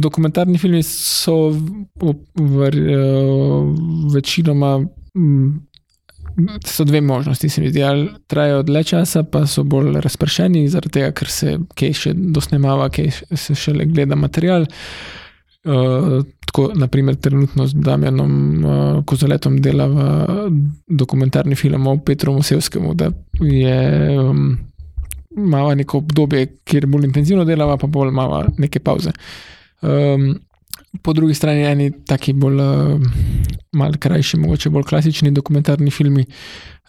Dokumentarni 0.03 0.59
filmi 0.59 0.81
so 0.83 1.53
v, 1.55 1.85
v, 2.03 2.15
v, 2.35 2.71
večinoma. 4.11 4.81
So 6.65 6.85
dve 6.85 7.01
možnosti, 7.01 7.49
se 7.49 7.61
mi 7.61 7.71
zdi, 7.71 7.83
ali 7.83 8.09
trajajo 8.27 8.63
dlje 8.63 8.85
časa, 8.85 9.23
pa 9.23 9.47
so 9.47 9.63
bolj 9.65 10.01
razpršeni, 10.05 10.69
zaradi 10.69 10.93
tega, 10.99 11.13
ker 11.17 11.31
se 11.33 11.57
kaj 11.79 11.95
še 11.97 12.13
dosnemava, 12.15 12.91
kaj 12.93 13.09
se 13.33 13.57
še 13.57 13.73
le 13.73 13.87
gleda 13.89 14.19
material. 14.21 14.67
Uh, 15.67 16.21
tako, 16.47 16.69
naprimer, 16.79 17.17
trenutno 17.17 17.67
z 17.67 17.81
Damjanom 17.83 18.35
uh, 18.37 19.01
Kozoletom 19.09 19.57
delava 19.65 20.27
dokumentarni 20.87 21.57
film 21.59 21.89
o 21.91 21.97
Petru 22.05 22.37
Musevskemu, 22.37 22.95
da 22.95 23.11
je 23.41 24.21
um, 24.21 24.59
malo 25.37 25.75
neko 25.75 26.05
obdobje, 26.05 26.47
kjer 26.65 26.87
bolj 26.87 27.09
intenzivno 27.09 27.45
delava, 27.49 27.79
pa 27.81 27.89
bolj 27.91 28.13
malo 28.15 28.45
neke 28.59 28.81
pauze. 28.85 29.17
Um, 29.81 30.35
po 31.03 31.13
drugi 31.13 31.35
strani 31.35 31.67
eni 31.67 31.91
taki 32.07 32.33
bolj 32.33 32.61
uh, 32.61 33.01
mal 33.77 33.97
krajši, 34.01 34.41
mogoče 34.43 34.71
bolj 34.71 34.87
klasični 34.89 35.35
dokumentarni 35.35 35.91
filmi 35.91 36.25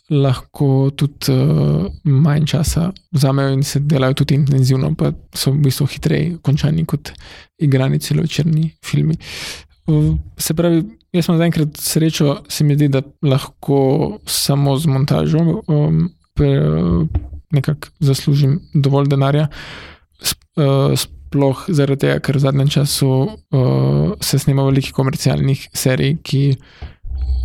lahko 0.10 0.90
tudi 0.96 1.34
uh, 1.34 1.88
manj 2.04 2.46
časa 2.48 2.92
vzamejo 3.12 3.58
in 3.58 3.64
se 3.64 3.80
delajo 3.80 4.14
tudi 4.22 4.38
intenzivno, 4.40 4.94
pa 4.96 5.12
so 5.36 5.52
v 5.52 5.66
bistvu 5.68 5.88
hitreje 5.92 6.38
končani 6.42 6.86
kot 6.86 7.12
igrani 7.60 8.00
celovečerni 8.00 8.70
filmi. 8.86 9.18
Se 10.38 10.54
pravi, 10.54 10.82
jaz 11.16 11.26
sem 11.26 11.38
zaenkrat 11.40 11.78
srečo, 11.80 12.38
se 12.52 12.64
mi 12.64 12.76
zdi, 12.76 12.90
da 12.92 13.02
lahko 13.24 14.20
samo 14.28 14.76
z 14.78 14.92
montažo 14.92 15.44
um, 15.68 16.10
pre, 16.36 16.50
nekako 17.56 17.88
zaslužim 18.00 18.60
dovolj 18.74 19.08
denarja. 19.12 19.48
Sp, 20.20 20.40
uh, 20.60 20.96
sploh 21.38 21.68
zaradi 21.70 22.08
tega, 22.08 22.22
ker 22.24 22.38
v 22.38 22.42
zadnjem 22.42 22.70
času 22.70 23.10
uh, 23.30 24.16
se 24.22 24.40
snema 24.42 24.66
veliko 24.66 24.96
komercialnih 24.98 25.68
serij, 25.74 26.18
ki 26.26 26.44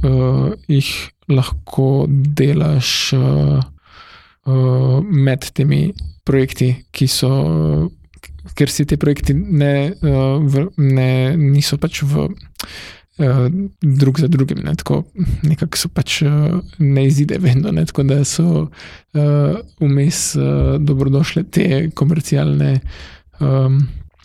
uh, 0.09 0.53
jih 0.69 0.91
lahko 1.29 2.07
delaš 2.09 3.13
uh, 3.19 3.61
uh, 4.49 4.97
med 5.05 5.51
temi 5.53 5.91
projekti, 6.25 6.75
ki 6.93 7.09
so. 7.09 7.33
Ker 8.59 8.69
si 8.69 8.83
ti 8.85 8.97
projekti 8.99 9.33
ne, 9.39 9.95
v, 10.03 10.65
ne, 10.77 11.37
niso 11.39 11.77
pač 11.81 12.01
v, 12.03 12.27
uh, 12.27 13.47
drug 13.81 14.19
za 14.19 14.27
drugim, 14.29 14.65
ne, 14.67 14.75
tako 14.77 15.05
nekako 15.47 15.79
so 15.79 15.89
pač 15.95 16.19
uh, 16.27 16.59
ne 16.83 17.07
izide, 17.07 17.39
vedno, 17.41 17.71
ne, 17.73 17.87
tako 17.87 18.03
da 18.09 18.19
so 18.27 18.67
vmes 19.15 20.21
uh, 20.37 20.43
uh, 20.43 20.75
dobrodošle 20.83 21.45
te 21.55 21.69
komercialne 21.95 22.75
uh, 22.81 23.22
um, 23.43 23.81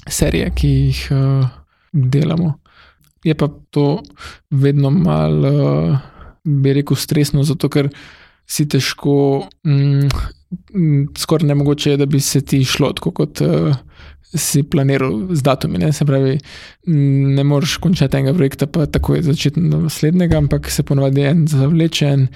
serije, 0.07 0.51
ki 0.55 0.67
jih 0.67 1.01
uh, 1.11 1.49
delamo. 1.91 2.53
Je 3.23 3.35
pa 3.35 3.49
to 3.69 4.01
vedno 4.49 4.89
malo, 4.89 5.51
uh, 5.89 5.97
bi 6.43 6.73
rekel, 6.73 6.95
stresno, 6.95 7.43
zato 7.43 7.69
ker 7.69 7.89
si 8.47 8.67
težko, 8.69 9.47
mm, 9.67 10.07
skoraj 11.17 11.47
ne 11.47 11.55
mogoče, 11.59 11.97
da 11.97 12.05
bi 12.05 12.19
se 12.23 12.41
ti 12.41 12.63
šlo 12.65 12.93
tako, 12.95 13.11
kot 13.11 13.41
uh, 13.43 13.75
si 14.35 14.63
planiral 14.63 15.35
z 15.35 15.43
datumi. 15.43 15.77
Ne? 15.81 15.91
Se 15.93 16.05
pravi, 16.05 16.37
ne 16.87 17.43
moreš 17.43 17.77
končati 17.83 18.17
enega 18.17 18.35
projekta, 18.37 18.67
pa 18.67 18.85
tako 18.85 19.15
je 19.15 19.27
začeti 19.31 19.61
naslednjega, 19.61 20.37
ampak 20.37 20.71
se 20.71 20.83
ponovadi 20.83 21.27
en 21.27 21.45
zavleče, 21.47 22.07
en 22.07 22.27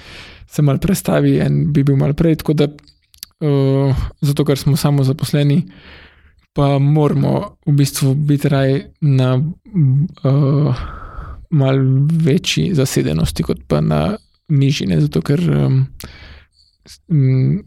se 0.52 0.62
mal 0.62 0.80
prestavi, 0.80 1.38
en 1.40 1.66
bi 1.74 1.84
bil 1.88 2.00
mal 2.00 2.14
prej. 2.18 2.42
Da, 2.56 2.68
uh, 2.68 4.06
zato, 4.22 4.46
ker 4.48 4.60
smo 4.60 4.76
samo 4.80 5.04
zaposleni 5.08 5.64
pa 6.54 6.80
moramo 6.80 7.56
v 7.66 7.76
bistvu 7.76 8.16
biti 8.16 8.50
raj 8.50 8.82
na 9.02 9.36
uh, 9.38 10.82
malce 11.52 12.18
večji 12.24 12.74
zasedenosti, 12.76 13.44
kot 13.44 13.64
pa 13.68 13.82
na 13.82 14.18
nižji, 14.50 14.88
zato 15.02 15.22
ker 15.22 15.40
um, 15.50 15.86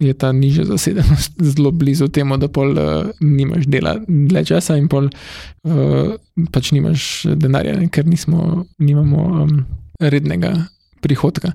je 0.00 0.14
ta 0.14 0.32
nižja 0.32 0.64
zasedenost 0.64 1.32
zelo 1.54 1.70
blizu 1.70 2.08
temu, 2.08 2.36
da 2.36 2.48
pol 2.48 2.76
uh, 2.76 3.10
nimaš 3.20 3.66
dela 3.66 3.96
dlje 4.08 4.44
časa 4.52 4.76
in 4.76 4.88
pol 4.88 5.08
uh, 5.08 6.14
pač 6.52 6.72
nimaš 6.72 7.24
denarja, 7.36 7.78
ker 7.88 8.06
nismo, 8.06 8.64
nimamo 8.78 9.26
um, 9.44 9.58
rednega. 10.00 10.54
Prihodka. 11.04 11.50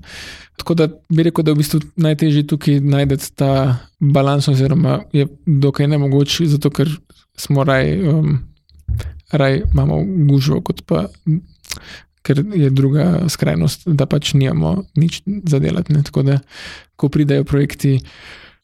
Tako 0.61 0.75
da 0.77 0.85
bi 1.09 1.23
rekel, 1.25 1.41
da 1.41 1.49
je 1.49 1.55
v 1.55 1.57
bistvu 1.57 1.79
najtežje 1.97 2.43
tukaj 2.51 2.75
najti 2.85 3.31
ta 3.33 3.79
balans, 3.97 4.45
oziroma 4.47 4.99
je 5.09 5.25
dokaj 5.45 5.87
nemogoče, 5.89 6.45
zato 6.51 6.69
ker 6.69 6.91
smo 7.39 7.63
raj, 7.63 7.93
um, 8.09 8.39
raj 9.31 9.61
imamo 9.73 10.01
gužvo, 10.27 10.61
kot 10.61 10.83
pa, 10.85 11.05
ker 12.21 12.43
je 12.55 12.69
druga 12.69 13.29
skrajnost, 13.29 13.87
da 13.87 14.05
pač 14.05 14.33
nimamo 14.33 14.83
nič 14.99 15.21
za 15.47 15.59
delati. 15.59 15.95
Tako 16.03 16.23
da, 16.27 16.39
ko 16.99 17.09
pridejo 17.09 17.47
projekti, 17.47 17.99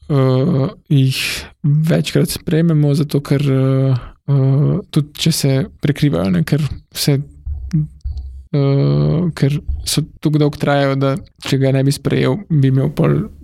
uh, 0.09 0.67
jih 0.89 1.21
večkrat 1.63 2.35
sprejmemo, 2.35 2.93
zato 2.95 3.23
ker 3.23 3.41
uh, 3.41 4.03
uh, 4.27 4.75
tudi 4.91 5.25
če 5.25 5.31
se 5.31 5.55
prekrivajo, 5.81 6.35
ne? 6.35 6.43
ker 6.43 6.63
vse. 6.93 7.21
Uh, 8.55 9.33
ker 9.35 9.57
so 9.83 10.05
tako 10.23 10.39
dolgo 10.39 10.59
trajajo, 10.61 10.93
da 10.95 11.15
če 11.43 11.57
ga 11.59 11.73
ne 11.75 11.81
bi 11.83 11.91
sprejel, 11.91 12.37
bi 12.47 12.69
imel 12.71 12.93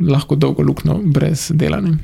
lahko 0.07 0.37
dolgo 0.39 0.63
luknjo 0.63 1.01
brez 1.11 1.49
delanja. 1.57 1.97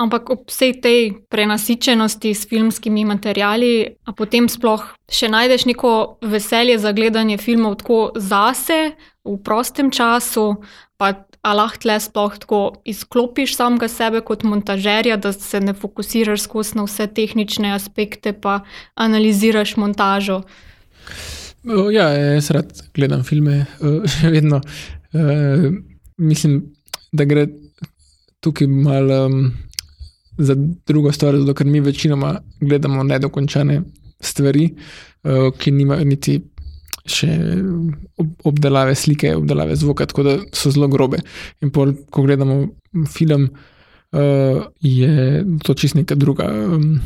Ampak 0.00 0.30
ob 0.32 0.48
vsej 0.48 0.78
tej 0.80 1.00
prenasičenosti 1.28 2.32
s 2.32 2.48
filmskimi 2.48 3.04
materiali, 3.04 4.00
a 4.08 4.16
potem 4.16 4.48
sploh 4.48 4.80
še 5.12 5.28
najdeš 5.28 5.66
neko 5.68 6.20
veselje 6.24 6.78
za 6.80 6.94
gledanje 6.96 7.36
filmov 7.36 7.82
tako 7.82 7.98
zase, 8.16 8.96
v 9.24 9.36
prostem 9.44 9.92
času, 9.92 10.56
pa 10.96 11.12
lahko 11.44 11.88
le 11.88 11.96
sploh 12.00 12.36
tako 12.40 12.60
izklopiš 12.88 13.56
samega 13.56 13.88
sebe 13.88 14.20
kot 14.24 14.42
montažerja, 14.44 15.16
da 15.16 15.32
se 15.32 15.60
ne 15.60 15.74
fokusiraš 15.76 16.48
skozi 16.48 16.80
na 16.80 16.84
vse 16.88 17.06
tehnične 17.06 17.72
aspekte, 17.76 18.32
pa 18.32 18.60
analiziraš 18.94 19.76
montažo. 19.76 20.42
Ja, 21.92 22.08
jaz 22.16 22.50
rad 22.50 22.72
gledam 22.96 23.24
filme, 23.24 23.66
še 24.16 24.32
vedno. 24.32 24.60
Mislim, 26.20 26.62
da 27.12 27.24
gre 27.28 27.48
tukaj 28.40 28.68
malo 28.68 29.26
za 30.40 30.56
drugo 30.88 31.12
stvar, 31.12 31.38
zato 31.40 31.54
ker 31.54 31.68
mi 31.68 31.80
večinoma 31.84 32.38
gledamo 32.60 33.04
nedokončane 33.04 33.82
stvari, 34.20 34.70
uh, 35.24 35.50
ki 35.58 35.72
nimajo 35.76 36.04
niti 36.08 36.40
še 37.10 37.30
obdelave 38.44 38.94
slike, 38.94 39.34
obdelave 39.36 39.76
zvoka, 39.76 40.06
tako 40.06 40.24
da 40.26 40.36
so 40.52 40.70
zelo 40.70 40.88
grobe. 40.92 41.22
In 41.64 41.72
pol, 41.74 41.94
ko 42.12 42.24
gledamo 42.26 42.60
film, 43.08 43.48
uh, 44.12 44.62
je 44.80 45.44
to 45.64 45.74
čist 45.74 45.98
neka 45.98 46.18
druga. 46.20 46.50
Um, 46.50 47.00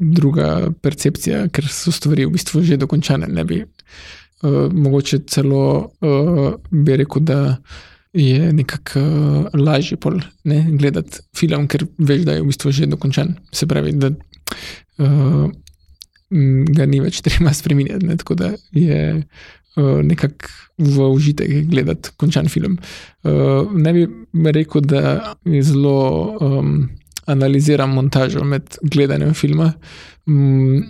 druga 0.00 0.70
percepcija, 0.82 1.48
ker 1.52 1.66
so 1.68 1.92
stvari 1.92 2.26
v 2.26 2.34
bistvu 2.36 2.62
že 2.64 2.78
dokončane. 2.80 3.28
Ne 3.28 3.44
bi 3.44 3.60
uh, 3.62 4.72
mogoče 4.72 5.24
celo 5.28 5.64
uh, 6.00 6.54
bi 6.70 6.96
rekel, 6.96 7.24
da 7.28 7.40
je 8.12 8.52
nekako 8.52 9.00
uh, 9.00 9.46
lažje 9.54 9.98
pol, 10.00 10.20
ne, 10.48 10.62
gledati 10.70 11.20
film, 11.36 11.68
ker 11.68 11.86
veš, 11.98 12.24
da 12.26 12.36
je 12.36 12.42
v 12.42 12.50
bistvu 12.50 12.72
že 12.72 12.88
dokončan. 12.90 13.34
Se 13.52 13.66
pravi, 13.66 13.92
da 13.92 14.10
uh, 14.10 15.48
ga 16.76 16.86
ni 16.86 17.00
več 17.04 17.20
treba 17.24 17.52
spremenjati. 17.54 18.06
Ne, 18.06 18.16
tako 18.20 18.38
da 18.38 18.52
je 18.76 19.00
uh, 19.18 19.98
nekako 20.04 20.54
v 20.78 21.08
užitek 21.10 21.66
gledati 21.68 22.14
končan 22.16 22.48
film. 22.48 22.78
Uh, 23.24 23.68
ne 23.74 23.92
bi 23.92 24.06
rekel, 24.52 24.84
da 24.84 25.34
je 25.44 25.62
zelo. 25.62 26.36
Um, 26.40 26.88
Analiziram 27.28 27.90
montažo 27.92 28.40
med 28.40 28.78
gledanjem 28.80 29.34
filma. 29.36 29.66
Um, 30.24 30.86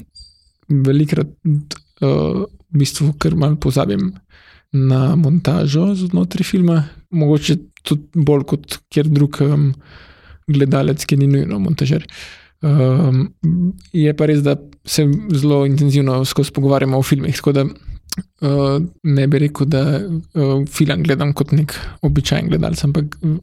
velikrat 0.68 1.32
uh, 1.48 2.44
v 2.46 2.78
bistvu 2.78 3.14
kar 3.18 3.34
malo 3.34 3.56
pozabim 3.58 4.12
na 4.72 5.16
montažo 5.16 5.94
znotraj 5.94 6.44
filma, 6.44 6.82
mogoče 7.10 7.56
tudi 7.82 8.24
bolj 8.26 8.44
kot 8.52 8.78
kjer 8.92 9.08
drug 9.08 9.40
um, 9.44 9.70
gledalec, 10.48 11.04
ki 11.04 11.16
ni 11.16 11.28
nujno 11.30 11.58
montažer. 11.62 12.04
Um, 12.60 13.28
je 13.94 14.12
pa 14.18 14.26
res, 14.26 14.42
da 14.42 14.56
se 14.84 15.06
zelo 15.30 15.62
intenzivno 15.66 16.24
skozi 16.24 16.52
pogovarjamo 16.52 16.98
o 16.98 17.02
filmih. 17.02 17.36
Tako 17.36 17.52
da 17.52 17.64
uh, 17.64 18.82
ne 19.02 19.26
bi 19.26 19.44
rekel, 19.44 19.68
da 19.70 19.84
uh, 20.00 20.66
film 20.68 21.04
gledam 21.06 21.32
kot 21.32 21.52
nek 21.56 21.76
običajen 22.02 22.50
gledalec, 22.50 22.82
ampak 22.84 23.16
uh, 23.22 23.38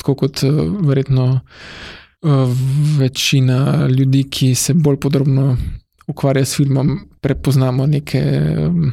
tako 0.00 0.16
kot 0.24 0.42
uh, 0.48 0.62
verjetno 0.88 1.26
uh, 1.36 2.56
večina 2.98 3.86
ljudi, 3.86 4.24
ki 4.30 4.54
se 4.54 4.74
bolj 4.74 5.00
podrobno 5.00 5.56
ukvarja 6.08 6.44
s 6.44 6.56
filmom, 6.56 6.96
prepoznamo 7.20 7.86
neke 7.86 8.22
um, 8.66 8.90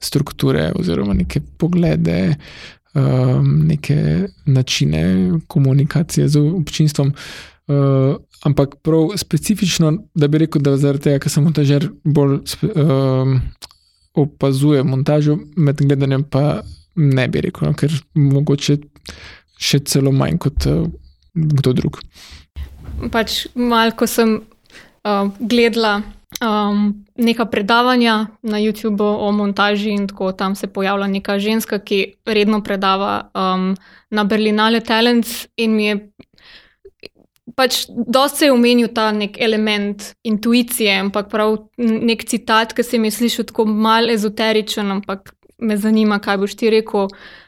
strukture 0.00 0.70
oziroma 0.78 1.14
neke 1.14 1.40
poglede, 1.58 2.36
um, 2.94 3.66
neke 3.68 4.28
načine 4.46 5.04
komunikacije 5.46 6.28
z 6.28 6.40
občinstvom. 6.40 7.12
Uh, 7.66 8.16
ampak 8.44 8.74
prav 8.82 9.14
specifično, 9.16 9.92
da 10.14 10.28
bi 10.28 10.38
rekel, 10.38 10.62
da 10.62 10.76
zaradi 10.76 11.08
tega, 11.08 11.22
ker 11.24 11.32
sem 11.32 11.44
montažer, 11.44 11.88
bolj 12.04 12.40
um, 12.74 13.38
opazujem 14.14 14.86
montažo, 14.86 15.38
med 15.56 15.80
gledanjem 15.80 16.24
pa 16.30 16.60
ne 16.94 17.28
bi 17.28 17.40
rekel, 17.40 17.68
no, 17.68 17.74
ker 17.78 17.94
mogoče 18.14 18.78
še 19.58 19.80
celo 19.88 20.12
manj 20.12 20.38
kot 20.44 20.68
uh, 20.70 20.84
kdo 21.34 21.72
drug. 21.80 22.02
Pač 23.10 23.46
malo, 23.56 23.96
ko 23.98 24.06
sem 24.06 24.36
uh, 24.38 25.32
gledala 25.40 26.02
um, 26.40 27.04
neka 27.16 27.44
predavanja 27.44 28.26
na 28.42 28.58
YouTubu 28.58 29.04
o 29.04 29.32
montaži 29.32 29.90
in 29.90 30.08
tako 30.08 30.32
tam 30.32 30.54
se 30.54 30.66
pojavlja 30.66 31.06
neka 31.06 31.38
ženska, 31.38 31.78
ki 31.78 32.14
redno 32.26 32.62
predava 32.62 33.30
um, 33.34 33.74
na 34.10 34.24
Berlinale 34.24 34.80
Talents 34.80 35.46
in 35.56 35.76
mi 35.76 35.86
je. 35.86 36.10
Pač, 37.54 37.84
dosta 37.88 38.38
se 38.38 38.46
je 38.46 38.52
omenil 38.52 38.88
ta 38.94 39.12
nek 39.12 39.36
element 39.38 40.02
intuicije, 40.26 40.96
ampak 40.98 41.28
prav 41.30 41.58
nek 41.78 42.24
citat, 42.26 42.72
ki 42.74 42.82
se 42.82 42.98
mi 42.98 43.12
je 43.12 43.18
slišal 43.20 43.46
tako 43.52 43.66
mal 43.68 44.10
ezoteričen, 44.10 44.90
ampak 44.90 45.34
me 45.58 45.76
zanima, 45.76 46.18
kaj 46.18 46.40
boš 46.40 46.56
ti 46.58 46.70
rekel. 46.72 47.06
Uh, 47.06 47.43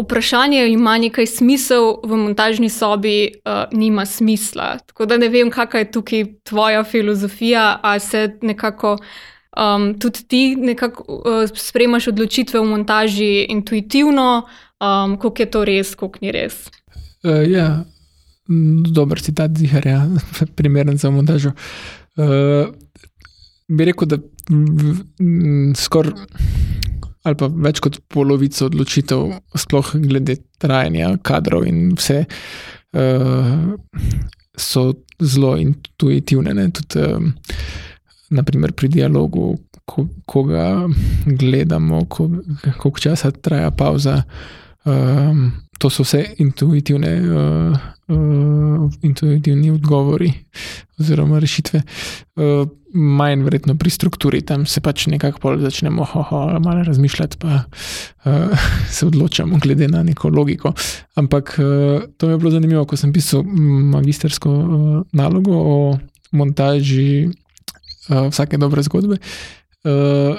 vprašanje, 0.00 0.60
ali 0.60 0.72
ima 0.72 0.98
nekaj 0.98 1.26
smisel 1.26 1.96
v 2.04 2.16
montažni 2.16 2.68
sobi, 2.68 3.32
uh, 3.44 3.64
nima 3.72 4.06
smisla. 4.06 4.78
Tako 4.86 5.06
da 5.06 5.16
ne 5.16 5.28
vem, 5.28 5.50
kakšna 5.50 5.78
je 5.80 5.90
tukaj 5.90 6.24
tvoja 6.42 6.84
filozofija, 6.84 7.78
ali 7.82 8.00
se 8.00 8.38
nekako 8.42 8.98
um, 9.56 9.98
tudi 9.98 10.24
ti 10.28 10.56
nekako 10.56 11.04
uh, 11.08 11.48
spremaš 11.54 12.08
odločitve 12.08 12.60
v 12.60 12.64
montaži 12.64 13.46
intuitivno, 13.48 14.44
um, 14.80 15.16
koliko 15.18 15.42
je 15.42 15.50
to 15.50 15.64
res, 15.64 15.94
koliko 15.94 16.18
ni 16.20 16.32
res. 16.32 16.66
Uh, 17.24 17.42
ja, 17.48 17.84
dober 18.92 19.20
citat, 19.20 19.56
zihar, 19.56 19.86
ja. 19.86 20.06
primeren 20.58 20.98
za 20.98 21.10
montažo. 21.10 21.52
Uh, 22.16 22.68
bi 23.68 23.84
rekel, 23.84 24.08
da 24.08 24.18
skoraj 25.76 26.12
ali 27.24 27.38
pa 27.40 27.48
več 27.48 27.80
kot 27.84 27.98
polovico 28.12 28.68
odločitev, 28.68 29.30
sploh 29.56 29.94
glede 30.04 30.36
trajanja 30.60 31.14
kadrov 31.24 31.64
in 31.68 31.94
vse, 31.96 32.24
uh, 32.96 33.62
so 34.56 34.90
zelo 35.22 35.54
intuitivne. 35.60 36.68
Tudi, 36.76 37.00
uh, 37.00 37.64
naprimer, 38.34 38.74
pri 38.76 38.90
dialogu, 38.92 39.54
ko, 39.84 40.06
koga 40.28 40.88
gledamo, 41.26 42.04
koliko 42.08 42.98
časa 43.00 43.30
traja 43.30 43.70
pauza. 43.70 44.22
Um, 44.84 45.52
to 45.78 45.90
so 45.90 46.04
vse 46.04 46.22
intuitivne, 46.44 47.12
uh, 47.20 47.76
uh, 48.12 48.92
intuitivni 49.02 49.70
odgovori 49.72 50.32
oziroma 51.00 51.40
rešitve. 51.40 51.82
Uh, 52.36 52.68
manj 52.94 53.42
verjetno 53.42 53.74
pri 53.78 53.90
strukturi, 53.90 54.40
tam 54.46 54.66
se 54.66 54.80
pač 54.80 55.06
nekako 55.10 55.56
začnemo 55.58 56.06
malo 56.60 56.82
razmišljati, 56.86 57.36
pa 57.42 57.64
uh, 58.24 58.32
se 58.94 59.06
odločamo 59.06 59.58
glede 59.62 59.88
na 59.88 60.02
neko 60.02 60.28
logiko. 60.28 60.72
Ampak 61.14 61.56
uh, 61.58 62.02
to 62.16 62.26
mi 62.26 62.32
je 62.32 62.38
bilo 62.38 62.50
zanimivo, 62.50 62.84
ko 62.84 62.96
sem 62.96 63.12
pisal 63.12 63.42
magistersko 63.96 64.50
uh, 64.50 65.02
nalogo 65.12 65.52
o 65.54 65.98
montaži 66.32 67.26
uh, 67.26 68.28
vsake 68.30 68.58
dobre 68.58 68.82
zgodbe. 68.82 69.18
Uh, 69.84 70.38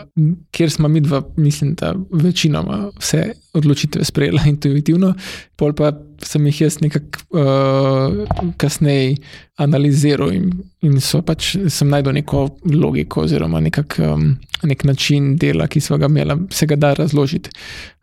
ker 0.51 0.71
smo 0.73 0.87
mi 0.89 0.99
dva, 1.05 1.21
mislim, 1.37 1.75
da 1.77 1.93
večinoma 2.11 2.89
vse 2.97 3.33
odločitve 3.53 4.05
sprejela 4.05 4.41
intuitivno, 4.53 5.13
pol 5.55 5.75
pa 5.77 5.91
sem 6.25 6.47
jih 6.49 6.61
jaz 6.61 6.79
nekako 6.81 7.19
uh, 7.37 8.53
kasneje 8.57 9.15
analiziral 9.61 10.33
in, 10.33 10.49
in 10.81 10.97
so 10.97 11.21
pač 11.21 11.51
sem 11.69 11.93
najdel 11.93 12.17
neko 12.17 12.47
logiko 12.73 13.27
oziroma 13.27 13.61
nekak, 13.61 13.99
um, 14.01 14.31
nek 14.63 14.83
način 14.83 15.35
dela, 15.37 15.67
ki 15.69 15.81
smo 15.81 16.01
ga 16.01 16.09
imeli, 16.09 16.39
se 16.49 16.65
ga 16.65 16.79
da 16.81 16.95
razložiti. 16.97 17.53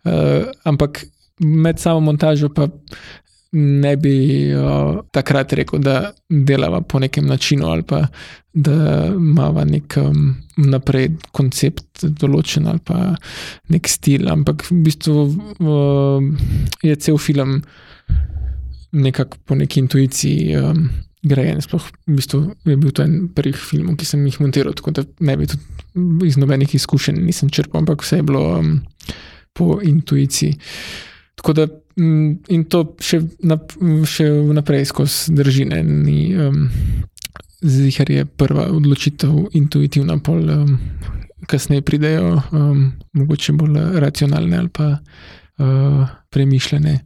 Uh, 0.04 0.46
ampak 0.64 1.02
med 1.42 1.78
samo 1.78 2.00
montažo 2.00 2.48
pa 2.54 2.68
ne 3.52 3.96
bi 4.00 4.14
uh, 4.56 5.02
takrat 5.12 5.52
rekel, 5.52 5.82
da 5.84 6.12
delava 6.28 6.80
po 6.80 6.98
nekem 6.98 7.26
načinu 7.26 7.68
ali 7.68 7.82
pa 7.82 8.06
da 8.52 9.06
imamo 9.16 9.64
nek 9.64 9.96
um, 9.96 10.34
naprej 10.56 11.08
koncept 11.32 12.04
določen 12.04 12.68
ali 12.68 12.82
pa 12.84 13.14
nek 13.72 13.88
stil. 13.88 14.28
Ampak 14.28 14.66
v 14.70 14.80
bistvu 14.86 15.16
uh, 15.24 16.26
je 16.84 16.96
cel 17.00 17.18
film 17.20 17.62
nekako 18.92 19.40
po 19.46 19.56
neki 19.56 19.80
intuiciji. 19.84 20.52
Um, 20.60 20.90
Grejen, 21.22 21.60
sploh 21.62 21.84
v 22.08 22.16
bistvu 22.18 22.38
je 22.66 22.74
bil 22.76 22.90
to 22.90 23.04
en 23.06 23.28
prvih 23.30 23.54
filmov, 23.54 23.94
ki 23.94 24.08
sem 24.08 24.24
jih 24.26 24.40
montiral, 24.42 24.74
tako 24.74 24.90
da 24.96 25.04
ne 25.22 25.36
bi 25.38 25.46
tudi 25.46 26.26
iz 26.26 26.34
nobenih 26.40 26.74
izkušenj 26.74 27.20
nisem 27.22 27.52
črpal, 27.52 27.84
ampak 27.84 28.02
vse 28.02 28.18
je 28.18 28.24
bilo 28.26 28.42
um, 28.56 28.72
po 29.54 29.76
intuiciji. 29.86 30.56
Tako 31.38 31.54
da 31.54 31.68
in 31.96 32.64
to 32.70 32.84
še, 33.02 33.20
nap, 33.46 33.72
še 34.08 34.28
vnaprej 34.30 34.86
skozi 34.90 35.34
držine. 35.36 35.82
Um, 35.82 36.68
Zihar 37.62 38.10
je 38.10 38.24
prva 38.26 38.66
odločitev, 38.74 39.52
intuitivna, 39.54 40.16
pol, 40.18 40.48
um, 40.50 40.78
kasneje 41.46 41.84
pridejo, 41.86 42.40
um, 42.50 42.88
mogoče 43.14 43.54
bolj 43.58 44.00
racionalne 44.02 44.58
ali 44.58 44.72
pa 44.72 44.88
uh, 44.96 46.08
premišljene. 46.30 46.96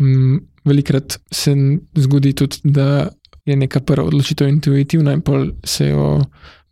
Um, 0.00 0.40
velikrat 0.64 1.18
se 1.30 1.54
zgodi 1.94 2.32
tudi, 2.32 2.60
da 2.64 3.08
je 3.44 3.56
neka 3.56 3.80
prva 3.80 4.06
odločitev 4.08 4.48
intuitivna 4.48 5.12
in 5.12 5.20
pol 5.20 5.50
se 5.64 5.88
jo 5.92 6.24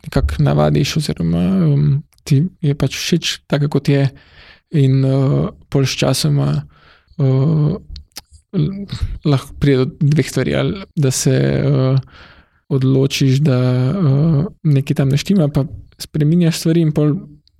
nekako 0.04 0.42
navadiš, 0.42 0.96
oziroma 0.96 1.42
um, 1.68 2.02
ti 2.24 2.42
je 2.60 2.74
pač 2.74 2.96
všeč, 2.96 3.32
tako 3.46 3.68
kot 3.76 3.88
je, 3.88 4.06
in 4.72 5.04
uh, 5.04 5.50
pol 5.70 5.86
s 5.86 5.98
časoma 6.00 6.62
uh, 7.18 7.76
lahko 9.24 9.54
pride 9.60 9.84
do 9.84 9.90
dveh 10.00 10.28
stvari. 10.28 10.54
Ali 10.54 10.84
da 10.96 11.10
se 11.10 11.34
uh, 11.66 11.98
odločiš, 12.68 13.40
da 13.44 13.58
uh, 13.90 14.44
nekaj 14.62 14.96
tam 14.96 15.08
neštima, 15.08 15.48
pa 15.48 15.64
spremenjaš 15.98 16.58
stvari. 16.58 16.86
Pol, 16.94 17.14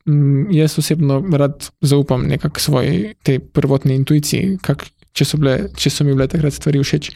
um, 0.07 0.49
jaz 0.53 0.79
osebno 0.79 1.21
rad 1.33 1.71
zaupam 1.81 2.27
nekako 2.29 2.61
svoji 2.61 3.15
prvotni 3.53 3.97
intuiciji, 4.01 4.59
kak, 4.63 4.87
če, 5.13 5.29
so 5.29 5.41
bile, 5.41 5.69
če 5.77 5.91
so 5.91 6.05
mi 6.05 6.15
bile 6.17 6.29
takrat 6.29 6.57
stvari 6.57 6.83
všeč 6.83 7.13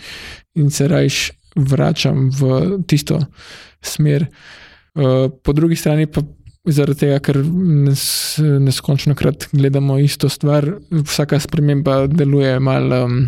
in 0.57 0.71
se 0.71 0.89
rajš 0.89 1.31
vračam 1.57 2.31
v 2.31 2.81
tisto 2.89 3.21
smer. 3.85 4.29
Uh, 4.97 5.29
po 5.45 5.53
drugi 5.53 5.77
strani 5.77 6.07
pa 6.09 6.23
Zaradi 6.67 6.99
tega, 7.05 7.19
ker 7.23 7.39
neskončno 8.63 9.15
krat 9.15 9.49
gledamo 9.53 9.99
isto 10.03 10.29
stvar, 10.29 10.67
vsaka 10.91 11.39
sprememba 11.41 12.07
deluje 12.11 12.57
malo 12.61 13.05
um, 13.05 13.21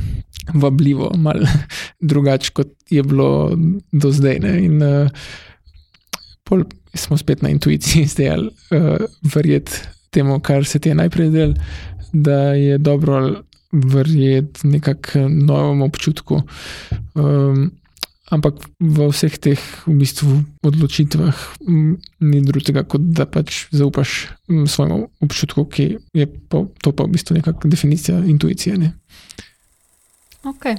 vabljivo, 0.54 1.12
malo 1.16 1.46
drugače, 2.10 2.50
kot 2.56 2.72
je 2.90 3.02
bilo 3.02 3.52
do 3.92 4.10
zdaj. 4.10 4.40
In, 4.58 4.82
uh, 4.82 5.30
pol 6.44 6.64
smo 6.94 7.18
spet 7.20 7.42
na 7.42 7.52
intuiciji 7.54 8.08
zdaj, 8.10 8.48
uh, 8.74 9.06
verjeti 9.34 9.84
temu, 10.10 10.40
kar 10.40 10.64
se 10.66 10.78
ti 10.78 10.90
je 10.90 10.98
najprej 10.98 11.30
del, 11.30 11.54
da 12.12 12.40
je 12.58 12.78
dobro 12.78 13.42
verjeti 13.72 14.68
nekakšnemu 14.68 15.44
novemu 15.44 15.84
občutku. 15.84 16.42
Um, 17.14 17.70
ampak 18.30 18.60
v 18.80 19.08
vseh 19.08 19.34
teh 19.40 19.60
v 19.86 19.94
bistvu, 20.00 20.44
odločitvah 20.62 21.36
m, 21.64 21.96
ni 22.20 22.40
drugega, 22.44 22.84
kot 22.84 23.00
da 23.00 23.24
pač 23.24 23.66
zaupaš 23.72 24.28
m, 24.48 24.66
svojemu 24.68 25.08
občutku, 25.24 25.64
ki 25.64 25.86
je 26.12 26.26
pa, 26.26 26.64
to 26.84 26.92
pa 26.92 27.08
v 27.08 27.16
bistvu 27.16 27.40
nekakšna 27.40 27.70
definicija 27.70 28.20
intuicije. 28.24 28.76
Ne? 28.76 28.92
Ok, 30.44 30.76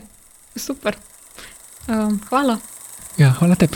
super. 0.55 0.97
Um, 1.89 2.21
hvala. 2.29 2.59
Ja, 3.17 3.33
hvala 3.39 3.57
tebi. 3.57 3.75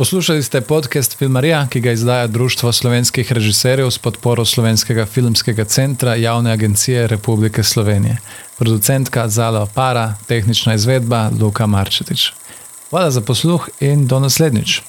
Poslušali 0.00 0.42
ste 0.42 0.60
podcast 0.60 1.18
Filmarija, 1.18 1.66
ki 1.70 1.80
ga 1.80 1.92
izdaja 1.92 2.26
Društvo 2.26 2.72
slovenskih 2.72 3.32
režiserjev 3.32 3.90
s 3.90 3.98
podporo 3.98 4.44
Slovenskega 4.44 5.06
filmskega 5.06 5.64
centra 5.64 6.14
Javne 6.14 6.52
agencije 6.52 7.06
Republike 7.06 7.62
Slovenije. 7.62 8.16
Producentka 8.58 9.28
Zala 9.28 9.62
Opara, 9.62 10.14
tehnična 10.26 10.74
izvedba 10.74 11.30
Luka 11.40 11.66
Marčetič. 11.66 12.32
Hvala 12.90 13.10
za 13.10 13.20
posluh 13.20 13.68
in 13.80 14.06
do 14.06 14.20
naslednjič. 14.20 14.82